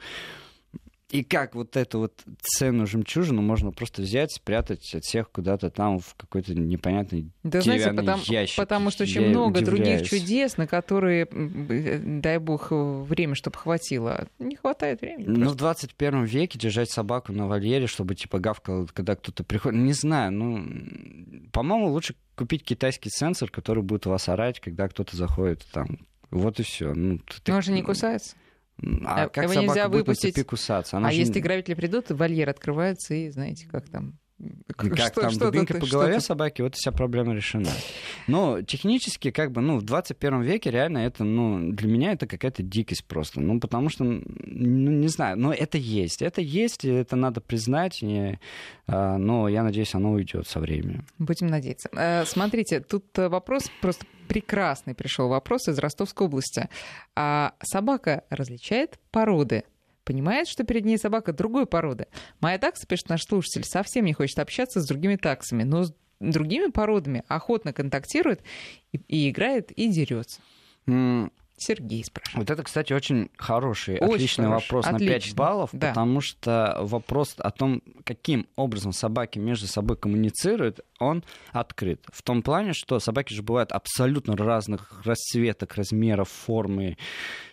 и 1.11 1.25
как 1.25 1.55
вот 1.57 1.77
эту 1.77 1.99
вот 1.99 2.23
ценную 2.41 2.87
жемчужину 2.87 3.43
можно 3.43 3.73
просто 3.73 4.03
взять, 4.03 4.33
спрятать 4.33 4.95
от 4.95 5.05
всех 5.05 5.31
куда-то 5.31 5.71
там 5.71 5.99
в 5.99 6.15
какой-то 6.15 6.55
непонятный 6.55 7.31
да, 7.43 7.61
знаете, 7.61 7.93
потому, 7.93 8.23
ящик. 8.27 8.57
Потому 8.57 8.91
что 8.91 9.03
очень 9.05 9.23
Я 9.23 9.29
много 9.29 9.59
удивляюсь. 9.59 10.01
других 10.01 10.09
чудес, 10.09 10.57
на 10.57 10.67
которые, 10.67 11.27
дай 11.27 12.39
бог, 12.39 12.69
время, 12.71 13.35
чтобы 13.35 13.59
хватило. 13.59 14.29
Не 14.39 14.57
хватает 14.57 15.01
времени. 15.01 15.25
Просто. 15.25 15.45
Ну, 15.45 15.51
в 15.51 15.57
21 15.57 16.25
веке 16.25 16.59
держать 16.59 16.91
собаку 16.91 17.33
на 17.33 17.49
вольере, 17.49 17.89
чтобы 17.89 18.15
типа 18.15 18.39
гавкал, 18.39 18.89
когда 18.93 19.17
кто-то 19.17 19.43
приходит, 19.43 19.81
не 19.81 19.93
знаю, 19.93 20.33
ну, 20.33 20.65
по-моему, 21.53 21.89
лучше 21.89 22.15
купить 22.37 22.63
китайский 22.63 23.11
сенсор, 23.11 23.51
который 23.51 23.83
будет 23.83 24.07
вас 24.07 24.29
орать, 24.29 24.61
когда 24.61 24.89
кто-то 24.89 25.17
заходит 25.17 25.67
там. 25.73 25.99
Вот 26.31 26.61
и 26.61 26.63
все. 26.63 26.95
Ну, 26.95 27.19
ты... 27.19 27.51
Но 27.51 27.57
он 27.57 27.63
же 27.63 27.73
не 27.73 27.83
кусается. 27.83 28.37
А, 29.05 29.25
а 29.25 29.29
как 29.29 29.45
его 29.45 29.55
нельзя 29.61 29.89
выпустить. 29.89 30.47
кусаться? 30.47 30.97
Она 30.97 31.09
а 31.09 31.13
же... 31.13 31.19
если 31.19 31.41
грабители 31.41 31.75
придут, 31.75 32.11
вольер 32.11 32.49
открывается, 32.49 33.15
и 33.15 33.29
знаете, 33.31 33.69
как 33.69 33.89
там 33.89 34.19
как 34.77 34.99
что, 34.99 35.21
там 35.21 35.31
что 35.31 35.51
дубинкой 35.51 35.81
по 35.81 35.87
голове 35.87 36.15
что 36.15 36.29
собаки, 36.29 36.63
вот 36.63 36.75
вся 36.75 36.93
проблема 36.93 37.35
решена. 37.35 37.71
Но 38.27 38.63
технически, 38.63 39.31
как 39.31 39.53
бы, 39.53 39.61
ну, 39.61 39.79
в 39.79 39.83
21 39.83 40.43
веке 40.43 40.71
реально 40.71 40.99
это, 40.99 41.25
ну, 41.25 41.73
для 41.73 41.89
меня 41.89 42.13
это 42.13 42.27
какая-то 42.27 42.63
дикость 42.63 43.05
просто. 43.05 43.41
Ну, 43.41 43.61
потому 43.61 43.89
что, 43.89 44.05
ну, 44.05 44.21
не 44.91 45.09
знаю, 45.09 45.39
но 45.39 45.53
это 45.53 45.79
есть. 45.79 46.23
Это 46.23 46.41
есть, 46.41 46.85
и 46.85 46.89
это 46.89 47.17
надо 47.17 47.41
признать, 47.41 48.03
и, 48.03 48.39
а, 48.87 49.19
но 49.19 49.49
я 49.49 49.63
надеюсь, 49.63 49.95
оно 49.95 50.13
уйдет 50.13 50.47
со 50.47 50.61
временем. 50.61 51.07
Будем 51.19 51.49
надеяться. 51.49 51.89
Э, 51.93 52.25
смотрите, 52.25 52.81
тут 52.81 53.19
э, 53.19 53.29
вопрос 53.29 53.71
просто 53.81 54.07
прекрасный 54.29 54.95
пришел 54.95 55.29
вопрос 55.29 55.69
из 55.69 55.79
Ростовской 55.79 56.27
области. 56.27 56.69
А 57.17 57.55
собака 57.63 58.25
различает 58.31 58.99
породы? 59.11 59.65
Понимает, 60.11 60.49
что 60.49 60.65
перед 60.65 60.85
ней 60.85 60.99
собака 60.99 61.33
другой 61.33 61.67
породы. 61.67 62.09
Моя 62.41 62.59
такса, 62.59 62.85
пишет 62.85 63.09
наш 63.09 63.23
слушатель, 63.23 63.63
совсем 63.63 64.07
не 64.07 64.13
хочет 64.13 64.41
общаться 64.41 64.81
с 64.81 64.87
другими 64.89 65.15
таксами, 65.15 65.63
но 65.63 65.85
с 65.85 65.95
другими 66.19 66.69
породами 66.69 67.23
охотно 67.29 67.73
контактирует 67.73 68.43
и, 68.91 69.01
и 69.07 69.31
играет, 69.31 69.71
и 69.71 69.87
дерется. 69.87 70.41
Сергей 71.61 72.03
спрашивает. 72.05 72.49
Вот 72.49 72.51
это, 72.51 72.63
кстати, 72.63 72.93
очень 72.93 73.31
хороший, 73.37 73.99
очень 73.99 74.15
отличный 74.15 74.47
хороший, 74.47 74.65
вопрос 74.65 74.87
отлично. 74.87 75.07
на 75.07 75.21
5 75.21 75.35
баллов, 75.35 75.71
да. 75.73 75.89
потому 75.91 76.21
что 76.21 76.79
вопрос 76.81 77.35
о 77.39 77.51
том, 77.51 77.83
каким 78.05 78.47
образом 78.57 78.93
собаки 78.93 79.39
между 79.39 79.67
собой 79.67 79.97
коммуницируют, 79.97 80.81
он 80.99 81.23
открыт. 81.53 82.05
В 82.13 82.23
том 82.23 82.43
плане, 82.43 82.73
что 82.73 82.99
собаки 82.99 83.35
же 83.35 83.43
бывают 83.43 83.73
абсолютно 83.73 84.37
разных 84.37 85.03
расцветок, 85.05 85.75
размеров, 85.75 86.31
формы, 86.31 86.97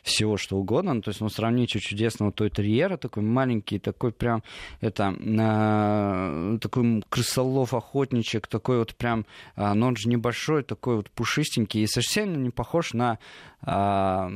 всего 0.07 0.37
что 0.37 0.57
угодно. 0.57 0.93
Ну, 0.93 1.01
то 1.01 1.09
есть, 1.09 1.21
ну, 1.21 1.29
сравните 1.29 1.79
чудесного 1.79 2.31
той 2.31 2.49
терьера, 2.49 2.97
такой 2.97 3.23
маленький, 3.23 3.79
такой 3.79 4.11
прям, 4.11 4.43
это, 4.81 5.15
э, 5.19 6.57
такой 6.59 7.03
крысолов, 7.09 7.73
охотничек, 7.73 8.47
такой 8.47 8.79
вот 8.79 8.95
прям, 8.95 9.25
э, 9.55 9.73
но 9.73 9.87
он 9.87 9.95
же 9.95 10.09
небольшой, 10.09 10.63
такой 10.63 10.97
вот 10.97 11.09
пушистенький 11.11 11.83
и 11.83 11.87
совсем 11.87 12.43
не 12.43 12.49
похож 12.49 12.93
на 12.93 13.19
э, 13.65 14.29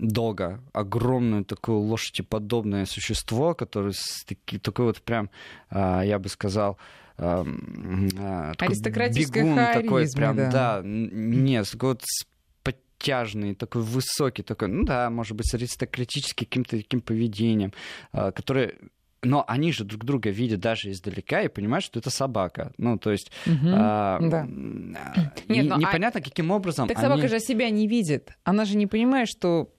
дога, 0.00 0.60
огромное 0.72 1.44
такое 1.44 1.76
лошадеподобное 1.76 2.86
существо, 2.86 3.54
которое 3.54 3.92
с 3.92 4.24
таки, 4.24 4.58
такой 4.58 4.86
вот 4.86 5.02
прям, 5.02 5.30
э, 5.70 6.02
я 6.04 6.18
бы 6.18 6.28
сказал, 6.28 6.78
Аристократическая 7.16 9.44
бегун 9.44 9.56
такой 9.56 10.08
прям, 10.12 10.36
да, 10.36 10.50
да 10.50 10.82
нет, 10.84 11.72
вот 11.80 12.02
с 12.02 12.26
подтяжный, 13.04 13.54
такой 13.54 13.82
высокий, 13.82 14.42
такой, 14.42 14.68
ну 14.68 14.84
да, 14.84 15.10
может 15.10 15.36
быть, 15.36 15.50
с 15.50 15.54
аристократическим 15.54 16.46
каким-то 16.46 16.76
таким 16.76 17.00
поведением, 17.00 17.72
а, 18.12 18.32
который 18.32 18.74
но 19.26 19.42
они 19.48 19.72
же 19.72 19.84
друг 19.84 20.04
друга 20.04 20.28
видят 20.28 20.60
даже 20.60 20.90
издалека 20.90 21.40
и 21.40 21.48
понимают, 21.48 21.82
что 21.82 21.98
это 21.98 22.10
собака. 22.10 22.72
Ну, 22.76 22.98
то 22.98 23.10
есть 23.10 23.32
угу, 23.46 23.68
а, 23.72 24.18
да. 24.20 24.44
Нет, 25.48 25.66
ну, 25.70 25.78
непонятно, 25.78 26.20
а... 26.20 26.22
каким 26.22 26.50
образом. 26.50 26.88
Так 26.88 26.98
они... 26.98 27.06
собака 27.06 27.28
же 27.28 27.40
себя 27.40 27.70
не 27.70 27.88
видит. 27.88 28.36
Она 28.44 28.66
же 28.66 28.76
не 28.76 28.86
понимает, 28.86 29.28
что 29.28 29.70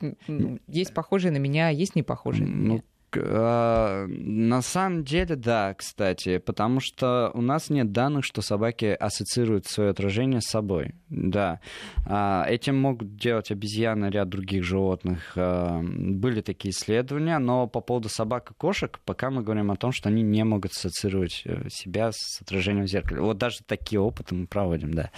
есть 0.67 0.95
похожие 0.95 1.31
на 1.31 1.37
меня, 1.37 1.69
есть 1.69 1.95
не 1.95 2.01
похожие. 2.01 2.47
Ну, 2.47 2.77
А, 2.77 2.81
на 3.15 4.61
самом 4.61 5.03
деле, 5.03 5.35
да, 5.35 5.73
кстати, 5.73 6.37
потому 6.37 6.79
что 6.79 7.31
у 7.33 7.41
нас 7.41 7.69
нет 7.69 7.91
данных, 7.91 8.25
что 8.25 8.41
собаки 8.41 8.85
ассоциируют 8.85 9.65
свое 9.67 9.89
отражение 9.91 10.41
с 10.41 10.49
собой. 10.49 10.95
Да. 11.09 11.59
А, 12.05 12.45
этим 12.47 12.77
могут 12.77 13.15
делать 13.15 13.51
обезьяны, 13.51 14.07
ряд 14.07 14.29
других 14.29 14.63
животных. 14.63 15.33
А, 15.35 15.81
были 15.81 16.41
такие 16.41 16.71
исследования, 16.71 17.39
но 17.39 17.67
по 17.67 17.81
поводу 17.81 18.09
собак 18.09 18.51
и 18.51 18.53
кошек, 18.53 18.99
пока 19.05 19.29
мы 19.29 19.41
говорим 19.43 19.71
о 19.71 19.75
том, 19.75 19.91
что 19.91 20.09
они 20.09 20.21
не 20.21 20.43
могут 20.43 20.71
ассоциировать 20.71 21.41
э, 21.45 21.67
себя 21.69 22.11
с 22.11 22.41
отражением 22.41 22.85
в 22.85 22.89
зеркале. 22.89 23.21
Вот 23.21 23.37
даже 23.37 23.59
такие 23.65 23.99
опыты 23.99 24.35
мы 24.35 24.47
проводим, 24.47 24.93
да. 24.93 25.11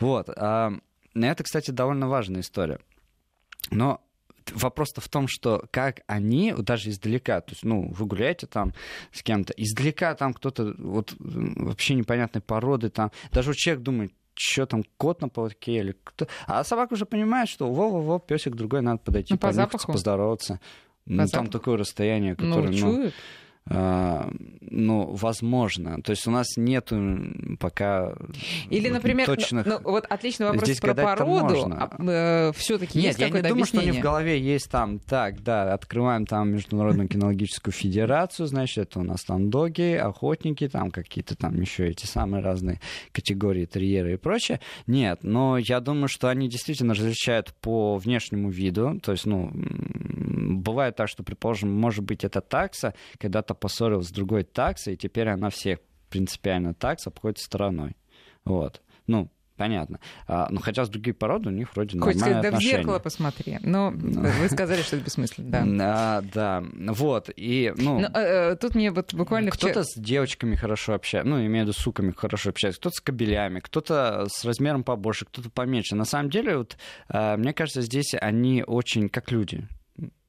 Вот. 0.00 0.28
Это, 0.28 1.42
кстати, 1.42 1.70
довольно 1.70 2.08
важная 2.08 2.40
история. 2.40 2.78
Но 3.70 4.00
вопрос-то 4.52 5.00
в 5.00 5.08
том, 5.08 5.26
что 5.28 5.64
как 5.70 6.00
они, 6.06 6.54
даже 6.56 6.90
издалека, 6.90 7.40
то 7.40 7.52
есть, 7.52 7.64
ну, 7.64 7.90
вы 7.90 8.06
гуляете 8.06 8.46
там 8.46 8.72
с 9.12 9.22
кем-то, 9.22 9.52
издалека 9.56 10.14
там 10.14 10.34
кто-то 10.34 10.74
вот 10.78 11.14
вообще 11.18 11.94
непонятной 11.94 12.40
породы, 12.40 12.90
там, 12.90 13.10
даже 13.32 13.48
вот 13.48 13.56
человек 13.56 13.82
думает, 13.82 14.12
что 14.34 14.66
там, 14.66 14.84
кот 14.96 15.20
на 15.20 15.28
поводке 15.28 15.78
или 15.78 15.96
кто. 16.04 16.28
А 16.46 16.62
собака 16.62 16.94
уже 16.94 17.06
понимает, 17.06 17.48
что 17.48 17.72
во-во-во, 17.72 18.20
песик 18.20 18.54
другой, 18.54 18.82
надо 18.82 18.98
подойти, 18.98 19.34
ну, 19.34 19.38
по 19.38 19.52
запаху. 19.52 19.92
поздороваться. 19.92 20.60
По 21.04 21.12
ну, 21.12 21.26
запаху. 21.26 21.32
там 21.32 21.50
такое 21.50 21.76
расстояние, 21.78 22.36
ну, 22.38 22.48
которое... 22.48 22.70
Ну, 22.70 22.78
чует. 22.78 23.14
А, 23.14 23.47
ну, 23.70 25.14
возможно. 25.14 26.00
То 26.02 26.10
есть 26.10 26.26
у 26.26 26.30
нас 26.30 26.56
нет 26.56 26.90
пока 27.58 28.14
Или, 28.70 28.88
например, 28.88 29.26
точных... 29.26 29.66
ну, 29.66 29.80
вот 29.82 30.06
отличный 30.08 30.46
вопрос 30.46 30.64
Здесь 30.64 30.80
про 30.80 30.94
породу. 30.94 31.70
А, 31.72 31.90
э, 31.98 32.52
все-таки 32.56 32.98
есть 32.98 33.18
я 33.18 33.26
не 33.26 33.32
думаю, 33.32 33.52
объяснение? 33.52 33.66
что 33.66 33.78
у 33.78 33.92
них 33.92 34.00
в 34.00 34.02
голове 34.02 34.40
есть 34.40 34.70
там, 34.70 34.98
так, 34.98 35.42
да, 35.42 35.74
открываем 35.74 36.26
там 36.26 36.50
Международную 36.50 37.08
кинологическую 37.08 37.72
федерацию, 37.72 38.46
значит, 38.46 38.78
это 38.78 39.00
у 39.00 39.02
нас 39.02 39.22
там 39.24 39.50
доги, 39.50 39.94
охотники, 39.94 40.68
там 40.68 40.90
какие-то 40.90 41.36
там 41.36 41.60
еще 41.60 41.88
эти 41.88 42.06
самые 42.06 42.42
разные 42.42 42.80
категории 43.12 43.66
терьеры 43.66 44.14
и 44.14 44.16
прочее. 44.16 44.60
Нет, 44.86 45.20
но 45.22 45.58
я 45.58 45.80
думаю, 45.80 46.08
что 46.08 46.28
они 46.28 46.48
действительно 46.48 46.94
различают 46.94 47.54
по 47.60 47.96
внешнему 47.96 48.50
виду. 48.50 49.00
То 49.02 49.12
есть, 49.12 49.26
ну, 49.26 49.50
бывает 49.52 50.96
так, 50.96 51.08
что, 51.08 51.22
предположим, 51.22 51.72
может 51.72 52.04
быть, 52.04 52.24
это 52.24 52.40
такса, 52.40 52.94
когда-то 53.18 53.54
поссорилась 53.60 54.08
с 54.08 54.12
другой 54.12 54.44
таксой, 54.44 54.94
и 54.94 54.96
теперь 54.96 55.28
она 55.28 55.50
всех 55.50 55.78
принципиально 56.08 56.74
такс 56.74 57.06
обходит 57.06 57.38
стороной. 57.38 57.96
Вот. 58.44 58.82
Ну, 59.06 59.30
понятно. 59.56 60.00
А, 60.26 60.48
ну, 60.50 60.60
хотя 60.60 60.84
с 60.84 60.88
другие 60.88 61.14
породы 61.14 61.50
у 61.50 61.52
них 61.52 61.74
вроде 61.74 61.98
Хоть 61.98 62.14
нормальные 62.14 62.40
сказать, 62.40 62.52
да 62.52 62.58
в 62.58 62.62
зеркало 62.62 62.98
посмотри. 62.98 63.58
Но 63.62 63.90
ну, 63.90 64.22
вы 64.40 64.48
сказали, 64.48 64.82
что 64.82 64.96
это 64.96 65.04
бессмысленно, 65.04 65.50
да. 65.50 65.64
А, 65.98 66.22
да, 66.22 66.64
вот. 66.72 67.30
И, 67.36 67.72
ну, 67.76 68.00
Но, 68.00 68.08
э, 68.08 68.56
тут 68.56 68.74
мне 68.74 68.90
вот 68.90 69.12
буквально... 69.12 69.50
Кто-то 69.50 69.84
с 69.84 69.94
девочками 69.98 70.54
хорошо 70.54 70.94
общается, 70.94 71.28
ну, 71.28 71.38
имею 71.40 71.64
в 71.64 71.68
виду 71.68 71.78
суками 71.78 72.12
хорошо 72.16 72.50
общается, 72.50 72.80
кто-то 72.80 72.96
с 72.96 73.00
кобелями, 73.00 73.60
кто-то 73.60 74.26
с 74.28 74.44
размером 74.44 74.84
побольше, 74.84 75.26
кто-то 75.26 75.50
поменьше. 75.50 75.96
На 75.96 76.04
самом 76.04 76.30
деле, 76.30 76.56
вот, 76.56 76.76
э, 77.08 77.36
мне 77.36 77.52
кажется, 77.52 77.82
здесь 77.82 78.14
они 78.18 78.62
очень 78.66 79.08
как 79.08 79.30
люди. 79.30 79.66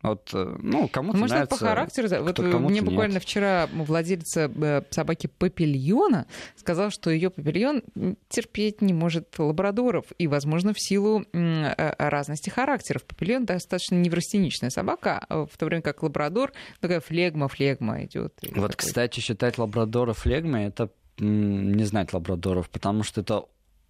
Вот, 0.01 0.29
э, 0.33 0.55
ну, 0.59 0.87
кому-то 0.87 1.17
Может, 1.17 1.33
нравится, 1.35 1.57
по 1.57 1.65
характеру. 1.65 2.07
Вот 2.23 2.39
мне 2.39 2.81
буквально 2.81 3.15
нет. 3.15 3.23
вчера 3.23 3.67
владелица 3.73 4.49
э, 4.49 4.81
собаки 4.91 5.27
Папильона 5.27 6.25
сказала, 6.55 6.89
что 6.89 7.09
ее 7.09 7.29
Папильон 7.29 7.83
терпеть 8.29 8.81
не 8.81 8.93
может 8.93 9.37
лабрадоров. 9.37 10.05
И, 10.17 10.27
возможно, 10.27 10.73
в 10.73 10.79
силу 10.79 11.25
э, 11.33 11.93
разности 11.97 12.49
характеров. 12.49 13.03
Папильон 13.03 13.45
достаточно 13.45 13.95
неврастеничная 13.95 14.69
собака, 14.69 15.25
а 15.27 15.45
в 15.45 15.57
то 15.57 15.65
время 15.65 15.81
как 15.81 16.01
лабрадор 16.01 16.53
такая 16.79 17.01
флегма-флегма 17.01 18.05
идет. 18.05 18.33
Вот, 18.41 18.71
такой... 18.71 18.75
кстати, 18.77 19.19
считать 19.19 19.57
лабрадора 19.57 20.13
флегмой 20.13 20.65
это 20.65 20.89
не 21.19 21.83
знать 21.83 22.13
лабрадоров, 22.13 22.69
потому 22.69 23.03
что 23.03 23.19
это 23.19 23.43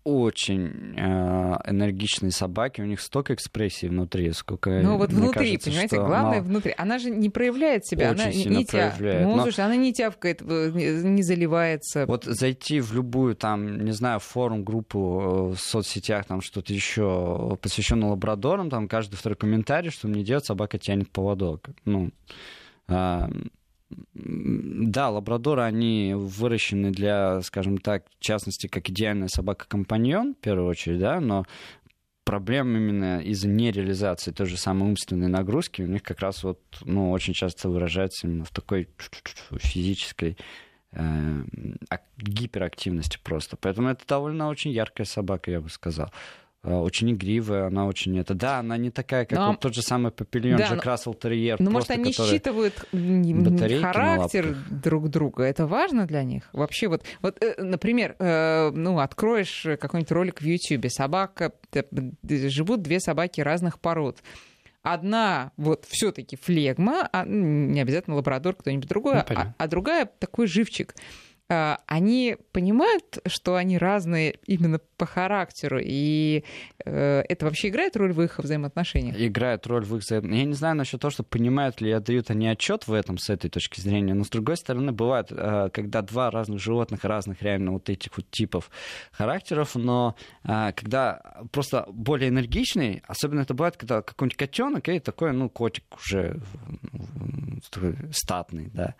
очень 0.03 0.95
э, 0.97 1.57
энергичные 1.69 2.31
собаки, 2.31 2.81
у 2.81 2.85
них 2.85 3.01
столько 3.01 3.33
экспрессии 3.33 3.87
внутри, 3.87 4.31
сколько... 4.31 4.81
Ну 4.81 4.97
вот 4.97 5.11
внутри, 5.11 5.51
кажется, 5.51 5.69
понимаете, 5.69 5.95
что, 5.95 6.05
главное 6.05 6.41
но... 6.41 6.47
внутри. 6.47 6.73
Она 6.77 6.99
же 6.99 7.09
не 7.09 7.29
проявляет 7.29 7.85
себя, 7.85 8.11
очень 8.11 8.21
она 8.21 8.31
сильно 8.31 8.57
не 8.57 8.65
проявляет. 8.65 9.27
Ну, 9.27 9.35
но... 9.35 9.43
слушай, 9.43 9.65
она 9.65 9.75
не 9.75 9.93
тявкает, 9.93 10.41
не 10.41 11.21
заливается. 11.21 12.05
Вот 12.05 12.23
зайти 12.23 12.79
в 12.79 12.93
любую 12.93 13.35
там, 13.35 13.83
не 13.83 13.91
знаю, 13.91 14.19
форум, 14.19 14.63
группу 14.63 15.51
э, 15.51 15.55
в 15.55 15.59
соцсетях, 15.59 16.25
там 16.25 16.41
что-то 16.41 16.73
еще 16.73 17.57
посвященное 17.61 18.09
лабрадорам, 18.09 18.69
там 18.69 18.87
каждый 18.87 19.15
второй 19.15 19.35
комментарий, 19.35 19.91
что 19.91 20.07
мне 20.07 20.23
делать, 20.23 20.45
собака 20.45 20.77
тянет 20.77 21.09
поводок. 21.09 21.67
Ну, 21.85 22.11
а, 22.87 23.29
да, 24.13 25.09
лабрадоры, 25.09 25.63
они 25.63 26.13
выращены 26.15 26.91
для, 26.91 27.41
скажем 27.41 27.77
так, 27.77 28.05
в 28.19 28.23
частности, 28.23 28.67
как 28.67 28.89
идеальная 28.89 29.27
собака-компаньон, 29.27 30.35
в 30.35 30.37
первую 30.37 30.67
очередь, 30.67 30.99
да, 30.99 31.19
но 31.19 31.45
проблем 32.23 32.75
именно 32.77 33.21
из-за 33.21 33.47
нереализации 33.47 34.31
той 34.31 34.45
же 34.45 34.57
самой 34.57 34.89
умственной 34.89 35.27
нагрузки 35.27 35.81
у 35.81 35.87
них 35.87 36.03
как 36.03 36.19
раз 36.19 36.43
вот, 36.43 36.59
ну, 36.81 37.09
очень 37.09 37.33
часто 37.33 37.69
выражается 37.69 38.27
именно 38.27 38.45
в 38.45 38.51
такой 38.51 38.87
физической 39.57 40.37
э, 40.91 41.43
гиперактивности 42.17 43.17
просто. 43.23 43.57
Поэтому 43.57 43.89
это 43.89 44.05
довольно 44.05 44.49
очень 44.49 44.69
яркая 44.69 45.05
собака, 45.07 45.49
я 45.49 45.59
бы 45.59 45.69
сказал. 45.69 46.11
Э, 46.61 46.75
очень 46.75 47.11
игривая, 47.11 47.67
она 47.67 47.85
очень 47.85 48.19
это. 48.19 48.33
Да, 48.33 48.59
она 48.59 48.75
не 48.77 48.91
такая, 48.91 49.25
как 49.25 49.37
но... 49.37 49.51
вот 49.51 49.59
тот 49.61 49.73
же 49.73 49.81
самый 49.81 50.11
Папильон 50.11 50.57
да, 50.57 50.67
Джек 50.67 50.83
Рассел 50.83 51.13
Терьер. 51.13 51.57
Ну, 51.59 51.71
может, 51.71 51.89
они 51.91 52.11
считывают 52.11 52.85
характер 53.81 54.57
друг 54.69 55.09
друга. 55.09 55.43
Это 55.43 55.65
важно 55.65 56.05
для 56.05 56.23
них? 56.23 56.49
Вообще, 56.51 56.87
вот, 56.89 57.03
вот 57.21 57.41
э, 57.41 57.61
например, 57.61 58.15
э, 58.19 58.71
ну, 58.71 58.99
откроешь 58.99 59.65
какой-нибудь 59.79 60.11
ролик 60.11 60.41
в 60.41 60.45
Ютьюбе, 60.45 60.89
собака, 60.89 61.53
живут 62.27 62.81
две 62.81 62.99
собаки 62.99 63.39
разных 63.39 63.79
пород. 63.79 64.21
Одна 64.81 65.51
вот 65.57 65.85
все-таки 65.85 66.37
флегма, 66.37 67.07
а, 67.11 67.25
не 67.25 67.81
обязательно 67.81 68.15
лабрадор, 68.15 68.55
кто-нибудь 68.55 68.87
другой, 68.87 69.15
ну, 69.15 69.23
а, 69.35 69.53
а 69.57 69.67
другая 69.67 70.05
такой 70.05 70.47
живчик. 70.47 70.95
А, 71.51 71.79
они 71.87 72.37
понимают, 72.51 73.19
что 73.25 73.55
они 73.55 73.79
разные 73.79 74.37
именно 74.45 74.79
по 74.97 75.07
характеру, 75.07 75.79
и 75.81 76.43
э, 76.85 77.23
это 77.27 77.45
вообще 77.45 77.69
играет 77.69 77.97
роль 77.97 78.13
в 78.13 78.21
их 78.21 78.37
взаимоотношениях? 78.37 79.19
Играет 79.19 79.65
роль 79.65 79.83
в 79.83 79.95
их 79.95 80.03
взаимоотношениях. 80.03 80.43
Я 80.43 80.45
не 80.45 80.53
знаю 80.53 80.75
насчет 80.75 81.01
того, 81.01 81.09
что 81.09 81.23
понимают 81.23 81.81
ли 81.81 81.91
отдают 81.91 82.29
они 82.29 82.47
отчет 82.47 82.87
в 82.87 82.93
этом 82.93 83.17
с 83.17 83.31
этой 83.31 83.49
точки 83.49 83.81
зрения, 83.81 84.13
но 84.13 84.25
с 84.25 84.29
другой 84.29 84.57
стороны 84.57 84.91
бывает, 84.91 85.31
э, 85.31 85.69
когда 85.73 86.03
два 86.03 86.29
разных 86.29 86.59
животных, 86.59 87.03
разных 87.03 87.41
реально 87.41 87.71
вот 87.71 87.89
этих 87.89 88.15
вот 88.15 88.29
типов 88.29 88.69
характеров, 89.11 89.73
но 89.73 90.15
э, 90.43 90.71
когда 90.75 91.39
просто 91.51 91.87
более 91.91 92.29
энергичный, 92.29 93.01
особенно 93.07 93.41
это 93.41 93.55
бывает, 93.55 93.75
когда 93.75 94.03
какой-нибудь 94.03 94.37
котенок 94.37 94.87
и 94.87 94.99
такой, 94.99 95.33
ну, 95.33 95.49
котик 95.49 95.85
уже 95.97 96.39
статный, 98.11 98.69
да. 98.73 98.95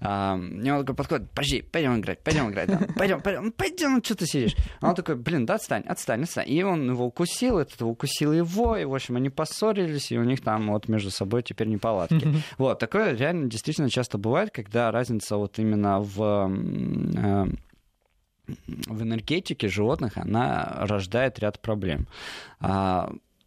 А, 0.00 0.36
мне 0.36 0.74
он 0.74 0.84
подходит, 0.84 1.30
подожди, 1.30 1.62
пойдем 1.62 1.98
играть, 1.98 2.22
пойдем 2.22 2.50
играть, 2.50 2.68
да. 2.68 2.80
пойдем, 2.96 3.20
пойдем, 3.20 3.52
пойдем, 3.52 3.94
ну 3.94 4.04
что 4.04 4.14
ты 4.14 4.26
сидишь? 4.26 4.56
А 4.80 4.90
он 4.90 4.94
такой, 4.94 5.16
блин, 5.16 5.46
да, 5.46 5.54
отстань, 5.54 5.82
отстань, 5.86 6.22
отстань. 6.22 6.50
И 6.50 6.62
он 6.62 6.90
его 6.90 7.06
укусил, 7.06 7.58
этот 7.58 7.82
укусил 7.82 8.32
его, 8.32 8.76
и, 8.76 8.84
в 8.84 8.94
общем, 8.94 9.16
они 9.16 9.30
поссорились, 9.30 10.12
и 10.12 10.18
у 10.18 10.24
них 10.24 10.40
там 10.42 10.70
вот 10.70 10.88
между 10.88 11.10
собой 11.10 11.42
теперь 11.42 11.68
неполадки. 11.68 12.28
Вот, 12.58 12.78
такое 12.78 13.14
реально 13.14 13.48
действительно 13.48 13.90
часто 13.90 14.18
бывает, 14.18 14.50
когда 14.50 14.90
разница 14.90 15.36
вот 15.36 15.58
именно 15.58 16.00
в 16.00 16.50
э, 17.16 17.46
в 18.86 19.02
энергетике 19.02 19.68
животных 19.68 20.16
она 20.16 20.76
рождает 20.80 21.38
ряд 21.38 21.60
проблем. 21.60 22.06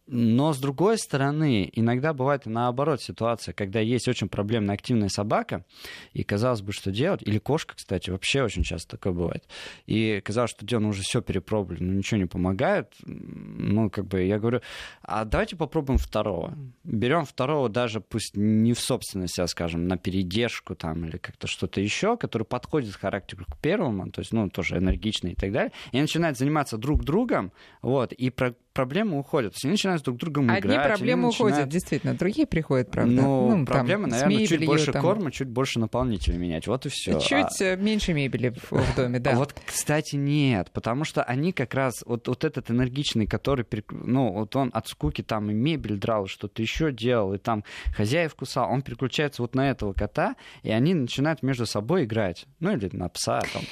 Но, 0.08 0.52
с 0.52 0.58
другой 0.58 0.98
стороны, 0.98 1.70
иногда 1.72 2.12
бывает 2.12 2.46
наоборот 2.46 3.00
ситуация, 3.00 3.54
когда 3.54 3.78
есть 3.78 4.08
очень 4.08 4.28
проблемная 4.28 4.74
активная 4.74 5.08
собака, 5.08 5.64
и 6.12 6.24
казалось 6.24 6.60
бы, 6.60 6.72
что 6.72 6.90
делать, 6.90 7.22
или 7.22 7.38
кошка, 7.38 7.76
кстати, 7.76 8.10
вообще 8.10 8.42
очень 8.42 8.64
часто 8.64 8.96
такое 8.96 9.12
бывает, 9.12 9.44
и 9.86 10.20
казалось, 10.24 10.50
что 10.50 10.66
дело, 10.66 10.80
ну, 10.80 10.88
уже 10.88 11.02
все 11.02 11.22
перепробовали, 11.22 11.82
но 11.82 11.92
ничего 11.92 12.18
не 12.18 12.26
помогает, 12.26 12.94
ну, 13.04 13.90
как 13.90 14.06
бы, 14.06 14.22
я 14.22 14.40
говорю, 14.40 14.60
а 15.02 15.24
давайте 15.24 15.54
попробуем 15.54 15.98
второго. 15.98 16.58
Берем 16.82 17.24
второго 17.24 17.68
даже, 17.68 18.00
пусть 18.00 18.36
не 18.36 18.72
в 18.72 18.80
собственность, 18.80 19.38
а, 19.38 19.46
скажем, 19.46 19.86
на 19.86 19.96
передержку 19.96 20.74
там, 20.74 21.04
или 21.04 21.16
как-то 21.16 21.46
что-то 21.46 21.80
еще, 21.80 22.16
который 22.16 22.44
подходит 22.44 22.94
характеру 22.96 23.44
к 23.44 23.56
первому, 23.58 24.10
то 24.10 24.20
есть, 24.20 24.32
ну, 24.32 24.50
тоже 24.50 24.78
энергичный 24.78 25.32
и 25.32 25.36
так 25.36 25.52
далее, 25.52 25.72
и 25.92 26.00
начинают 26.00 26.36
заниматься 26.36 26.76
друг 26.76 27.04
другом, 27.04 27.52
вот, 27.82 28.12
и 28.12 28.30
проблемы 28.72 29.18
уходят. 29.18 29.54
Они 29.62 29.72
начинают 29.72 30.02
друг 30.02 30.16
с 30.16 30.20
другом 30.20 30.50
Одни 30.50 30.60
играть. 30.60 30.76
Одни 30.78 30.88
проблемы 30.88 31.26
начинают... 31.26 31.52
уходят, 31.54 31.68
действительно, 31.68 32.14
другие 32.14 32.46
приходят, 32.46 32.90
правда. 32.90 33.12
Ну, 33.12 33.56
ну 33.56 33.66
проблемы, 33.66 34.08
наверное, 34.08 34.46
чуть 34.46 34.64
больше 34.64 34.92
там... 34.92 35.02
корма, 35.02 35.30
чуть 35.30 35.48
больше 35.48 35.78
наполнителя 35.78 36.36
менять. 36.36 36.66
Вот 36.66 36.86
и 36.86 36.88
все. 36.88 37.18
Чуть 37.20 37.60
а... 37.60 37.76
меньше 37.76 38.12
мебели 38.12 38.50
в, 38.50 38.72
в 38.72 38.96
доме, 38.96 39.18
да. 39.18 39.32
Вот, 39.32 39.54
кстати, 39.66 40.16
нет, 40.16 40.70
потому 40.72 41.04
что 41.04 41.22
они 41.22 41.52
как 41.52 41.74
раз, 41.74 42.02
вот, 42.06 42.28
вот 42.28 42.44
этот 42.44 42.70
энергичный, 42.70 43.26
который, 43.26 43.66
ну, 43.90 44.32
вот 44.32 44.56
он 44.56 44.70
от 44.72 44.88
скуки 44.88 45.22
там 45.22 45.50
и 45.50 45.54
мебель 45.54 45.98
драл, 45.98 46.26
что-то 46.26 46.62
еще 46.62 46.92
делал, 46.92 47.34
и 47.34 47.38
там 47.38 47.64
хозяев 47.96 48.34
кусал, 48.34 48.70
он 48.70 48.82
переключается 48.82 49.42
вот 49.42 49.54
на 49.54 49.70
этого 49.70 49.92
кота, 49.92 50.36
и 50.62 50.70
они 50.70 50.94
начинают 50.94 51.42
между 51.42 51.66
собой 51.66 52.04
играть. 52.04 52.46
Ну, 52.60 52.72
или 52.72 52.88
на 52.92 53.08
пса 53.08 53.42
там. 53.52 53.62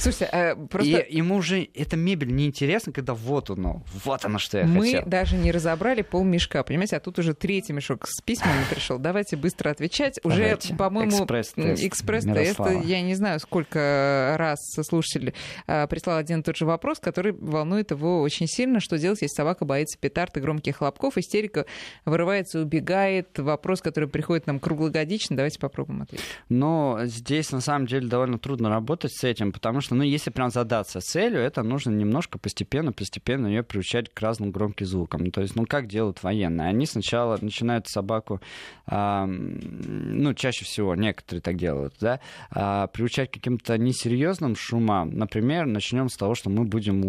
Слушайте, 0.00 0.28
э, 0.32 0.56
просто... 0.56 0.98
И 0.98 1.16
ему 1.16 1.36
уже 1.36 1.68
эта 1.74 1.96
мебель 1.96 2.34
неинтересна, 2.34 2.92
когда 2.92 3.12
вот 3.12 3.50
оно, 3.50 3.82
вот 4.04 4.24
оно, 4.24 4.38
что 4.38 4.58
я 4.58 4.64
Мы 4.64 4.86
хотел. 4.86 5.02
Мы 5.02 5.10
даже 5.10 5.36
не 5.36 5.52
разобрали 5.52 6.00
пол 6.00 6.24
мешка, 6.24 6.62
понимаете, 6.62 6.96
а 6.96 7.00
тут 7.00 7.18
уже 7.18 7.34
третий 7.34 7.74
мешок 7.74 8.06
с 8.06 8.22
письмами 8.22 8.64
пришел. 8.70 8.98
Давайте 8.98 9.36
быстро 9.36 9.70
отвечать. 9.70 10.18
Уже, 10.24 10.58
по-моему, 10.78 11.10
экспресс-тест. 11.10 11.84
Экспресс-тест. 11.84 12.60
Я 12.84 13.02
не 13.02 13.14
знаю, 13.14 13.40
сколько 13.40 14.36
раз 14.38 14.58
слушатель 14.72 15.34
э, 15.66 15.86
прислал 15.86 16.16
один 16.16 16.40
и 16.40 16.42
тот 16.42 16.56
же 16.56 16.64
вопрос, 16.64 16.98
который 16.98 17.32
волнует 17.32 17.90
его 17.90 18.22
очень 18.22 18.46
сильно. 18.46 18.80
Что 18.80 18.96
делать, 18.96 19.20
если 19.20 19.34
собака 19.34 19.66
боится 19.66 19.98
петард 19.98 20.36
и 20.38 20.40
громких 20.40 20.78
хлопков, 20.78 21.18
истерика 21.18 21.66
вырывается, 22.06 22.60
убегает? 22.60 23.38
Вопрос, 23.38 23.82
который 23.82 24.08
приходит 24.08 24.46
нам 24.46 24.60
круглогодично. 24.60 25.36
Давайте 25.36 25.58
попробуем 25.58 26.02
ответить. 26.02 26.24
Но 26.48 27.00
здесь, 27.04 27.52
на 27.52 27.60
самом 27.60 27.86
деле, 27.86 28.08
довольно 28.08 28.38
трудно 28.38 28.70
работать 28.70 29.12
с 29.12 29.24
этим, 29.24 29.52
потому 29.52 29.80
что 29.80 29.89
что, 29.90 29.96
ну, 29.96 30.04
если 30.04 30.30
прям 30.30 30.50
задаться 30.50 31.00
целью, 31.00 31.40
это 31.40 31.64
нужно 31.64 31.90
немножко 31.90 32.38
постепенно, 32.38 32.92
постепенно 32.92 33.48
ее 33.48 33.64
приучать 33.64 34.08
к 34.08 34.20
разным 34.20 34.52
громким 34.52 34.86
звукам. 34.86 35.32
То 35.32 35.40
есть, 35.40 35.56
ну, 35.56 35.66
как 35.66 35.88
делают 35.88 36.22
военные? 36.22 36.68
Они 36.68 36.86
сначала 36.86 37.36
начинают 37.40 37.88
собаку, 37.88 38.40
а, 38.86 39.26
ну, 39.26 40.32
чаще 40.34 40.64
всего, 40.64 40.94
некоторые 40.94 41.42
так 41.42 41.56
делают, 41.56 41.94
да, 42.00 42.20
а, 42.52 42.86
приучать 42.86 43.30
к 43.30 43.34
каким-то 43.34 43.76
несерьезным 43.78 44.54
шумам. 44.54 45.10
Например, 45.10 45.66
начнем 45.66 46.08
с 46.08 46.16
того, 46.16 46.36
что 46.36 46.50
мы 46.50 46.64
будем 46.64 47.02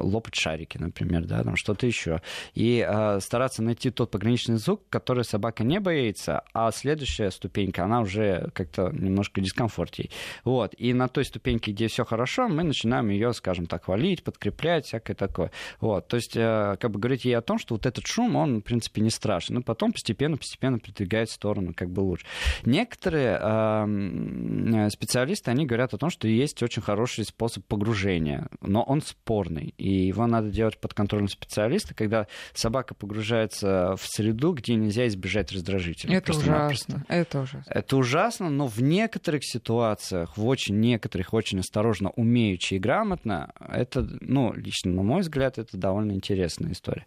лопать 0.00 0.34
шарики, 0.34 0.76
например, 0.76 1.24
да, 1.24 1.42
там 1.42 1.56
что-то 1.56 1.86
еще. 1.86 2.20
И 2.52 2.84
а, 2.86 3.18
стараться 3.20 3.62
найти 3.62 3.90
тот 3.90 4.10
пограничный 4.10 4.56
звук, 4.56 4.82
который 4.90 5.24
собака 5.24 5.64
не 5.64 5.80
боится, 5.80 6.42
а 6.52 6.70
следующая 6.70 7.30
ступенька, 7.30 7.84
она 7.84 8.00
уже 8.00 8.50
как-то 8.52 8.90
немножко 8.92 9.40
дискомфортней. 9.40 10.10
Вот. 10.44 10.74
И 10.76 10.92
на 10.92 11.08
той 11.08 11.24
ступеньке, 11.24 11.72
где 11.72 11.88
все 11.94 12.04
хорошо, 12.04 12.48
мы 12.48 12.64
начинаем 12.64 13.08
ее, 13.08 13.32
скажем 13.32 13.66
так, 13.66 13.84
хвалить, 13.84 14.24
подкреплять, 14.24 14.86
всякое 14.86 15.14
такое. 15.14 15.50
Вот. 15.80 16.08
То 16.08 16.16
есть, 16.16 16.36
э, 16.36 16.76
как 16.80 16.90
бы 16.90 16.98
говорить 16.98 17.24
ей 17.24 17.36
о 17.36 17.40
том, 17.40 17.58
что 17.58 17.76
вот 17.76 17.86
этот 17.86 18.06
шум, 18.06 18.34
он, 18.34 18.58
в 18.58 18.62
принципе, 18.62 19.00
не 19.00 19.10
страшен. 19.10 19.54
Но 19.54 19.62
потом 19.62 19.92
постепенно-постепенно 19.92 20.78
продвигает 20.78 21.28
в 21.28 21.32
сторону 21.32 21.72
как 21.74 21.90
бы 21.90 22.00
лучше. 22.00 22.26
Некоторые 22.64 23.38
э, 23.40 24.90
специалисты, 24.90 25.52
они 25.52 25.66
говорят 25.66 25.94
о 25.94 25.98
том, 25.98 26.10
что 26.10 26.26
есть 26.26 26.62
очень 26.64 26.82
хороший 26.82 27.24
способ 27.24 27.64
погружения, 27.66 28.48
но 28.60 28.82
он 28.82 29.00
спорный, 29.00 29.72
и 29.78 30.06
его 30.06 30.26
надо 30.26 30.50
делать 30.50 30.78
под 30.78 30.94
контролем 30.94 31.28
специалиста, 31.28 31.94
когда 31.94 32.26
собака 32.54 32.94
погружается 32.94 33.94
в 33.96 34.04
среду, 34.06 34.52
где 34.52 34.74
нельзя 34.74 35.06
избежать 35.06 35.52
раздражителя. 35.52 36.16
Это 36.16 36.32
ужасно. 36.32 37.04
Это 37.08 37.40
ужасно. 37.40 37.72
Это 37.72 37.96
ужасно, 37.96 38.50
но 38.50 38.66
в 38.66 38.82
некоторых 38.82 39.44
ситуациях, 39.44 40.36
в 40.36 40.44
очень 40.44 40.80
некоторых, 40.80 41.32
очень 41.32 41.60
осторожных 41.60 41.83
осторожно, 41.84 42.10
умеючи 42.10 42.74
и 42.74 42.78
грамотно, 42.78 43.52
это, 43.68 44.06
ну, 44.20 44.52
лично 44.54 44.92
на 44.92 45.02
мой 45.02 45.20
взгляд, 45.20 45.58
это 45.58 45.76
довольно 45.76 46.12
интересная 46.12 46.72
история. 46.72 47.04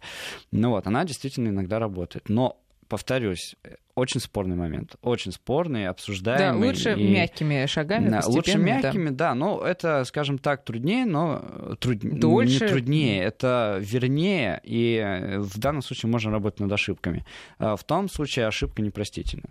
Ну 0.52 0.70
вот, 0.70 0.86
она 0.86 1.04
действительно 1.04 1.48
иногда 1.48 1.78
работает. 1.78 2.28
Но 2.28 2.60
повторюсь, 2.88 3.56
очень 3.94 4.20
спорный 4.20 4.56
момент, 4.56 4.96
очень 5.02 5.32
спорный, 5.32 5.88
обсуждаемый. 5.88 6.60
Да, 6.60 6.66
лучше 6.66 6.94
и... 6.94 7.12
мягкими 7.12 7.66
шагами, 7.66 8.08
да, 8.08 8.20
Лучше 8.26 8.58
мягкими, 8.58 9.08
да. 9.08 9.30
да, 9.30 9.34
но 9.34 9.60
это, 9.60 10.04
скажем 10.04 10.38
так, 10.38 10.64
труднее, 10.64 11.04
но 11.04 11.76
труд... 11.80 11.98
Дольше... 12.00 12.64
не 12.64 12.70
труднее, 12.70 13.22
это 13.22 13.78
вернее, 13.80 14.60
и 14.62 15.36
в 15.38 15.58
данном 15.58 15.82
случае 15.82 16.10
можно 16.10 16.30
работать 16.30 16.60
над 16.60 16.72
ошибками. 16.72 17.24
А 17.58 17.74
в 17.76 17.84
том 17.84 18.08
случае 18.08 18.46
ошибка 18.46 18.80
непростительна. 18.82 19.50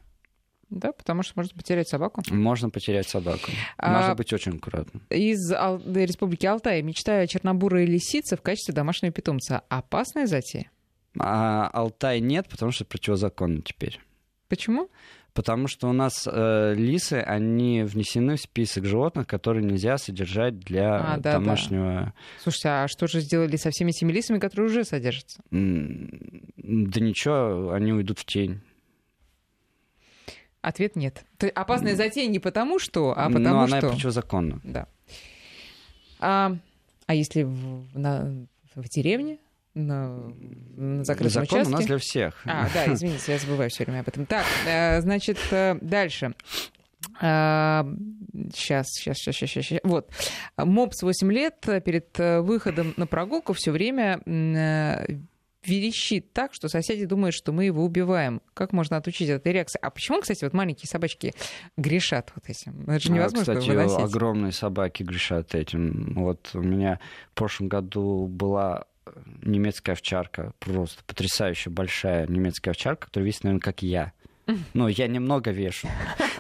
Да, 0.70 0.92
потому 0.92 1.24
что 1.24 1.34
можно 1.38 1.56
потерять 1.56 1.88
собаку. 1.88 2.22
Можно 2.30 2.70
потерять 2.70 3.08
собаку. 3.08 3.52
Нужно 3.82 4.12
а, 4.12 4.16
быть 4.16 4.34
очень 4.34 4.58
аккуратным. 4.58 5.02
Из 5.10 5.52
Ал... 5.54 5.82
Республики 5.86 6.46
Алтай 6.46 6.82
мечтаю 6.82 7.24
о 7.24 7.28
чернобурой 7.28 7.86
лисице 7.86 8.36
в 8.36 8.42
качестве 8.42 8.74
домашнего 8.74 9.14
питомца. 9.14 9.62
Опасная 9.70 10.28
затея? 10.28 10.70
А 11.18 11.68
Алтай 11.68 12.20
нет, 12.20 12.48
потому 12.50 12.72
что 12.72 12.84
противозаконно 12.86 13.62
теперь. 13.62 14.00
Почему? 14.50 14.90
Потому 15.34 15.68
что 15.68 15.88
у 15.88 15.94
нас 15.94 16.28
э, 16.28 16.74
лисы, 16.76 17.14
они 17.14 17.84
внесены 17.84 18.38
в 18.38 18.42
список 18.42 18.86
животных, 18.86 19.28
которые 19.28 19.64
нельзя 19.64 20.00
содержать 20.00 20.60
для 20.60 21.14
а, 21.14 21.18
да, 21.18 21.34
домашнего. 21.34 22.06
Да. 22.06 22.14
Слушайте, 22.42 22.70
а 22.70 22.88
что 22.88 23.06
же 23.06 23.20
сделали 23.20 23.56
со 23.56 23.70
всеми 23.70 23.92
этими 23.92 24.12
лисами, 24.12 24.40
которые 24.40 24.66
уже 24.72 24.84
содержатся? 24.84 25.40
Да 25.52 25.60
ничего, 27.00 27.72
они 27.72 27.94
уйдут 27.94 28.18
в 28.18 28.26
тень. 28.26 28.62
Ответ 30.62 30.96
нет. 30.96 31.24
Опасная 31.56 31.96
затея 31.96 32.28
не 32.28 32.40
потому 32.40 32.80
что, 32.80 33.12
а 33.12 33.28
потому 33.28 33.40
Но 33.40 33.62
она 33.62 33.80
что... 33.80 33.90
противозаконна. 33.90 34.60
Да. 34.64 34.88
А, 36.20 36.56
а 37.06 37.14
если 37.14 37.44
в, 37.44 37.98
на, 37.98 38.48
в 38.76 38.90
деревне? 38.90 39.38
На, 39.74 40.10
на 40.76 41.04
закрытом 41.04 41.44
Закон 41.44 41.60
участке? 41.60 41.74
у 41.74 41.78
нас 41.78 41.86
для 41.86 41.98
всех. 42.00 42.42
А, 42.46 42.68
да, 42.74 42.92
извините, 42.92 43.32
я 43.32 43.38
забываю 43.38 43.70
все 43.70 43.86
время 43.86 44.00
об 44.00 44.08
этом. 44.08 44.26
Так, 44.26 44.46
э, 44.66 45.02
значит, 45.02 45.38
э, 45.52 45.78
дальше. 45.82 46.34
Сейчас, 47.20 48.88
сейчас, 48.90 49.18
сейчас, 49.18 49.36
сейчас, 49.36 49.50
сейчас. 49.50 49.80
Вот. 49.84 50.10
Мопс 50.58 51.04
8 51.04 51.32
лет 51.32 51.56
перед 51.86 52.20
э, 52.20 52.42
выходом 52.42 52.96
на 52.98 53.06
прогулку 53.06 53.54
все 53.54 53.72
время 53.72 54.20
верещит 55.64 56.34
так, 56.34 56.54
что 56.54 56.70
соседи 56.70 57.06
думают, 57.06 57.36
что 57.36 57.52
мы 57.52 57.66
его 57.66 57.84
убиваем. 57.84 58.42
Как 58.54 58.74
можно 58.74 58.98
отучить 58.98 59.30
от 59.30 59.42
этой 59.42 59.54
реакции? 59.54 59.80
А 59.82 59.90
почему, 59.90 60.22
кстати, 60.22 60.44
вот 60.44 60.54
маленькие 60.54 60.88
собачки 60.88 61.34
грешат 61.76 62.32
вот 62.36 62.50
этим? 62.50 62.84
Это 62.90 63.00
же 63.00 63.12
невозможно 63.12 63.54
а, 63.54 63.58
Кстати, 63.58 63.76
выносить. 63.76 64.00
огромные 64.00 64.52
собаки 64.52 65.04
грешат 65.04 65.56
этим. 65.56 66.14
Вот 66.16 66.50
у 66.54 66.62
меня 66.62 67.00
в 67.32 67.36
прошлом 67.36 67.68
году 67.68 68.28
была 68.28 68.86
немецкая 69.42 69.94
овчарка, 69.94 70.54
просто 70.60 71.04
потрясающе 71.06 71.70
большая 71.70 72.28
немецкая 72.28 72.72
овчарка, 72.72 73.08
которая 73.08 73.28
весит, 73.28 73.44
наверное, 73.44 73.62
как 73.62 73.82
я. 73.82 74.14
Ну, 74.74 74.88
я 74.88 75.08
немного 75.08 75.52
вешу. 75.52 75.90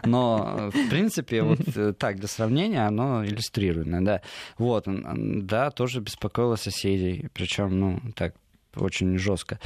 Но, 0.05 0.72
в 0.74 0.89
принципе, 0.89 1.41
вот 1.41 1.59
э, 1.76 1.93
так, 1.93 2.18
для 2.18 2.28
сравнения, 2.30 2.88
оно 2.88 3.26
иллюстрировано, 3.26 4.03
да. 4.03 4.22
Вот, 4.57 4.86
да, 4.88 5.72
тоже 5.72 5.99
беспокоило 5.99 6.55
соседей. 6.55 7.28
Причем, 7.34 7.80
ну, 7.80 8.01
так, 8.15 8.34
очень 8.78 9.18
жестко. 9.18 9.60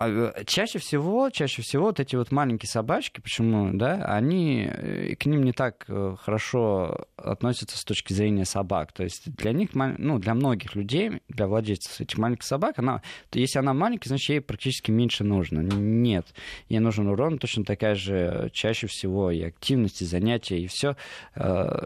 А, 0.00 0.08
э, 0.08 0.44
чаще 0.46 0.78
всего, 0.78 1.28
чаще 1.28 1.60
всего 1.60 1.86
вот 1.86 2.00
эти 2.00 2.16
вот 2.16 2.32
маленькие 2.32 2.70
собачки, 2.70 3.20
почему, 3.20 3.70
да, 3.74 4.02
они 4.06 4.66
э, 4.66 5.14
к 5.14 5.26
ним 5.26 5.42
не 5.42 5.52
так 5.52 5.84
э, 5.88 6.16
хорошо 6.18 7.04
относятся 7.18 7.76
с 7.76 7.84
точки 7.84 8.14
зрения 8.14 8.46
собак. 8.46 8.92
То 8.92 9.02
есть 9.02 9.30
для 9.34 9.52
них, 9.52 9.70
ну, 9.74 10.18
для 10.18 10.32
многих 10.32 10.74
людей, 10.74 11.20
для 11.28 11.46
владельцев 11.46 12.00
этих 12.00 12.16
маленьких 12.16 12.44
собак, 12.44 12.78
она, 12.78 13.02
если 13.32 13.58
она 13.58 13.74
маленькая, 13.74 14.08
значит, 14.08 14.30
ей 14.30 14.40
практически 14.40 14.90
меньше 14.90 15.22
нужно. 15.22 15.60
Нет, 15.60 16.26
ей 16.70 16.78
нужен 16.78 17.06
урон 17.06 17.38
точно 17.38 17.64
такая 17.64 17.94
же 17.94 18.48
чаще 18.54 18.86
всего 18.86 19.30
и 19.30 19.42
активность, 19.42 20.00
и 20.00 20.06
занятия, 20.06 20.58
и 20.60 20.66
все, 20.66 20.96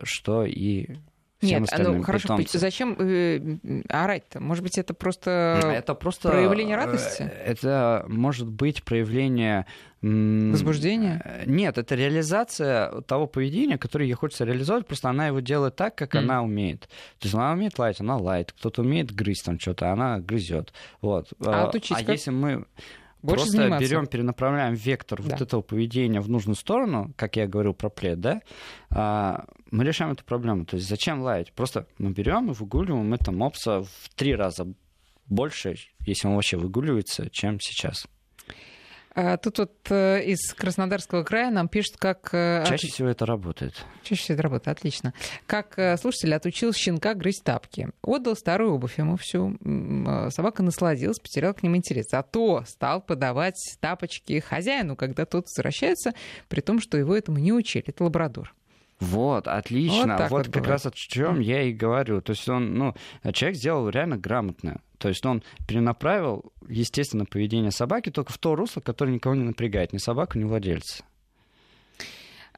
что 0.04 0.44
и 0.44 0.98
нет, 1.44 1.68
ну 1.78 2.02
хорошо, 2.02 2.28
питомцам. 2.28 2.60
зачем 2.60 2.96
э, 2.98 3.58
орать-то? 3.88 4.40
Может 4.40 4.62
быть, 4.62 4.78
это 4.78 4.94
просто, 4.94 5.60
это 5.64 5.94
просто 5.94 6.30
проявление 6.30 6.76
э, 6.76 6.80
радости? 6.80 7.22
Это 7.22 8.04
может 8.08 8.48
быть 8.48 8.82
проявление 8.82 9.66
Возбуждение? 10.04 11.22
Э, 11.24 11.44
нет, 11.46 11.78
это 11.78 11.94
реализация 11.94 13.00
того 13.02 13.26
поведения, 13.26 13.78
которое 13.78 14.04
ей 14.04 14.12
хочется 14.12 14.44
реализовать, 14.44 14.86
просто 14.86 15.08
она 15.08 15.28
его 15.28 15.40
делает 15.40 15.76
так, 15.76 15.94
как 15.94 16.14
mm. 16.14 16.18
она 16.18 16.42
умеет. 16.42 16.80
То 17.18 17.22
есть 17.22 17.34
она 17.34 17.52
умеет 17.52 17.78
лаять, 17.78 18.00
она 18.00 18.18
лает, 18.18 18.52
кто-то 18.52 18.82
умеет 18.82 19.14
грызть 19.14 19.46
там 19.46 19.58
что-то, 19.58 19.90
она 19.90 20.18
грызет. 20.18 20.74
Вот. 21.00 21.32
А, 21.40 21.70
а 21.70 21.72
как? 21.72 22.08
если 22.08 22.30
мы 22.30 22.66
больше 23.24 23.44
Просто 23.44 23.56
заниматься. 23.56 23.88
берем, 23.88 24.06
перенаправляем 24.06 24.74
вектор 24.74 25.22
да. 25.22 25.30
вот 25.30 25.40
этого 25.40 25.62
поведения 25.62 26.20
в 26.20 26.28
нужную 26.28 26.56
сторону, 26.56 27.14
как 27.16 27.36
я 27.36 27.46
говорил 27.46 27.72
про 27.72 27.88
плед, 27.88 28.20
да, 28.20 28.42
а, 28.90 29.46
мы 29.70 29.82
решаем 29.82 30.12
эту 30.12 30.24
проблему. 30.24 30.66
То 30.66 30.76
есть 30.76 30.86
зачем 30.86 31.22
лаять? 31.22 31.50
Просто 31.54 31.86
мы 31.96 32.10
берем 32.10 32.50
и 32.50 32.54
выгуливаем 32.54 33.14
это 33.14 33.32
мопса 33.32 33.82
в 33.82 34.14
три 34.14 34.34
раза 34.34 34.66
больше, 35.24 35.76
если 36.00 36.28
он 36.28 36.34
вообще 36.34 36.58
выгуливается, 36.58 37.30
чем 37.30 37.60
сейчас. 37.60 38.06
А, 39.14 39.36
тут 39.36 39.58
вот 39.58 39.72
э, 39.90 40.24
из 40.24 40.52
Краснодарского 40.54 41.22
края 41.22 41.50
нам 41.50 41.68
пишут, 41.68 41.96
как... 41.98 42.30
Э, 42.32 42.64
Чаще 42.66 42.88
всего 42.88 43.08
это 43.08 43.24
работает. 43.26 43.84
Чаще 44.02 44.22
всего 44.22 44.34
это 44.34 44.42
работает, 44.42 44.76
отлично. 44.76 45.14
Как 45.46 45.78
э, 45.78 45.96
слушатель 45.96 46.34
отучил 46.34 46.72
щенка 46.72 47.14
грызть 47.14 47.44
тапки. 47.44 47.90
Отдал 48.02 48.34
старую 48.34 48.74
обувь 48.74 48.98
ему 48.98 49.16
всю. 49.16 49.56
Собака 50.30 50.64
насладилась, 50.64 51.20
потеряла 51.20 51.52
к 51.52 51.62
ним 51.62 51.76
интерес. 51.76 52.06
Зато 52.10 52.64
стал 52.66 53.00
подавать 53.00 53.56
тапочки 53.80 54.40
хозяину, 54.40 54.96
когда 54.96 55.26
тот 55.26 55.46
возвращается, 55.46 56.12
при 56.48 56.60
том, 56.60 56.80
что 56.80 56.98
его 56.98 57.16
этому 57.16 57.38
не 57.38 57.52
учили. 57.52 57.84
Это 57.86 58.02
лабрадор. 58.02 58.52
Вот, 59.00 59.48
отлично. 59.48 60.16
Вот, 60.18 60.30
вот 60.30 60.44
как 60.44 60.62
бывает. 60.62 60.68
раз 60.68 60.86
о 60.86 60.90
чем 60.92 61.40
я 61.40 61.62
и 61.62 61.72
говорю. 61.72 62.20
То 62.20 62.30
есть 62.30 62.48
он, 62.48 62.74
ну, 62.74 62.94
человек 63.32 63.58
сделал 63.58 63.88
реально 63.88 64.16
грамотно. 64.16 64.80
То 64.98 65.08
есть 65.08 65.24
он 65.26 65.42
перенаправил, 65.66 66.52
естественно, 66.68 67.26
поведение 67.26 67.70
собаки 67.70 68.10
только 68.10 68.32
в 68.32 68.38
то 68.38 68.54
русло, 68.54 68.80
которое 68.80 69.12
никого 69.12 69.34
не 69.34 69.44
напрягает, 69.44 69.92
ни 69.92 69.98
собаку, 69.98 70.38
ни 70.38 70.44
владельца. 70.44 71.04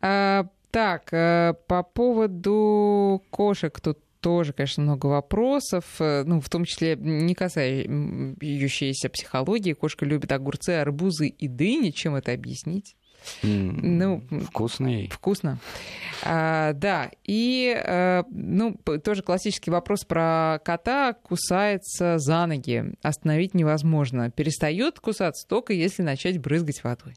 А, 0.01 0.47
так, 0.71 1.13
э, 1.13 1.55
по 1.67 1.83
поводу 1.83 3.23
кошек 3.31 3.81
тут 3.81 3.99
тоже, 4.21 4.53
конечно, 4.53 4.83
много 4.83 5.07
вопросов, 5.07 5.85
э, 6.01 6.25
ну, 6.25 6.41
в 6.41 6.49
том 6.49 6.65
числе 6.65 6.97
не 6.97 7.35
касающиеся 7.35 9.09
психологии. 9.09 9.73
Кошка 9.73 10.05
любит 10.05 10.33
огурцы, 10.33 10.71
арбузы 10.71 11.29
и 11.29 11.49
дыни. 11.49 11.91
Чем 11.91 12.17
это 12.17 12.33
объяснить? 12.33 12.97
Ну, 13.43 14.23
Вкусный. 14.47 15.09
Вкусно. 15.13 15.59
А, 16.25 16.73
да, 16.73 17.11
и 17.25 17.75
а, 17.77 18.25
ну, 18.31 18.77
тоже 19.05 19.23
классический 19.23 19.71
вопрос 19.71 20.05
про 20.05 20.61
кота. 20.65 21.13
Кусается 21.13 22.19
за 22.19 22.47
ноги. 22.47 22.95
Остановить 23.03 23.55
невозможно. 23.55 24.31
Перестает 24.31 25.01
кусаться 25.01 25.47
только 25.47 25.73
если 25.73 26.03
начать 26.03 26.39
брызгать 26.39 26.83
водой. 26.85 27.15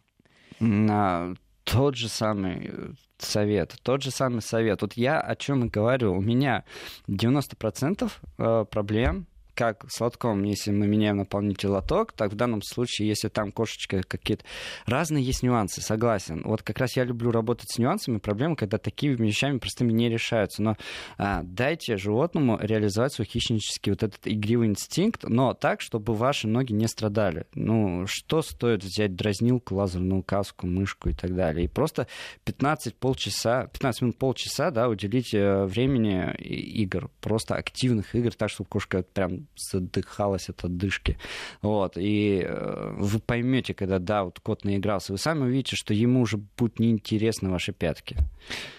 На 0.60 1.36
тот 1.64 1.96
же 1.96 2.10
самый 2.10 2.72
совет, 3.20 3.76
тот 3.84 4.02
же 4.02 4.12
самый 4.12 4.42
совет. 4.42 4.82
Вот 4.82 4.94
я 4.94 5.20
о 5.20 5.36
чем 5.36 5.66
и 5.66 5.70
говорю. 5.70 6.14
У 6.14 6.22
меня 6.22 6.64
90% 7.08 8.12
э, 8.38 8.66
проблем 8.70 9.28
как 9.60 9.92
с 9.92 10.00
лотком, 10.00 10.44
если 10.44 10.72
мы 10.72 10.88
меняем 10.88 11.18
наполнитель 11.18 11.68
лоток, 11.68 12.14
так 12.14 12.32
в 12.32 12.36
данном 12.36 12.62
случае, 12.62 13.10
если 13.10 13.28
там 13.28 13.52
кошечка 13.52 14.04
какие-то... 14.04 14.46
Разные 14.86 15.22
есть 15.22 15.44
нюансы, 15.44 15.82
согласен. 15.82 16.44
Вот 16.46 16.64
как 16.64 16.78
раз 16.78 16.96
я 16.96 17.04
люблю 17.04 17.30
работать 17.30 17.70
с 17.70 17.78
нюансами, 17.78 18.20
проблемы, 18.20 18.56
когда 18.56 18.78
такими 18.78 19.16
вещами 19.16 19.58
простыми 19.58 19.92
не 19.92 20.08
решаются. 20.08 20.64
Но 20.64 20.78
а, 21.18 21.42
дайте 21.44 21.98
животному 21.98 22.58
реализовать 22.62 23.12
свой 23.12 23.28
хищнический 23.28 23.92
вот 23.92 24.02
этот 24.02 24.22
игривый 24.24 24.70
инстинкт, 24.70 25.26
но 25.28 25.54
так, 25.54 25.82
чтобы 25.82 26.14
ваши 26.14 26.48
ноги 26.48 26.72
не 26.72 26.88
страдали. 26.88 27.46
Ну, 27.54 28.06
что 28.08 28.42
стоит 28.42 28.86
взять 28.86 29.18
дразнилку, 29.18 29.76
лазерную 29.76 30.24
каску, 30.24 30.68
мышку 30.68 31.10
и 31.10 31.14
так 31.14 31.36
далее. 31.36 31.66
И 31.66 31.68
просто 31.68 32.08
15 32.46 32.96
полчаса, 32.96 33.68
15 33.68 34.04
минут 34.04 34.18
полчаса, 34.18 34.72
да, 34.72 34.88
уделить 34.88 35.34
э, 35.34 35.66
времени 35.66 36.34
игр, 36.38 37.12
просто 37.20 37.56
активных 37.56 38.16
игр, 38.16 38.34
так, 38.34 38.50
чтобы 38.50 38.70
кошка 38.70 39.04
прям 39.04 39.49
задыхалась 39.56 40.50
от 40.50 40.64
отдышки. 40.64 41.18
Вот. 41.62 41.94
И 41.98 42.44
э, 42.46 42.94
вы 42.98 43.20
поймете, 43.20 43.74
когда, 43.74 44.00
да, 44.00 44.24
вот 44.24 44.40
кот 44.40 44.64
наигрался, 44.64 45.12
вы 45.12 45.18
сами 45.18 45.44
увидите, 45.44 45.76
что 45.76 45.94
ему 45.94 46.22
уже 46.22 46.38
будут 46.38 46.80
неинтересны 46.80 47.50
ваши 47.50 47.74
пятки. 47.74 48.18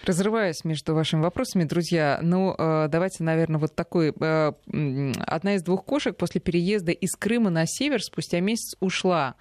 Разрываясь 0.05 0.63
между 0.63 0.95
вашими 0.95 1.21
вопросами, 1.21 1.63
друзья, 1.63 2.19
ну, 2.21 2.55
э, 2.57 2.87
давайте, 2.89 3.23
наверное, 3.23 3.59
вот 3.59 3.75
такой. 3.75 4.13
Э, 4.19 4.53
одна 5.25 5.55
из 5.55 5.63
двух 5.63 5.85
кошек 5.85 6.15
после 6.15 6.41
переезда 6.41 6.91
из 6.91 7.15
Крыма 7.15 7.49
на 7.49 7.65
север 7.65 8.01
спустя 8.01 8.39
месяц 8.39 8.75
ушла. 8.79 9.35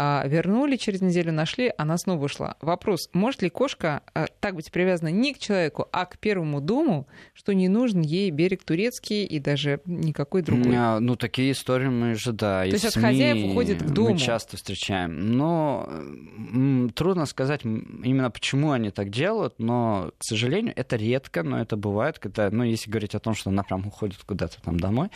А, 0.00 0.24
вернули, 0.28 0.76
через 0.76 1.00
неделю 1.00 1.32
нашли, 1.32 1.72
она 1.76 1.98
снова 1.98 2.26
ушла. 2.26 2.54
Вопрос, 2.60 3.10
может 3.14 3.42
ли 3.42 3.50
кошка 3.50 4.02
так 4.38 4.54
быть 4.54 4.70
привязана 4.70 5.08
не 5.08 5.34
к 5.34 5.40
человеку, 5.40 5.88
а 5.90 6.06
к 6.06 6.18
первому 6.18 6.60
дому, 6.60 7.08
что 7.34 7.52
не 7.52 7.66
нужен 7.66 8.02
ей 8.02 8.30
берег 8.30 8.62
турецкий 8.62 9.24
и 9.24 9.40
даже 9.40 9.80
никакой 9.86 10.42
другой? 10.42 10.72
А, 10.76 11.00
ну, 11.00 11.16
такие 11.16 11.50
истории 11.50 11.88
мы 11.88 12.14
же, 12.14 12.32
да, 12.32 12.60
То 12.60 12.68
есть 12.68 12.84
от 12.84 12.94
хозяев 12.94 13.50
уходит 13.50 13.82
к 13.82 13.86
дому? 13.86 14.10
Мы 14.10 14.18
часто 14.18 14.56
встречаем. 14.56 15.36
Но 15.36 15.90
трудно 16.94 17.26
сказать 17.26 17.64
именно 17.64 18.30
почему 18.30 18.70
они 18.70 18.92
так 18.92 19.10
делают, 19.10 19.54
но, 19.58 20.12
к 20.16 20.22
сожалению, 20.22 20.74
это 20.76 20.94
редко, 20.94 21.42
но 21.42 21.60
это 21.60 21.76
бывает, 21.76 22.20
когда, 22.20 22.52
ну, 22.52 22.62
если 22.62 22.88
говорить 22.88 23.16
о 23.16 23.18
том, 23.18 23.34
что 23.34 23.50
она 23.50 23.64
прям 23.64 23.84
уходит 23.84 24.18
куда-то 24.24 24.62
там 24.62 24.78
домой, 24.78 25.08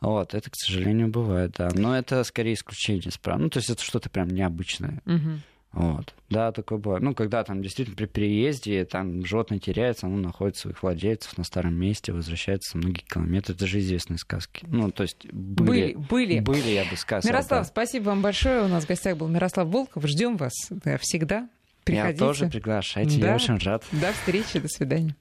вот, 0.00 0.32
это, 0.32 0.48
к 0.48 0.54
сожалению, 0.54 1.08
бывает, 1.08 1.56
да. 1.58 1.70
Но 1.74 1.98
это 1.98 2.22
скорее 2.22 2.54
исключение 2.54 3.10
справа. 3.10 3.38
Ну, 3.38 3.50
то 3.50 3.58
есть 3.58 3.70
это 3.70 3.82
что-то 3.82 4.08
прям 4.08 4.27
необычное. 4.34 5.02
Угу. 5.06 5.40
Вот. 5.72 6.14
Да, 6.30 6.50
такое 6.50 6.78
бывает. 6.78 7.02
Ну, 7.02 7.14
когда 7.14 7.44
там 7.44 7.62
действительно 7.62 7.96
при 7.96 8.06
переезде 8.06 8.84
там 8.84 9.24
животное 9.24 9.58
теряется, 9.58 10.06
оно 10.06 10.16
находит 10.16 10.56
своих 10.56 10.82
владельцев 10.82 11.36
на 11.36 11.44
старом 11.44 11.74
месте, 11.74 12.12
возвращается 12.12 12.78
многие 12.78 13.02
километры. 13.02 13.54
Это 13.54 13.66
же 13.66 13.78
известные 13.80 14.18
сказки. 14.18 14.64
Ну, 14.68 14.90
то 14.90 15.02
есть 15.02 15.30
были, 15.30 15.94
были, 15.94 16.40
были 16.40 16.70
я 16.70 16.84
бы 16.84 16.96
сказал. 16.96 17.28
Мирослав, 17.30 17.60
да. 17.60 17.64
спасибо 17.64 18.04
вам 18.04 18.22
большое. 18.22 18.62
У 18.62 18.68
нас 18.68 18.84
в 18.84 18.88
гостях 18.88 19.16
был 19.16 19.28
Мирослав 19.28 19.68
Волков. 19.68 20.06
Ждем 20.06 20.36
вас 20.36 20.54
всегда. 21.00 21.48
Приходите. 21.84 22.24
Я 22.24 22.28
тоже 22.28 22.46
приглашайте, 22.48 23.20
да. 23.20 23.28
я 23.28 23.34
очень 23.34 23.58
рад. 23.58 23.84
До 23.92 24.12
встречи, 24.12 24.58
до 24.58 24.68
свидания. 24.68 25.14